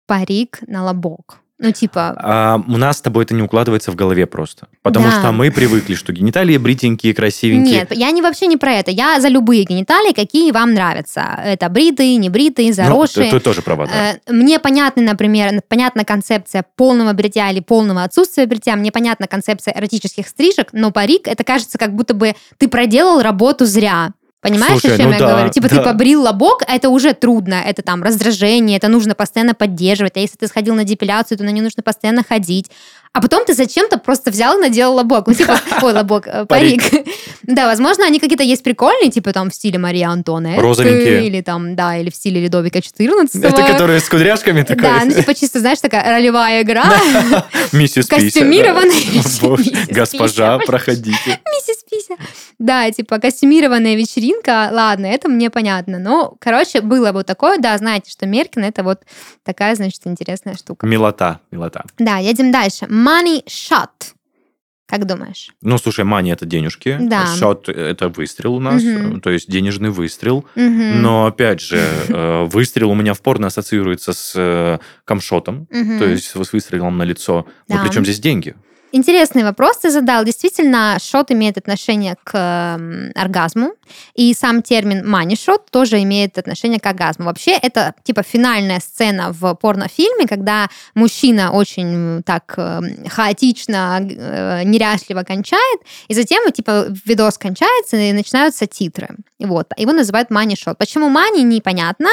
парик 0.07 0.61
на 0.67 0.85
лобок. 0.85 1.40
Ну, 1.63 1.73
типа, 1.73 2.15
А, 2.17 2.63
у 2.67 2.77
нас 2.79 2.97
с 2.99 3.01
тобой 3.03 3.25
это 3.25 3.35
не 3.35 3.43
укладывается 3.43 3.93
в 3.93 3.95
голове 3.95 4.27
просто. 4.27 4.67
Потому 4.83 5.07
Да. 5.11 5.21
что 5.21 5.33
мы 5.33 5.51
привыкли, 5.51 5.95
что 5.95 6.11
гениталии 6.13 6.57
бритенькие, 6.57 7.13
красивенькие. 7.15 7.81
Нет, 7.81 7.89
я 7.95 8.11
не 8.13 8.23
вообще 8.23 8.47
не 8.47 8.57
про 8.57 8.73
это. 8.73 8.91
Я 8.91 9.21
за 9.21 9.29
любые 9.29 9.65
гениталии, 9.65 10.15
какие 10.15 10.53
вам 10.53 10.73
нравятся. 10.73 11.39
Это 11.45 11.69
бритые, 11.69 12.17
не 12.17 12.31
бритые, 12.31 12.69
Ну, 12.69 12.75
заросшие. 12.75 13.31
ты, 13.31 13.39
ты 13.39 13.45
тоже 13.45 13.61
права, 13.61 13.87
да. 13.87 14.13
Э, 14.27 14.33
Мне 14.33 14.59
понятна, 14.59 15.03
например, 15.03 15.61
понятна 15.69 16.05
концепция 16.07 16.65
полного 16.77 17.13
бритья 17.13 17.51
или 17.51 17.61
полного 17.61 18.05
отсутствия 18.05 18.47
бритья. 18.47 18.75
Мне 18.77 18.91
понятна 18.91 19.27
концепция 19.27 19.75
эротических 19.77 20.27
стрижек, 20.29 20.69
но 20.73 20.91
парик, 20.91 21.29
это 21.29 21.45
кажется, 21.45 21.77
как 21.77 21.95
будто 21.95 22.15
бы 22.15 22.35
ты 22.57 22.69
проделал 22.69 23.21
работу 23.21 23.67
зря. 23.67 24.13
Понимаешь, 24.41 24.81
Слушай, 24.81 24.95
о 24.95 24.97
чем 24.97 25.07
ну 25.09 25.13
я 25.13 25.19
да, 25.19 25.31
говорю? 25.33 25.51
Типа 25.51 25.69
ты 25.69 25.75
да. 25.75 25.83
побрил 25.83 26.23
лобок, 26.23 26.63
а 26.67 26.75
это 26.75 26.89
уже 26.89 27.13
трудно, 27.13 27.63
это 27.67 27.83
там 27.83 28.03
раздражение, 28.03 28.79
это 28.79 28.89
нужно 28.89 29.15
постоянно 29.15 29.53
поддерживать. 29.53 30.17
А 30.17 30.21
если 30.21 30.37
ты 30.37 30.47
сходил 30.47 30.75
на 30.75 30.85
депиляцию, 30.85 31.37
то 31.37 31.45
на 31.45 31.51
нее 31.51 31.63
нужно 31.63 31.83
постоянно 31.83 32.25
ходить. 32.27 32.71
А 33.13 33.21
потом 33.21 33.45
ты 33.45 33.55
зачем-то 33.55 33.99
просто 33.99 34.31
взял 34.31 34.57
и 34.57 34.61
наделал 34.61 34.95
лобок. 34.95 35.27
Ну, 35.27 35.35
типа, 35.35 35.61
ой, 35.83 35.93
лобок, 35.93 36.27
э, 36.27 36.47
парик. 36.47 36.83
Да, 37.43 37.67
возможно, 37.67 38.07
они 38.07 38.21
какие-то 38.21 38.45
есть 38.45 38.63
прикольные, 38.63 39.11
типа 39.11 39.33
там 39.33 39.51
в 39.51 39.55
стиле 39.55 39.77
Марии 39.77 40.03
Антуанетты. 40.03 40.61
Розовенькие. 40.61 41.27
Или 41.27 41.41
там, 41.41 41.75
да, 41.75 41.97
или 41.97 42.09
в 42.09 42.15
стиле 42.15 42.43
Людовика 42.43 42.79
XIV. 42.79 43.29
Это 43.43 43.63
которые 43.65 43.99
с 43.99 44.09
кудряшками 44.09 44.63
такой. 44.63 44.83
Да, 44.83 45.01
ну 45.05 45.13
типа 45.13 45.35
чисто, 45.35 45.59
знаешь, 45.59 45.81
такая 45.81 46.09
ролевая 46.09 46.63
игра. 46.63 46.85
Миссис 47.73 48.07
Пися. 48.07 48.21
костюмированная. 48.21 48.95
Госпожа, 49.89 50.59
проходите. 50.59 51.41
Миссис 51.53 51.83
Пися. 51.91 52.15
Да, 52.61 52.89
типа 52.93 53.19
костюмированная 53.19 53.97
вечеринка. 53.97 54.30
Ладно, 54.47 55.07
это 55.07 55.29
мне 55.29 55.51
понятно. 55.51 55.99
Но, 55.99 56.35
короче, 56.41 56.81
было 56.81 57.13
вот 57.13 57.27
такое. 57.27 57.59
Да, 57.59 57.77
знаете, 57.79 58.11
что 58.11 58.27
Меркин 58.27 58.65
это 58.65 58.83
вот 58.83 59.03
такая, 59.45 59.75
значит, 59.75 60.01
интересная 60.07 60.55
штука. 60.57 60.87
Милота, 60.87 61.41
милота. 61.51 61.85
Да, 61.99 62.19
едем 62.19 62.53
дальше. 62.53 62.87
Money 62.87 63.45
shot. 63.47 64.15
Как 64.87 65.07
думаешь? 65.07 65.51
Ну, 65.63 65.79
слушай, 65.79 66.05
мани 66.05 66.33
это 66.33 66.45
денежки. 66.47 66.99
Да. 67.01 67.25
Шот 67.37 67.69
это 67.69 68.09
выстрел 68.09 68.55
у 68.57 68.61
нас, 68.61 68.83
Мгм. 68.83 69.21
то 69.21 69.31
есть 69.31 69.49
денежный 69.49 69.91
выстрел. 69.91 70.45
Мгм. 70.57 71.01
Но 71.01 71.27
опять 71.27 71.61
же, 71.61 71.81
э, 72.09 72.45
выстрел 72.47 72.91
у 72.91 72.95
меня 72.97 73.15
в 73.15 73.21
порно 73.21 73.47
ассоциируется 73.47 74.13
с 74.13 74.33
э, 74.35 74.79
камшотом, 75.05 75.69
Мгм. 75.71 75.99
то 76.01 76.07
есть 76.07 76.27
с 76.27 76.53
выстрелом 76.53 76.99
на 76.99 77.05
лицо. 77.05 77.47
Да. 77.69 77.77
Но 77.77 77.85
причем 77.87 78.03
здесь 78.03 78.19
деньги? 78.19 78.57
Интересный 78.93 79.45
вопрос 79.45 79.79
ты 79.79 79.91
задал. 79.91 80.25
Действительно, 80.25 80.99
шот 81.01 81.31
имеет 81.31 81.57
отношение 81.57 82.17
к 82.25 82.35
м, 82.35 83.13
оргазму, 83.15 83.75
и 84.15 84.35
сам 84.35 84.63
термин 84.63 85.09
мани-шот 85.09 85.71
тоже 85.71 86.03
имеет 86.03 86.39
отношение 86.39 86.81
к 86.81 86.87
оргазму. 86.87 87.27
Вообще, 87.27 87.53
это 87.53 87.95
типа 88.03 88.23
финальная 88.23 88.81
сцена 88.81 89.33
в 89.33 89.55
порнофильме, 89.55 90.27
когда 90.27 90.69
мужчина 90.95 91.53
очень 91.53 92.23
так 92.25 92.55
э, 92.57 92.81
хаотично, 93.09 94.01
э, 94.01 94.63
неряшливо 94.65 95.23
кончает, 95.23 95.81
и 96.09 96.15
затем 96.15 96.51
типа 96.51 96.87
видос 97.05 97.39
кончается, 97.39 97.97
и 97.97 98.13
начинаются 98.13 98.67
титры. 98.67 99.09
Вот. 99.39 99.69
Его 99.77 99.93
называют 99.93 100.31
мани-шот. 100.31 100.79
Почему 100.79 101.09
мани, 101.09 101.45
непонятно, 101.45 102.09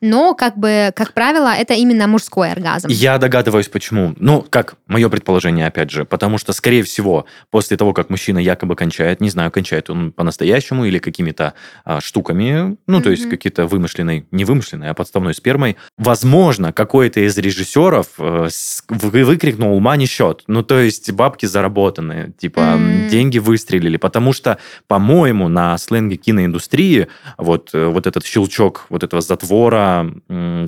но 0.00 0.34
как 0.34 0.56
бы, 0.56 0.92
как 0.94 1.12
правило, 1.12 1.52
это 1.54 1.74
именно 1.74 2.06
мужской 2.06 2.52
оргазм. 2.52 2.88
Я 2.88 3.18
догадываюсь, 3.18 3.68
почему. 3.68 4.14
Ну, 4.18 4.44
как 4.48 4.74
мое 4.86 5.08
предположение, 5.08 5.66
опять 5.66 5.90
же. 5.90 6.04
Потому 6.08 6.38
что, 6.38 6.52
скорее 6.52 6.82
всего, 6.82 7.26
после 7.50 7.76
того, 7.76 7.92
как 7.92 8.10
мужчина 8.10 8.38
якобы 8.38 8.76
кончает, 8.76 9.20
не 9.20 9.30
знаю, 9.30 9.50
кончает 9.50 9.90
он 9.90 10.12
по-настоящему 10.12 10.84
или 10.84 10.98
какими-то 10.98 11.54
а, 11.84 12.00
штуками, 12.00 12.76
ну, 12.86 13.00
то 13.00 13.10
есть 13.10 13.28
какие-то 13.28 13.66
вымышленной, 13.66 14.26
не 14.30 14.44
вымышленной, 14.44 14.90
а 14.90 14.94
подставной 14.94 15.34
спермой, 15.34 15.76
возможно, 15.96 16.72
какой-то 16.72 17.20
из 17.20 17.36
режиссеров 17.38 18.06
э, 18.18 18.48
выкрикнул 18.88 19.78
«мани 19.80 20.06
счет». 20.06 20.44
Ну, 20.46 20.62
то 20.62 20.78
есть 20.78 21.10
бабки 21.12 21.46
заработаны, 21.46 22.32
типа 22.38 22.60
М. 22.60 23.08
деньги 23.08 23.38
выстрелили. 23.38 23.96
Потому 23.96 24.32
что, 24.32 24.58
по-моему, 24.86 25.48
на 25.48 25.76
сленге 25.78 26.16
киноиндустрии 26.16 27.08
вот, 27.36 27.70
э, 27.74 27.86
вот 27.86 28.06
этот 28.06 28.24
щелчок 28.24 28.86
вот 28.88 29.04
этого 29.04 29.22
затвора, 29.22 30.10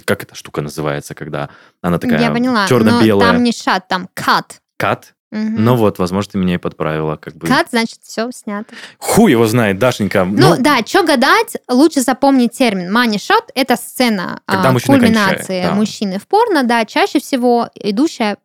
как 0.04 0.22
эта 0.22 0.34
штука 0.34 0.62
называется, 0.62 1.14
когда 1.14 1.48
она 1.82 1.98
такая 1.98 2.18
черно-белая. 2.68 3.32
там 3.32 3.42
не 3.42 3.52
шат, 3.52 3.88
там 3.88 4.08
кат. 4.14 4.60
Кат? 4.76 5.14
Мгм. 5.30 5.64
Ну 5.64 5.76
вот, 5.76 5.98
возможно, 5.98 6.32
ты 6.32 6.38
меня 6.38 6.54
и 6.54 6.58
подправила. 6.58 7.16
Как 7.16 7.36
бы. 7.36 7.46
Кат, 7.46 7.68
значит, 7.70 8.00
все 8.02 8.30
снято. 8.32 8.74
Хуй 8.98 9.30
его 9.30 9.46
знает, 9.46 9.78
Дашенька. 9.78 10.24
Ну, 10.24 10.56
да, 10.58 10.78
что 10.84 11.04
гадать, 11.04 11.56
лучше 11.68 12.00
запомнить 12.00 12.52
термин. 12.52 12.90
Shot– 12.90 13.44
это 13.54 13.76
сцена 13.76 14.40
Когда 14.44 14.70
а, 14.70 14.72
мужчина 14.72 14.98
кульминации 14.98 15.36
кончает, 15.36 15.64
да. 15.64 15.74
мужчины 15.74 16.18
в 16.18 16.26
порно, 16.26 16.64
да, 16.64 16.84
чаще 16.84 17.20
всего 17.20 17.68
идущая 17.74 18.38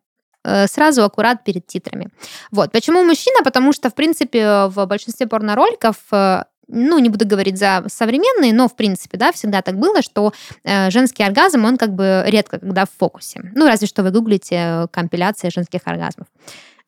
э, 0.44 0.66
сразу 0.68 1.02
аккурат 1.02 1.44
перед 1.44 1.66
титрами. 1.66 2.08
Вот. 2.52 2.70
Почему 2.72 3.02
мужчина? 3.04 3.42
Потому 3.42 3.72
что, 3.72 3.90
в 3.90 3.94
принципе, 3.94 4.66
в 4.66 4.86
большинстве 4.86 5.26
порнороликов 5.26 5.96
э, 6.12 6.44
ну, 6.68 6.98
не 6.98 7.08
буду 7.08 7.26
говорить 7.26 7.58
за 7.58 7.84
современные, 7.88 8.52
но, 8.52 8.68
в 8.68 8.76
принципе, 8.76 9.16
да, 9.18 9.32
всегда 9.32 9.62
так 9.62 9.78
было, 9.78 10.02
что 10.02 10.32
э, 10.64 10.90
женский 10.90 11.22
оргазм, 11.22 11.64
он 11.64 11.76
как 11.76 11.94
бы 11.94 12.24
редко 12.26 12.58
когда 12.58 12.84
в 12.84 12.90
фокусе. 12.96 13.40
Ну, 13.54 13.66
разве 13.66 13.86
что 13.86 14.02
вы 14.02 14.10
гуглите 14.10 14.88
компиляции 14.90 15.48
женских 15.48 15.80
оргазмов. 15.84 16.26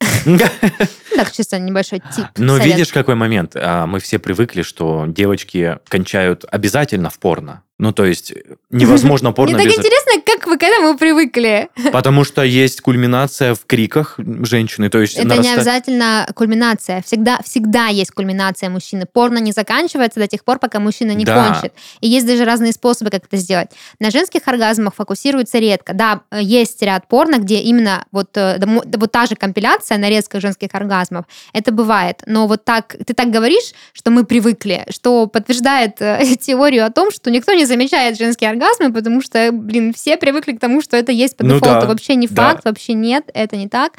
Так, 1.16 1.32
чисто 1.32 1.58
небольшой 1.58 2.00
тип. 2.14 2.26
Но 2.36 2.58
видишь, 2.58 2.92
какой 2.92 3.14
момент? 3.14 3.52
А, 3.56 3.86
Мы 3.86 3.98
все 3.98 4.18
привыкли, 4.18 4.62
что 4.62 5.06
девочки 5.08 5.78
кончают 5.88 6.44
обязательно 6.48 7.10
в 7.10 7.18
порно. 7.18 7.62
Ну, 7.78 7.92
то 7.92 8.04
есть 8.04 8.32
невозможно 8.70 9.32
порно 9.32 9.56
Мне 9.56 9.64
так 9.64 9.72
без... 9.72 9.78
интересно, 9.78 10.20
как 10.24 10.46
вы 10.46 10.58
к 10.58 10.62
этому 10.62 10.98
привыкли. 10.98 11.68
Потому 11.92 12.24
что 12.24 12.42
есть 12.42 12.80
кульминация 12.80 13.54
в 13.54 13.64
криках 13.66 14.18
женщины. 14.18 14.90
То 14.90 14.98
есть 14.98 15.16
Это 15.16 15.28
не 15.28 15.48
нараста- 15.48 15.54
обязательно 15.54 16.28
кульминация. 16.34 17.02
Всегда, 17.02 17.40
всегда 17.44 17.86
есть 17.86 18.10
кульминация 18.10 18.68
мужчины. 18.68 19.06
Порно 19.06 19.38
не 19.38 19.52
заканчивается 19.52 20.18
до 20.18 20.26
тех 20.26 20.44
пор, 20.44 20.58
пока 20.58 20.80
мужчина 20.80 21.12
не 21.12 21.24
Да. 21.24 21.52
кончит. 21.52 21.72
И 22.00 22.08
есть 22.08 22.26
даже 22.26 22.44
разные 22.44 22.72
способы, 22.72 23.10
как 23.10 23.24
это 23.24 23.36
сделать. 23.36 23.68
На 24.00 24.10
женских 24.10 24.42
оргазмах 24.46 24.94
фокусируется 24.94 25.58
редко. 25.58 25.94
Да, 25.94 26.22
э, 26.30 26.40
есть 26.42 26.82
ряд 26.82 27.06
порно, 27.06 27.38
где 27.38 27.60
именно 27.60 28.04
вот, 28.10 28.36
э, 28.36 28.58
вот 28.96 29.12
та 29.12 29.26
же 29.26 29.36
компиляция 29.36 29.98
нарезка 29.98 30.40
женских 30.40 30.70
оргазмов. 30.72 31.26
Это 31.52 31.70
бывает. 31.70 32.22
Но 32.26 32.46
вот 32.48 32.64
так, 32.64 32.96
ты 33.06 33.14
так 33.14 33.30
говоришь, 33.30 33.72
что 33.92 34.10
мы 34.10 34.24
привыкли, 34.24 34.84
что 34.90 35.26
подтверждает 35.28 36.00
э, 36.00 36.20
теорию 36.40 36.84
о 36.84 36.90
том, 36.90 37.12
что 37.12 37.30
никто 37.30 37.52
не 37.54 37.67
замечает 37.68 38.18
женские 38.18 38.50
оргазмы, 38.50 38.92
потому 38.92 39.20
что, 39.22 39.50
блин, 39.52 39.94
все 39.94 40.16
привыкли 40.16 40.52
к 40.54 40.60
тому, 40.60 40.82
что 40.82 40.96
это 40.96 41.12
есть 41.12 41.36
по 41.36 41.44
Ну 41.44 41.54
дефолту. 41.54 41.80
да, 41.82 41.86
Вообще 41.86 42.16
не 42.16 42.26
да. 42.26 42.34
факт, 42.50 42.64
вообще 42.64 42.94
нет, 42.94 43.30
это 43.34 43.56
не 43.56 43.68
так. 43.68 43.92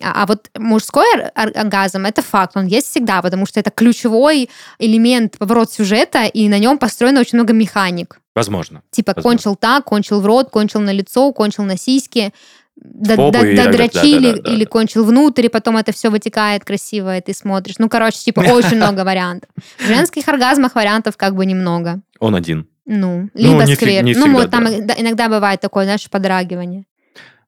А 0.00 0.22
а 0.22 0.26
вот 0.26 0.48
мужской 0.56 1.06
ор- 1.14 1.32
ор- 1.34 1.52
оргазм 1.58 2.06
это 2.06 2.22
факт, 2.22 2.56
он 2.56 2.66
есть 2.66 2.86
всегда, 2.88 3.20
потому 3.20 3.46
что 3.46 3.58
это 3.58 3.70
ключевой 3.70 4.48
элемент, 4.78 5.38
поворот 5.38 5.72
сюжета, 5.72 6.26
и 6.26 6.48
на 6.48 6.58
нем 6.60 6.78
построено 6.78 7.20
очень 7.20 7.36
много 7.38 7.52
механик. 7.52 8.20
Возможно. 8.36 8.82
Типа 8.92 9.12
Возможно. 9.16 9.30
кончил 9.36 9.56
так, 9.56 9.84
кончил 9.84 10.20
в 10.20 10.26
рот, 10.26 10.50
кончил 10.50 10.80
на 10.80 10.92
лицо, 10.92 11.32
кончил 11.32 11.64
на 11.64 11.76
сиськи, 11.76 12.32
д- 12.76 13.16
попу 13.16 13.32
д- 13.32 13.52
и 13.54 13.56
рога- 13.56 13.64
додрочили 13.72 14.26
да-да-да-да. 14.30 14.52
или 14.52 14.64
кончил 14.64 15.04
внутрь, 15.04 15.46
и 15.46 15.48
потом 15.48 15.76
это 15.76 15.90
все 15.90 16.10
вытекает 16.10 16.64
красиво, 16.64 17.16
и 17.16 17.20
ты 17.20 17.34
смотришь. 17.34 17.76
Ну, 17.78 17.88
короче, 17.88 18.18
типа 18.18 18.40
очень 18.52 18.76
много 18.76 19.00
вариантов. 19.04 19.50
В 19.78 19.84
женских 19.86 20.28
оргазмах 20.28 20.76
вариантов 20.76 21.16
как 21.16 21.34
бы 21.34 21.44
немного. 21.44 22.00
Он 22.20 22.36
один. 22.36 22.68
Ну, 22.90 23.28
либо 23.34 23.64
не 23.64 23.74
фи- 23.74 23.76
сквер. 23.76 24.02
не 24.02 24.14
ну, 24.14 24.20
всегда, 24.22 24.38
вот 24.38 24.50
там 24.50 24.64
да. 24.86 24.94
иногда- 24.98 25.28
бывает 25.28 25.60
такое, 25.60 25.84
знаешь, 25.84 26.08
подрагивание. 26.10 26.84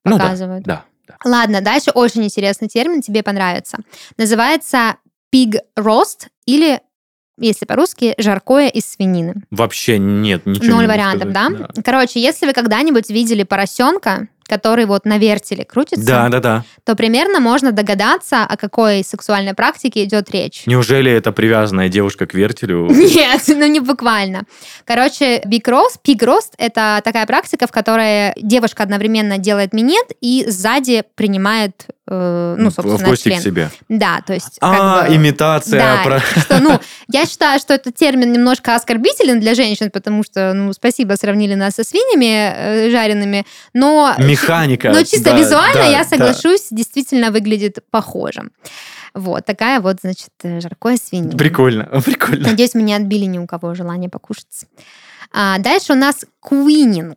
Ну 0.04 0.18
да, 0.18 0.24
Показывают. 0.24 0.64
да. 0.64 0.84
да. 1.08 1.16
Ладно, 1.24 1.60
дальше 1.62 1.90
очень 1.92 2.24
интересный 2.24 2.68
термин, 2.68 3.00
тебе 3.00 3.22
понравится. 3.22 3.78
Называется 4.18 4.96
pig 5.34 5.56
roast 5.78 6.28
или 6.44 6.80
если 7.38 7.64
по-русски, 7.64 8.14
жаркое 8.18 8.68
из 8.68 8.84
свинины. 8.84 9.34
Вообще 9.50 9.98
нет, 9.98 10.44
ничего 10.44 10.74
Ноль 10.76 10.82
не 10.82 10.88
вариантов, 10.88 11.32
да? 11.32 11.46
сказать. 11.46 11.84
Короче, 11.84 12.20
если 12.20 12.46
вы 12.46 12.52
когда-нибудь 12.52 13.08
видели 13.08 13.44
поросенка, 13.44 14.28
который 14.50 14.84
вот 14.84 15.04
на 15.04 15.16
вертеле 15.16 15.64
крутится, 15.64 16.04
Да, 16.04 16.28
да, 16.28 16.40
да. 16.40 16.64
то 16.84 16.96
примерно 16.96 17.38
можно 17.40 17.70
догадаться, 17.70 18.42
о 18.44 18.56
какой 18.56 19.04
сексуальной 19.04 19.54
практике 19.54 20.02
идет 20.04 20.30
речь. 20.32 20.64
Неужели 20.66 21.10
это 21.12 21.30
привязанная 21.30 21.88
девушка 21.88 22.26
к 22.26 22.34
вертелю? 22.34 22.86
Нет, 22.90 23.42
ну 23.46 23.66
не 23.66 23.78
буквально. 23.80 24.42
Короче, 24.84 25.40
big 25.46 25.62
roast, 25.66 26.00
pig 26.04 26.18
roast– 26.18 26.52
это 26.58 27.00
такая 27.04 27.26
практика, 27.26 27.66
в 27.68 27.70
которой 27.70 28.32
девушка 28.36 28.82
одновременно 28.82 29.38
делает 29.38 29.72
минет 29.72 30.06
и 30.20 30.44
сзади 30.48 31.04
принимает, 31.14 31.86
э, 32.08 32.56
ну, 32.58 32.70
в 32.70 32.74
собственно, 32.74 33.08
гости 33.08 33.28
член. 33.28 33.38
к 33.38 33.42
себе. 33.42 33.70
Да, 33.88 34.20
то 34.26 34.34
есть... 34.34 34.58
А, 34.60 35.00
как 35.00 35.08
бы- 35.10 35.16
имитация. 35.16 35.80
Да, 35.80 36.02
про- 36.04 36.20
что, 36.40 36.58
ну, 36.58 36.80
я 37.08 37.24
считаю, 37.26 37.60
что 37.60 37.72
этот 37.74 37.94
термин 37.94 38.32
немножко 38.32 38.74
оскорбителен 38.74 39.38
для 39.38 39.54
женщин, 39.54 39.90
потому 39.92 40.24
что, 40.24 40.52
ну, 40.54 40.72
спасибо, 40.72 41.14
сравнили 41.14 41.54
нас 41.54 41.74
со 41.74 41.84
свиньями 41.84 42.52
э, 42.56 42.90
жареными, 42.90 43.46
но... 43.74 44.14
Механика. 44.42 44.90
Но 44.90 45.02
чисто 45.02 45.30
Да, 45.30 45.38
визуально, 45.38 45.74
да, 45.82 45.86
я 45.86 46.02
да. 46.02 46.08
соглашусь, 46.08 46.68
действительно 46.70 47.30
выглядит 47.30 47.78
похожим. 47.90 48.52
Вот, 49.14 49.44
такая 49.44 49.80
вот, 49.80 49.98
значит, 50.02 50.30
э, 50.44 50.60
жаркое 50.60 50.96
свинина. 50.96 51.36
Прикольно, 51.36 51.84
прикольно. 52.04 52.48
Надеюсь, 52.50 52.74
мы 52.74 52.82
не 52.82 52.94
отбили 52.94 53.24
ни 53.24 53.38
у 53.38 53.46
кого 53.46 53.74
желание 53.74 54.08
покушать. 54.08 54.66
А, 55.32 55.58
дальше 55.58 55.92
у 55.92 55.96
нас 55.96 56.24
куининг. 56.40 57.16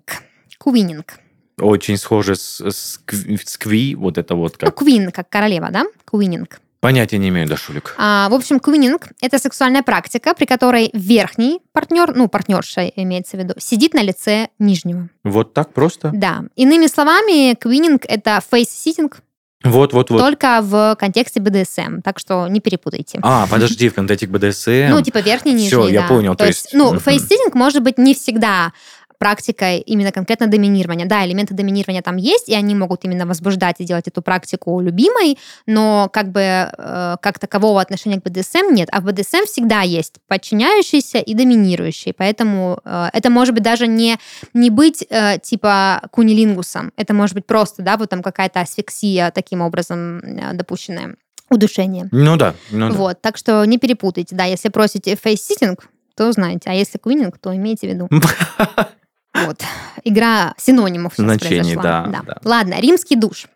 Куининг. 0.57 1.19
Очень 1.59 1.97
схоже 1.97 2.35
с, 2.35 2.59
с, 2.61 2.99
с 3.45 3.57
кви, 3.57 3.95
вот 3.95 4.17
это 4.17 4.33
вот 4.35 4.53
Ну, 4.59 4.67
как. 4.67 4.75
queen, 4.79 5.11
как 5.11 5.29
королева, 5.29 5.69
да? 5.71 5.85
Queening. 6.05 6.59
Понятия 6.83 7.17
не 7.17 7.29
имею, 7.29 7.47
Дашулик. 7.47 7.95
А, 7.97 8.27
в 8.27 8.33
общем, 8.33 8.59
queening– 8.59 9.07
это 9.21 9.39
сексуальная 9.39 9.83
практика, 9.83 10.33
при 10.33 10.43
которой 10.43 10.89
верхний 10.91 11.61
партнер, 11.71 12.13
ну, 12.13 12.27
партнерша 12.27 12.87
имеется 12.87 13.37
в 13.37 13.39
виду, 13.39 13.53
сидит 13.57 13.93
на 13.93 14.01
лице 14.03 14.49
нижнего. 14.59 15.07
Вот 15.23 15.53
так 15.53 15.71
просто? 15.71 16.11
Да. 16.13 16.41
Иными 16.57 16.87
словами, 16.87 17.53
queening– 17.53 18.01
это 18.09 18.41
face-sitting, 18.51 19.21
Вот, 19.63 19.93
вот, 19.93 20.09
вот. 20.09 20.19
только 20.19 20.59
в 20.61 20.97
контексте 20.99 21.39
БДСМ, 21.39 22.01
так 22.03 22.19
что 22.19 22.49
не 22.49 22.59
перепутайте. 22.59 23.17
А, 23.21 23.47
подожди, 23.49 23.87
в 23.87 23.93
контексте 23.93 24.27
БДСМ. 24.27 24.89
Ну, 24.89 25.01
типа 25.01 25.19
верхний, 25.19 25.53
нижний, 25.53 25.69
Всё, 25.69 25.87
я 25.87 26.01
да. 26.01 26.07
понял, 26.09 26.31
То 26.33 26.39
то 26.39 26.47
есть, 26.47 26.63
есть, 26.63 26.73
ну, 26.73 26.89
мгм. 26.89 26.99
face-sitting 26.99 27.55
может 27.55 27.81
быть 27.81 27.97
не 27.97 28.13
всегда 28.13 28.73
практикой 29.17 29.79
именно 29.79 30.11
конкретно 30.11 30.47
доминирования. 30.47 31.05
Да, 31.05 31.25
элементы 31.25 31.53
доминирования 31.53 32.01
там 32.01 32.17
есть, 32.17 32.49
и 32.49 32.55
они 32.55 32.75
могут 32.75 33.05
именно 33.05 33.25
возбуждать 33.25 33.75
и 33.79 33.85
делать 33.85 34.07
эту 34.07 34.21
практику 34.21 34.79
любимой, 34.81 35.37
но 35.65 36.09
как 36.11 36.31
бы 36.31 36.41
э, 36.41 37.15
как 37.21 37.39
такового 37.39 37.81
отношения 37.81 38.19
к 38.19 38.23
БДСМ 38.23 38.73
нет. 38.73 38.89
А 38.91 39.01
в 39.01 39.05
БДСМ 39.05 39.45
всегда 39.45 39.81
есть 39.81 40.15
подчиняющийся 40.27 41.19
и 41.19 41.33
доминирующий. 41.33 42.13
Поэтому 42.13 42.79
э, 42.83 43.09
это 43.13 43.29
может 43.29 43.53
быть 43.53 43.63
даже 43.63 43.87
не, 43.87 44.17
не 44.53 44.69
быть 44.69 45.05
э, 45.09 45.39
типа 45.39 46.01
кунилингусом. 46.11 46.91
Это 46.97 47.13
может 47.13 47.35
быть 47.35 47.45
просто, 47.45 47.81
да, 47.81 47.97
вот 47.97 48.09
там 48.09 48.21
какая-то 48.21 48.61
асфиксия 48.61 49.31
таким 49.31 49.61
образом 49.61 50.19
э, 50.19 50.53
допущенная. 50.53 51.15
Удушение. 51.49 52.07
Ну 52.11 52.35
да, 52.35 52.55
ну 52.71 52.89
да. 52.89 52.95
Вот, 52.95 53.21
так 53.21 53.37
что 53.37 53.63
не 53.65 53.77
перепутайте. 53.77 54.35
Да, 54.35 54.45
если 54.45 54.69
просите 54.69 55.15
face-sitting, 55.15 55.87
то 56.15 56.31
знаете, 56.31 56.69
а 56.69 56.73
если 56.73 56.97
квининг, 56.97 57.37
то 57.37 57.55
имейте 57.55 57.87
в 57.87 57.91
виду. 57.91 58.09
Вот. 59.33 59.63
Игра 60.03 60.53
синонимов 60.57 61.13
сейчас 61.13 61.23
Значений, 61.25 61.73
произошла. 61.75 62.07
да, 62.07 62.21
да. 62.25 62.37
Ладно, 62.43 62.79
римский 62.79 63.15
душ. 63.15 63.47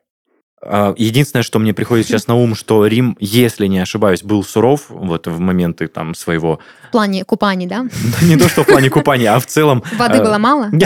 А, 0.61 0.95
Единственное, 0.97 1.43
что 1.43 1.59
мне 1.59 1.73
приходит 1.73 2.07
сейчас 2.07 2.27
на 2.27 2.35
ум, 2.35 2.55
что 2.55 2.85
Рим, 2.87 3.15
если 3.19 3.67
не 3.67 3.79
ошибаюсь, 3.79 4.23
был 4.23 4.43
суров 4.43 4.85
вот 4.89 5.27
в 5.27 5.39
моменты 5.39 5.87
там 5.87 6.15
своего... 6.15 6.59
В 6.87 6.91
плане 6.91 7.23
купаний, 7.25 7.67
да? 7.67 7.85
Не 8.23 8.37
то, 8.37 8.49
что 8.49 8.63
в 8.63 8.65
плане 8.65 8.89
купания, 8.89 9.35
а 9.35 9.39
в 9.39 9.45
целом... 9.45 9.83
Воды 9.97 10.17
э, 10.17 10.23
было 10.23 10.37
мало? 10.37 10.71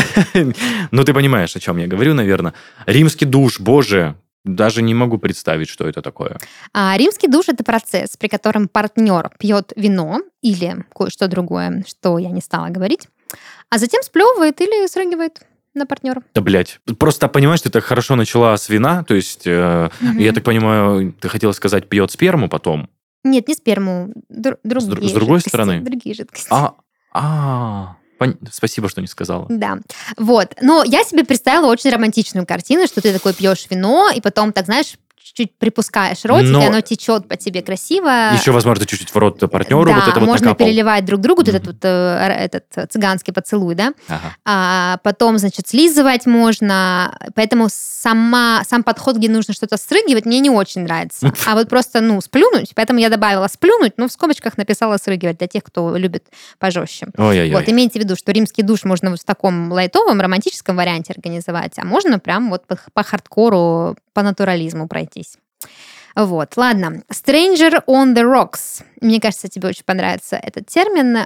Ну, 0.91 1.03
ты 1.05 1.13
понимаешь, 1.13 1.55
о 1.55 1.59
чем 1.59 1.77
я 1.77 1.87
говорю, 1.87 2.13
наверное. 2.13 2.53
Римский 2.85 3.25
душ, 3.25 3.59
боже, 3.59 4.15
даже 4.43 4.81
не 4.81 4.93
могу 4.93 5.17
представить, 5.17 5.69
что 5.69 5.87
это 5.87 6.01
такое. 6.01 6.37
А 6.73 6.97
римский 6.97 7.27
душ 7.27 7.47
это 7.47 7.63
процесс, 7.63 8.17
при 8.17 8.27
котором 8.27 8.67
партнер 8.67 9.29
пьет 9.39 9.71
вино 9.75 10.19
или 10.41 10.83
кое-что 10.93 11.27
другое, 11.27 11.85
что 11.87 12.17
я 12.17 12.29
не 12.31 12.41
стала 12.41 12.69
говорить, 12.69 13.07
а 13.69 13.77
затем 13.77 14.01
сплевывает 14.03 14.59
или 14.61 14.87
срыгивает 14.87 15.41
на 15.73 15.85
партнера. 15.85 16.21
Да, 16.33 16.41
блядь. 16.41 16.79
Просто 16.99 17.27
понимаешь, 17.27 17.61
ты 17.61 17.69
так 17.69 17.83
хорошо 17.83 18.15
начала 18.15 18.57
с 18.57 18.67
вина, 18.69 19.03
то 19.03 19.13
есть, 19.13 19.47
э, 19.47 19.89
я 20.17 20.33
так 20.33 20.43
понимаю, 20.43 21.13
ты 21.13 21.29
хотела 21.29 21.53
сказать, 21.53 21.87
пьет 21.87 22.11
сперму 22.11 22.49
потом. 22.49 22.89
Нет, 23.23 23.47
не 23.47 23.53
сперму, 23.53 24.11
др- 24.29 24.57
другие 24.63 25.09
с 25.09 25.13
другой 25.13 25.37
жидкости, 25.37 25.49
стороны? 25.49 25.79
Другие 25.81 26.15
жидкости. 26.15 26.47
А, 26.49 26.73
а, 27.13 27.95
пон- 28.19 28.37
спасибо, 28.51 28.89
что 28.89 28.99
не 29.01 29.07
сказала. 29.07 29.45
Да, 29.49 29.77
вот. 30.17 30.55
Но 30.61 30.83
я 30.83 31.03
себе 31.03 31.23
представила 31.23 31.67
очень 31.67 31.91
романтичную 31.91 32.45
картину, 32.47 32.87
что 32.87 32.99
ты 33.01 33.13
такой 33.13 33.33
пьешь 33.33 33.67
вино, 33.69 34.09
и 34.13 34.19
потом, 34.21 34.53
так 34.53 34.65
знаешь, 34.65 34.95
чуть-чуть 35.23 35.57
припускаешь 35.57 36.25
ротик, 36.25 36.49
Но- 36.49 36.63
и 36.63 36.65
оно 36.65 36.81
течет 36.81 37.27
по 37.27 37.37
тебе 37.37 37.61
красиво. 37.61 38.33
Еще, 38.33 38.51
возможно, 38.51 38.85
чуть-чуть 38.85 39.09
в 39.09 39.15
рот 39.17 39.39
партнеру 39.51 39.85
да, 39.85 39.95
вот 39.95 40.07
это 40.07 40.19
вот 40.19 40.27
можно 40.27 40.47
накапал. 40.47 40.67
переливать 40.67 41.05
друг 41.05 41.21
другу 41.21 41.41
вот 41.41 41.49
этот, 41.49 41.65
вот, 41.65 41.77
э, 41.83 42.37
этот 42.45 42.65
э, 42.75 42.85
цыганский 42.87 43.33
поцелуй, 43.33 43.75
да? 43.75 43.93
Ага. 44.07 44.35
А 44.45 44.97
потом, 45.03 45.37
значит, 45.37 45.67
слизывать 45.67 46.25
можно. 46.25 47.17
Поэтому 47.35 47.67
сама, 47.69 48.63
сам 48.67 48.83
подход, 48.83 49.17
где 49.17 49.29
нужно 49.29 49.53
что-то 49.53 49.77
срыгивать, 49.77 50.25
мне 50.25 50.39
не 50.39 50.49
очень 50.49 50.81
нравится. 50.81 51.31
А 51.51 51.55
вот 51.55 51.69
просто, 51.69 52.01
ну, 52.01 52.21
сплюнуть, 52.21 52.71
поэтому 52.75 52.99
я 52.99 53.09
добавила 53.09 53.47
сплюнуть, 53.47 53.93
но 53.97 54.07
в 54.07 54.11
скобочках 54.11 54.57
написала 54.57 54.97
срыгивать 54.97 55.37
для 55.37 55.47
тех, 55.47 55.63
кто 55.63 55.97
любит 55.97 56.25
пожестче. 56.59 57.07
Ой-ой-ой. 57.17 57.53
Вот, 57.53 57.67
имейте 57.67 57.99
в 57.99 58.03
виду, 58.03 58.15
что 58.15 58.31
римский 58.31 58.63
душ 58.63 58.83
можно 58.85 59.09
вот 59.09 59.19
в 59.19 59.25
таком 59.25 59.71
лайтовом, 59.71 60.21
романтическом 60.21 60.77
варианте 60.77 61.13
организовать, 61.13 61.73
а 61.77 61.83
можно 61.83 62.19
прям 62.19 62.49
вот 62.49 62.65
по, 62.67 62.77
по 62.93 63.03
хардкору, 63.03 63.97
по 64.13 64.21
натурализму 64.23 64.87
пройтись. 65.11 65.37
Вот, 66.15 66.57
ладно. 66.57 67.03
Stranger 67.09 67.83
on 67.87 68.13
the 68.13 68.23
rocks. 68.23 68.83
Мне 68.99 69.21
кажется, 69.21 69.47
тебе 69.47 69.69
очень 69.69 69.85
понравится 69.85 70.35
этот 70.35 70.67
термин. 70.67 71.25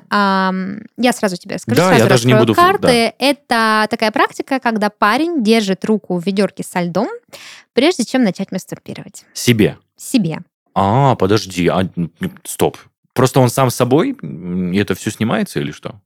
Я 0.98 1.14
сразу 1.14 1.38
тебе 1.38 1.56
расскажу, 1.56 1.78
Да, 1.78 1.88
сразу 1.90 2.04
я 2.04 2.10
даже 2.10 2.28
не 2.28 2.36
буду, 2.36 2.54
карты. 2.54 3.14
Это 3.18 3.88
такая 3.90 4.12
практика, 4.12 4.60
когда 4.60 4.90
парень 4.92 5.44
держит 5.44 5.86
руку 5.86 6.20
в 6.20 6.26
ведерке 6.26 6.64
со 6.64 6.82
льдом, 6.82 7.08
прежде 7.74 8.06
чем 8.06 8.24
начать 8.24 8.52
мастурбировать. 8.52 9.26
Себе. 9.34 9.78
Себе. 9.98 10.40
А, 10.76 11.16
подожди, 11.16 11.68
а, 11.68 11.90
стоп. 12.44 12.78
Просто 13.14 13.40
он 13.40 13.50
сам 13.50 13.70
с 13.72 13.76
собой, 13.76 14.12
и 14.22 14.78
это 14.78 14.94
все 14.94 15.10
снимается 15.10 15.60
или 15.62 15.72
что? 15.72 16.02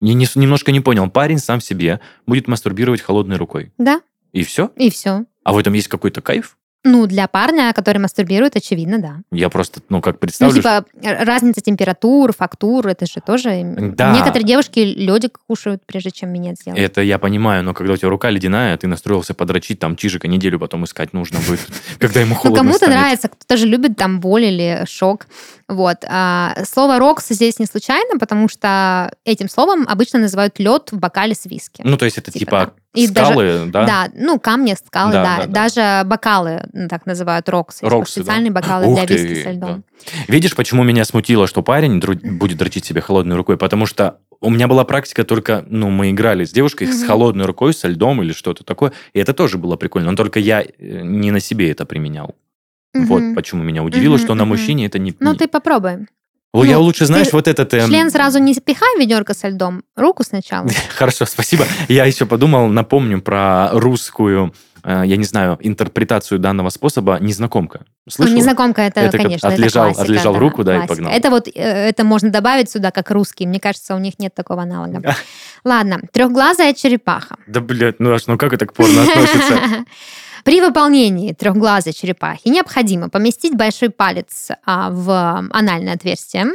Не- 0.00 0.14
не- 0.14 0.28
немножко 0.36 0.70
не 0.72 0.80
понял. 0.80 1.10
Парень 1.10 1.38
сам 1.38 1.60
себе 1.60 2.00
будет 2.24 2.46
мастурбировать 2.48 3.00
холодной 3.02 3.36
рукой. 3.36 3.72
Да, 3.78 4.00
И 4.32 4.42
все? 4.44 4.70
и 4.76 4.90
все. 4.90 5.24
А 5.44 5.52
в 5.52 5.58
этом 5.58 5.72
есть 5.72 5.88
какой-то 5.88 6.22
кайф? 6.22 6.56
Ну, 6.84 7.06
для 7.06 7.26
парня, 7.26 7.72
который 7.74 7.98
мастурбирует, 7.98 8.54
очевидно, 8.54 8.98
да. 9.00 9.16
Я 9.32 9.48
просто, 9.48 9.80
ну, 9.88 10.00
как 10.00 10.14
Ну, 10.14 10.18
представлю... 10.20 10.54
типа, 10.54 10.84
р- 11.02 11.26
разница 11.26 11.60
температур, 11.60 12.32
фактур, 12.32 12.86
это 12.86 13.06
же 13.06 13.20
тоже... 13.26 13.60
Да. 13.76 14.14
Некоторые 14.14 14.44
девушки 14.44 14.78
ледик 14.78 15.40
кушают, 15.48 15.82
прежде 15.84 16.12
чем 16.12 16.32
минет 16.32 16.58
сделать. 16.60 16.78
Это 16.78 17.00
я 17.02 17.18
понимаю, 17.18 17.64
но 17.64 17.74
когда 17.74 17.94
у 17.94 17.96
тебя 17.96 18.08
рука 18.08 18.30
ледяная, 18.30 18.76
ты 18.76 18.86
настроился 18.86 19.34
подрочить, 19.34 19.80
там 19.80 19.96
чижика 19.96 20.28
неделю 20.28 20.60
потом 20.60 20.84
искать 20.84 21.12
нужно 21.12 21.40
будет, 21.48 21.66
когда 21.98 22.20
ему 22.20 22.34
Ну, 22.34 22.40
холодно 22.40 22.58
кому-то 22.60 22.78
станет. 22.78 22.94
нравится, 22.96 23.28
кто-то 23.28 23.56
же 23.56 23.66
любит 23.66 23.96
там 23.96 24.20
боль 24.20 24.44
или 24.44 24.84
шок. 24.88 25.26
Вот. 25.68 26.04
А 26.08 26.54
слово 26.64 26.98
«рокс» 26.98 27.26
здесь 27.28 27.58
не 27.58 27.66
случайно, 27.66 28.18
потому 28.18 28.48
что 28.48 29.12
этим 29.24 29.48
словом 29.48 29.84
обычно 29.88 30.20
называют 30.20 30.58
лед 30.60 30.90
в 30.92 30.98
бокале 30.98 31.34
с 31.34 31.44
виски. 31.46 31.82
Ну, 31.84 31.96
то 31.96 32.04
есть 32.04 32.18
это 32.18 32.30
Типа, 32.30 32.44
типа, 32.44 32.72
да. 32.94 33.00
И 33.00 33.06
скалы, 33.08 33.64
да? 33.66 33.84
Да, 33.84 34.08
ну, 34.14 34.38
камни, 34.38 34.74
скалы, 34.86 35.12
Да, 35.12 35.22
да. 35.22 35.36
да, 35.36 35.46
да. 35.46 35.52
Даже 35.52 36.08
бокалы 36.08 36.62
ну, 36.72 36.88
так 36.88 37.04
называют 37.04 37.48
роксы. 37.48 37.84
Роксы, 37.84 38.20
да. 38.20 38.22
специальные 38.22 38.52
бокалы 38.52 38.86
Ух 38.86 38.98
для 38.98 39.06
ты, 39.06 39.16
виски 39.16 39.42
со 39.42 39.50
льдом. 39.50 39.84
Видишь, 40.28 40.54
почему 40.54 40.84
меня 40.84 41.04
смутило, 41.04 41.46
что 41.48 41.62
парень 41.62 41.98
дру- 41.98 42.30
будет 42.30 42.58
дрочить 42.58 42.84
себе 42.84 43.00
холодной 43.00 43.36
рукой? 43.36 43.58
Потому 43.58 43.86
что 43.86 44.18
у 44.40 44.50
меня 44.50 44.68
была 44.68 44.84
практика 44.84 45.24
только, 45.24 45.64
ну, 45.68 45.90
мы 45.90 46.10
играли 46.10 46.44
с 46.44 46.52
девушкой 46.52 46.86
с 46.86 47.04
холодной 47.04 47.44
рукой, 47.44 47.74
со 47.74 47.88
льдом 47.88 48.22
или 48.22 48.32
что-то 48.32 48.64
такое, 48.64 48.92
и 49.12 49.18
это 49.18 49.34
тоже 49.34 49.58
было 49.58 49.76
прикольно, 49.76 50.10
но 50.12 50.16
только 50.16 50.38
я 50.38 50.62
э, 50.62 50.66
не 50.78 51.30
на 51.30 51.40
себе 51.40 51.70
это 51.70 51.84
применял. 51.86 52.34
Вот 53.04 53.20
Мгм. 53.22 53.34
почему 53.34 53.62
меня 53.62 53.82
удивило, 53.82 54.14
Мгм, 54.14 54.24
что 54.24 54.34
на 54.34 54.44
мгм. 54.44 54.52
мужчине 54.52 54.86
это 54.86 54.98
не... 54.98 55.14
Ну, 55.20 55.32
не- 55.32 55.38
ты 55.38 55.48
попробуй. 55.48 56.06
О, 56.52 56.64
я 56.64 56.76
ну, 56.76 56.84
лучше, 56.84 57.04
знаешь, 57.04 57.26
ты 57.28 57.36
вот 57.36 57.48
этот... 57.48 57.74
эм, 57.74 57.88
Член 57.90 58.10
сразу 58.10 58.38
не 58.38 58.54
пихай 58.54 58.98
ведерко 58.98 59.34
со 59.34 59.48
льдом, 59.48 59.82
руку 59.94 60.22
сначала. 60.24 60.66
Хорошо, 60.96 61.26
спасибо. 61.26 61.66
Я 61.88 62.06
еще 62.06 62.24
подумал, 62.24 62.68
напомню 62.68 63.20
про 63.20 63.68
русскую, 63.72 64.54
э, 64.82 65.02
я 65.04 65.16
не 65.18 65.24
знаю, 65.24 65.58
интерпретацию 65.60 66.38
данного 66.38 66.70
способа 66.70 67.18
«незнакомка». 67.20 67.80
Ну, 68.06 68.10
Слышал? 68.10 68.34
незнакомка, 68.36 68.82
это, 68.82 69.00
Это 69.00 69.18
конечно, 69.18 69.48
отлежал- 69.50 69.86
это 69.88 69.94
классика. 69.96 70.02
отлежал 70.02 70.32
да, 70.32 70.38
руку, 70.38 70.64
да, 70.64 70.72
и 70.72 70.76
классика. 70.78 70.94
погнал. 70.94 71.12
Это 71.12 71.30
вот, 71.30 71.48
э, 71.48 71.50
это 71.60 72.04
можно 72.04 72.30
добавить 72.30 72.70
сюда, 72.70 72.90
как 72.90 73.10
русский. 73.10 73.46
Мне 73.46 73.60
кажется, 73.60 73.94
у 73.94 73.98
них 73.98 74.18
нет 74.18 74.34
такого 74.34 74.62
аналога. 74.62 75.14
Ладно, 75.62 76.00
трехглазая 76.10 76.72
черепаха. 76.72 77.36
Да, 77.48 77.60
блядь, 77.60 78.00
ну 78.00 78.12
аж, 78.14 78.26
ну 78.28 78.38
как 78.38 78.54
это 78.54 78.64
к 78.64 78.72
порно 78.72 79.02
относится? 79.02 79.58
При 80.46 80.60
выполнении 80.60 81.32
трехглазой 81.32 81.92
черепахи 81.92 82.46
необходимо 82.46 83.08
поместить 83.08 83.56
большой 83.56 83.90
палец 83.90 84.50
а, 84.64 84.90
в 84.90 85.48
анальное 85.50 85.94
отверстие, 85.94 86.46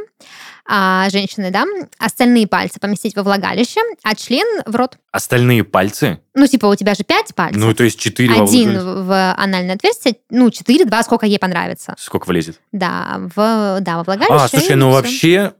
а, 0.65 1.09
женщины, 1.09 1.51
да, 1.51 1.65
остальные 1.99 2.47
пальцы 2.47 2.79
поместить 2.79 3.17
во 3.17 3.23
влагалище, 3.23 3.81
а 4.01 4.15
член 4.15 4.47
в 4.65 4.73
рот. 4.77 4.97
Остальные 5.11 5.65
пальцы? 5.65 6.21
Ну, 6.33 6.47
типа, 6.47 6.67
у 6.67 6.75
тебя 6.75 6.93
же 6.95 7.03
пять 7.03 7.35
пальцев. 7.35 7.61
Ну, 7.61 7.73
то 7.73 7.83
есть 7.83 7.99
четыре 7.99 8.35
во 8.35 8.43
Один 8.45 8.71
влагалище. 8.71 9.01
в, 9.03 9.33
анальное 9.33 9.75
отверстие, 9.75 10.15
ну, 10.29 10.49
четыре, 10.51 10.85
два, 10.85 11.03
сколько 11.03 11.25
ей 11.25 11.37
понравится. 11.37 11.93
Сколько 11.97 12.27
влезет? 12.27 12.61
Да, 12.71 13.17
в, 13.35 13.79
да, 13.81 13.97
во 13.97 14.03
влагалище. 14.03 14.33
А, 14.33 14.47
слушай, 14.47 14.75
ну 14.77 14.87
всё. 14.87 14.95
вообще, 14.95 15.53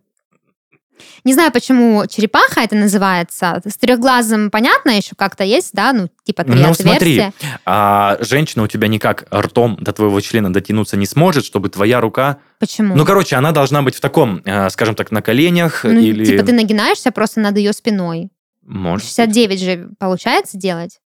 Не 1.24 1.34
знаю, 1.34 1.52
почему 1.52 2.06
черепаха 2.08 2.62
это 2.62 2.76
называется. 2.76 3.62
С 3.66 3.78
трехглазым 3.78 4.50
понятно 4.52 4.92
еще 4.92 5.12
как-то 5.16 5.44
есть, 5.44 5.72
да, 5.74 5.94
ну, 5.94 6.10
типа 6.24 6.44
три 6.44 6.62
Ну, 6.62 6.74
смотри, 6.74 7.24
а 7.66 8.18
женщина 8.22 8.64
у 8.64 8.68
тебя 8.68 8.88
никак 8.88 9.26
ртом 9.34 9.78
до 9.80 9.94
твоего 9.94 10.20
члена 10.22 10.52
дотянуться 10.52 10.98
не 10.98 11.06
сможет, 11.06 11.46
чтобы 11.46 11.70
твоя 11.70 12.02
рука... 12.02 12.38
Почему? 12.60 12.96
Ну, 12.96 13.06
короче, 13.06 13.36
она 13.36 13.52
должна 13.52 13.82
быть 13.82 13.96
в 13.96 14.00
таком, 14.02 14.42
э, 14.46 14.70
скажем 14.70 14.96
так, 14.96 15.12
на 15.12 15.22
коленях 15.22 15.84
Ну, 15.84 16.00
или... 16.00 16.26
Типа 16.26 16.44
ты 16.44 16.54
нагинаешься 16.54 17.12
просто 17.12 17.40
над 17.40 17.58
ее 17.58 17.74
спиной. 17.74 18.30
Может. 18.64 19.08
69 19.08 19.62
же 19.62 19.90
получается 20.00 20.58
делать. 20.58 21.00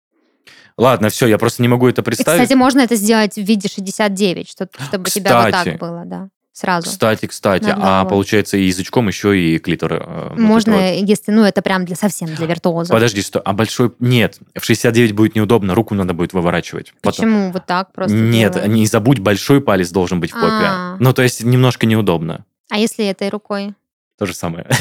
Ладно, 0.77 1.09
все, 1.09 1.27
я 1.27 1.37
просто 1.37 1.61
не 1.61 1.67
могу 1.67 1.87
это 1.87 2.01
И, 2.01 2.03
представить. 2.03 2.41
кстати, 2.41 2.57
можно 2.57 2.79
это 2.81 2.95
сделать 2.95 3.35
в 3.35 3.41
виде 3.41 3.69
69, 3.69 4.49
что, 4.49 4.67
чтобы 4.87 5.03
у 5.03 5.09
тебя 5.09 5.37
вот 5.37 5.45
Кстати. 5.53 5.69
так 5.69 5.79
было, 5.79 6.03
да, 6.05 6.29
сразу. 6.53 6.89
Кстати, 6.89 7.25
кстати, 7.25 7.65
а 7.69 7.75
головой. 7.75 8.09
получается 8.09 8.55
и 8.57 8.63
язычком 8.63 9.07
еще 9.09 9.37
и 9.37 9.59
клитор. 9.59 9.93
э, 9.93 10.27
вот 10.29 10.39
Можно, 10.39 10.73
вот. 10.77 11.07
если, 11.09 11.31
ну, 11.31 11.43
это 11.43 11.61
прям 11.61 11.83
для 11.83 11.95
совсем 11.97 12.33
для 12.33 12.45
виртуоза. 12.47 12.93
Подожди, 12.93 13.21
что? 13.21 13.39
А 13.41 13.51
большой... 13.53 13.91
Нет, 13.99 14.39
в 14.55 14.63
69 14.63 15.11
будет 15.13 15.35
неудобно, 15.35 15.75
руку 15.75 15.95
надо 15.95 16.13
будет 16.13 16.31
выворачивать. 16.33 16.93
Потом- 17.01 17.11
Почему 17.25 17.51
вот 17.51 17.65
так 17.65 17.91
просто 17.91 18.15
Нет, 18.15 18.53
делают? 18.53 18.71
не 18.73 18.85
забудь, 18.85 19.19
большой 19.19 19.59
палец 19.59 19.89
должен 19.89 20.19
быть 20.21 20.31
в 20.31 20.35
попе. 20.35 20.47
А. 20.47 20.95
Ну, 20.99 21.11
то 21.13 21.21
есть 21.23 21.43
немножко 21.43 21.85
неудобно. 21.85 22.45
А 22.69 22.77
если 22.77 23.05
этой 23.05 23.27
рукой? 23.29 23.73
То 24.17 24.25
же 24.25 24.33
самое. 24.33 24.65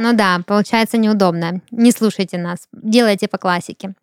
Ну 0.00 0.14
да, 0.14 0.40
получается 0.46 0.96
неудобно. 0.96 1.60
Не 1.70 1.90
слушайте 1.92 2.38
нас, 2.38 2.66
делайте 2.72 3.28
по 3.28 3.36
классике. 3.36 3.94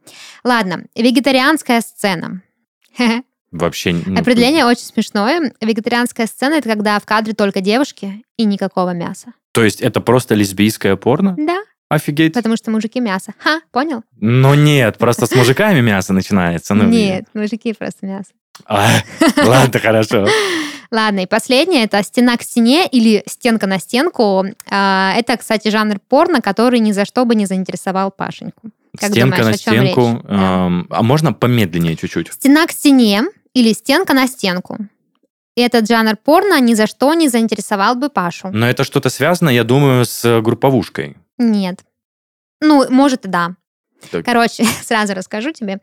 Ладно, 0.43 0.83
вегетарианская 0.95 1.81
сцена. 1.81 2.41
Вообще... 3.51 3.93
ну, 4.05 4.17
Определение 4.19 4.65
очень 4.65 4.83
смешное. 4.85 5.51
Вегетарианская 5.61 6.25
сцена 6.27 6.53
это 6.55 6.69
когда 6.69 6.99
в 6.99 7.05
кадре 7.05 7.33
только 7.33 7.61
девушки 7.61 8.23
и 8.37 8.45
никакого 8.45 8.91
мяса. 8.93 9.33
То 9.51 9.63
есть 9.63 9.81
это 9.81 9.99
просто 9.99 10.35
лесбийское 10.35 10.95
порно? 10.95 11.35
Да, 11.37 11.59
Офигеть. 11.89 12.33
потому 12.33 12.55
что 12.55 12.71
мужики 12.71 13.01
мясо. 13.01 13.33
Ха, 13.39 13.59
понял? 13.71 14.03
Ну 14.21 14.53
нет, 14.53 14.97
просто 14.97 15.25
с 15.25 15.35
мужиками 15.35 15.81
мясо 15.81 16.13
начинается. 16.13 16.73
Ну, 16.73 16.85
Нет, 16.85 17.25
мужики 17.33 17.73
просто 17.73 18.05
мясо. 18.05 18.29
А, 18.65 18.89
Ладно, 19.37 19.79
хорошо. 19.79 20.27
Ладно, 20.91 21.21
и 21.21 21.25
последнее 21.25 21.83
это 21.85 22.01
стена 22.03 22.35
к 22.37 22.43
стене 22.43 22.85
или 22.85 23.23
стенка 23.25 23.65
на 23.67 23.79
стенку. 23.79 24.45
А, 24.69 25.13
Это, 25.17 25.35
кстати, 25.37 25.69
жанр 25.69 25.99
порно, 26.07 26.41
который 26.41 26.79
ни 26.79 26.91
за 26.91 27.05
что 27.05 27.25
бы 27.25 27.35
не 27.35 27.45
заинтересовал 27.45 28.11
Пашеньку. 28.11 28.69
Как 28.99 29.11
Стенка 29.11 29.37
думаешь, 29.37 29.45
на 29.53 29.57
стенку. 29.57 30.01
речь? 30.01 30.21
Да. 30.27 30.65
эм, 30.67 30.87
А 30.89 31.01
можно 31.01 31.31
помедленнее 31.31 31.95
чуть-чуть? 31.95 32.33
Стена 32.33 32.67
к 32.67 32.71
стене 32.71 33.23
или 33.53 33.73
стенка 33.73 34.13
на 34.13 34.27
стенку. 34.27 34.77
Этот 35.55 35.87
жанр 35.87 36.15
порно 36.15 36.59
ни 36.61 36.73
за 36.73 36.87
что 36.87 37.13
не 37.13 37.27
заинтересовал 37.27 37.95
бы 37.95 38.09
Пашу. 38.09 38.49
Но 38.51 38.69
это 38.69 38.83
что-то 38.83 39.09
связано, 39.09 39.49
я 39.49 39.63
думаю, 39.63 40.05
с 40.05 40.41
групповушкой. 40.41 41.17
Нет. 41.37 41.81
Ну, 42.61 42.89
может, 42.89 43.25
и 43.25 43.27
да. 43.27 43.55
Так. 44.09 44.25
Короче, 44.25 44.63
сразу 44.83 45.13
расскажу 45.13 45.51
тебе. 45.51 45.79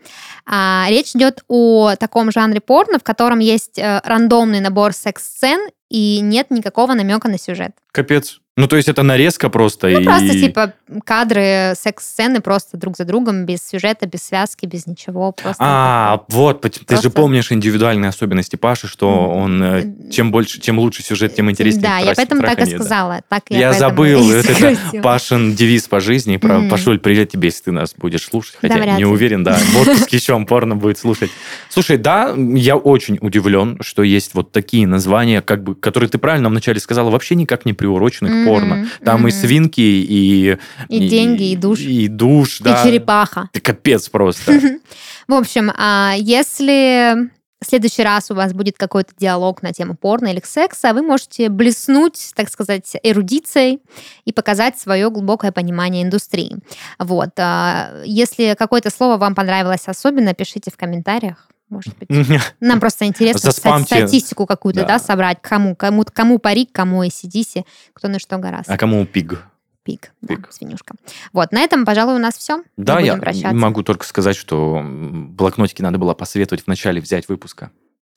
А, 0.46 0.86
речь 0.88 1.14
идет 1.14 1.44
о 1.48 1.94
таком 1.96 2.32
жанре 2.32 2.60
порно, 2.60 2.98
в 2.98 3.02
котором 3.02 3.40
есть 3.40 3.78
э, 3.78 4.00
рандомный 4.04 4.60
набор 4.60 4.92
секс-сцен 4.92 5.68
и 5.90 6.20
нет 6.20 6.50
никакого 6.50 6.94
намека 6.94 7.28
на 7.28 7.38
сюжет. 7.38 7.72
Капец. 7.92 8.40
Ну, 8.58 8.66
то 8.66 8.74
есть 8.74 8.88
это 8.88 9.04
нарезка 9.04 9.50
просто. 9.50 9.86
Ну, 9.86 10.00
и... 10.00 10.04
просто 10.04 10.30
типа 10.30 10.72
кадры 11.04 11.74
секс-сцены 11.76 12.40
просто 12.40 12.76
друг 12.76 12.96
за 12.96 13.04
другом, 13.04 13.46
без 13.46 13.60
сюжета, 13.64 14.08
без 14.08 14.24
связки, 14.24 14.66
без 14.66 14.88
ничего. 14.88 15.30
Просто 15.30 15.62
А, 15.64 16.24
вот, 16.28 16.60
пот- 16.60 16.72
ты 16.80 16.84
Просто- 16.84 17.08
же 17.08 17.10
помнишь 17.10 17.52
индивидуальные 17.52 18.08
особенности 18.08 18.56
Паши, 18.56 18.88
что 18.88 19.28
он 19.28 19.62
э, 19.62 20.10
чем 20.10 20.32
больше, 20.32 20.60
чем 20.60 20.80
лучше 20.80 21.04
сюжет, 21.04 21.36
тем 21.36 21.48
интереснее. 21.48 21.84
Да, 21.84 21.98
я 21.98 22.14
поэтому 22.16 22.42
так 22.42 22.60
и 22.60 22.74
сказала. 22.74 23.20
Так 23.28 23.44
я 23.50 23.58
Я 23.58 23.72
забыл, 23.74 24.28
это. 24.32 24.76
Пашин 25.04 25.54
девиз 25.54 25.86
по 25.86 26.00
жизни. 26.00 26.36
Про... 26.36 26.62
Пашуль, 26.68 26.98
привет 26.98 27.30
тебе, 27.30 27.46
если 27.48 27.62
ты 27.62 27.70
нас 27.70 27.94
будешь 27.96 28.24
слушать. 28.24 28.56
Хотя 28.60 28.96
не 28.96 29.04
уверен, 29.04 29.44
да. 29.44 29.54
В 29.54 29.82
отпуске 29.82 30.16
еще 30.16 30.32
он 30.32 30.46
порно 30.46 30.74
будет 30.74 30.98
слушать. 30.98 31.30
Слушай, 31.68 31.96
да, 31.96 32.34
я 32.36 32.74
очень 32.74 33.18
удивлен, 33.20 33.78
что 33.82 34.02
есть 34.02 34.34
вот 34.34 34.50
такие 34.50 34.84
названия, 34.88 35.42
как 35.42 35.62
бы, 35.62 35.76
которые 35.76 36.10
ты 36.10 36.18
правильно 36.18 36.48
вначале 36.48 36.80
сказала, 36.80 37.10
вообще 37.10 37.36
никак 37.36 37.64
не 37.64 37.72
приурочены 37.72 38.46
к 38.46 38.47
Порно. 38.48 38.88
Там 39.04 39.20
и 39.20 39.30
мгм. 39.30 39.30
свинки, 39.30 39.80
и... 39.80 40.56
И 40.88 41.08
деньги, 41.08 41.52
и 41.52 41.56
душ. 41.56 41.80
И 41.80 42.08
душ, 42.08 42.58
да. 42.60 42.80
И 42.80 42.84
черепаха. 42.86 43.48
Ты 43.52 43.60
капец 43.60 44.08
просто. 44.08 44.52
В 45.28 45.34
общем, 45.34 45.70
а, 45.76 46.14
если 46.16 47.30
в 47.60 47.66
следующий 47.66 48.02
раз 48.02 48.30
у 48.30 48.34
вас 48.34 48.52
будет 48.52 48.78
какой-то 48.78 49.12
диалог 49.18 49.62
на 49.62 49.72
тему 49.72 49.96
порно 49.96 50.28
или 50.28 50.40
секса, 50.44 50.94
вы 50.94 51.02
можете 51.02 51.48
блеснуть, 51.48 52.32
так 52.34 52.48
сказать, 52.48 52.96
эрудицией 53.02 53.80
и 54.24 54.32
показать 54.32 54.78
свое 54.78 55.10
глубокое 55.10 55.50
понимание 55.50 56.04
индустрии. 56.04 56.56
Вот. 56.98 57.30
а, 57.38 58.02
Если 58.04 58.54
какое-то 58.56 58.90
слово 58.90 59.16
вам 59.16 59.34
понравилось 59.34 59.86
особенно, 59.86 60.34
пишите 60.34 60.70
в 60.70 60.76
комментариях. 60.76 61.47
Может 61.68 61.94
быть. 61.98 62.08
Нам 62.60 62.80
просто 62.80 63.04
интересно 63.06 63.50
статистику 63.52 64.46
какую-то, 64.46 64.80
Да. 64.80 64.86
да, 64.86 64.98
собрать. 64.98 65.38
Кому, 65.42 65.76
кому, 65.76 66.04
кому 66.12 66.38
парик, 66.38 66.70
кому 66.72 67.04
ACDC, 67.04 67.64
кто 67.92 68.08
на 68.08 68.18
что 68.18 68.38
гораздо. 68.38 68.72
А 68.72 68.76
кому 68.78 69.04
пиг? 69.06 69.44
Пик, 69.84 70.12
да, 70.20 70.36
пик. 70.36 70.48
свинюшка. 70.52 70.94
Вот, 71.32 71.50
на 71.52 71.60
этом, 71.60 71.86
пожалуй, 71.86 72.16
у 72.16 72.18
нас 72.18 72.34
все. 72.36 72.62
Да, 72.76 73.00
я 73.00 73.16
прощаться. 73.16 73.54
могу 73.56 73.82
только 73.82 74.04
сказать, 74.06 74.36
что 74.36 74.82
блокнотики 74.84 75.80
надо 75.80 75.98
было 75.98 76.12
посоветовать 76.14 76.64
в 76.64 76.66
начале 76.66 77.00
взять 77.00 77.28
выпуска. 77.28 77.70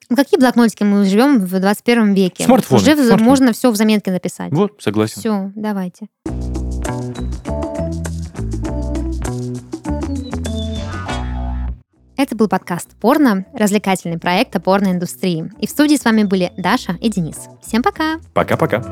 Ну, 0.10 0.18
какие 0.18 0.38
блокнотики? 0.38 0.84
Мы 0.84 1.06
живем 1.06 1.40
в 1.40 1.58
21 1.58 2.14
веке. 2.14 2.44
Смартфоны, 2.44 2.82
Уже 2.82 2.96
смартфоны. 2.96 3.24
можно 3.24 3.54
все 3.54 3.72
в 3.72 3.78
заметке 3.78 4.12
написать. 4.12 4.52
Вот, 4.52 4.82
согласен. 4.82 5.20
Все, 5.22 5.52
давайте. 5.56 6.08
Это 12.22 12.36
был 12.36 12.48
подкаст 12.48 12.90
«Порно», 13.00 13.48
развлекательный 13.52 14.20
проект 14.20 14.56
о 14.56 14.60
порноиндустрии. 14.60 15.52
И 15.58 15.66
в 15.66 15.72
студии 15.72 15.96
с 15.96 16.06
вами 16.06 16.22
были 16.22 16.54
Даша 16.56 16.96
и 17.02 17.10
Денис. 17.10 17.50
Всем 17.64 17.82
пока! 17.82 18.20
Пока-пока. 18.36 18.84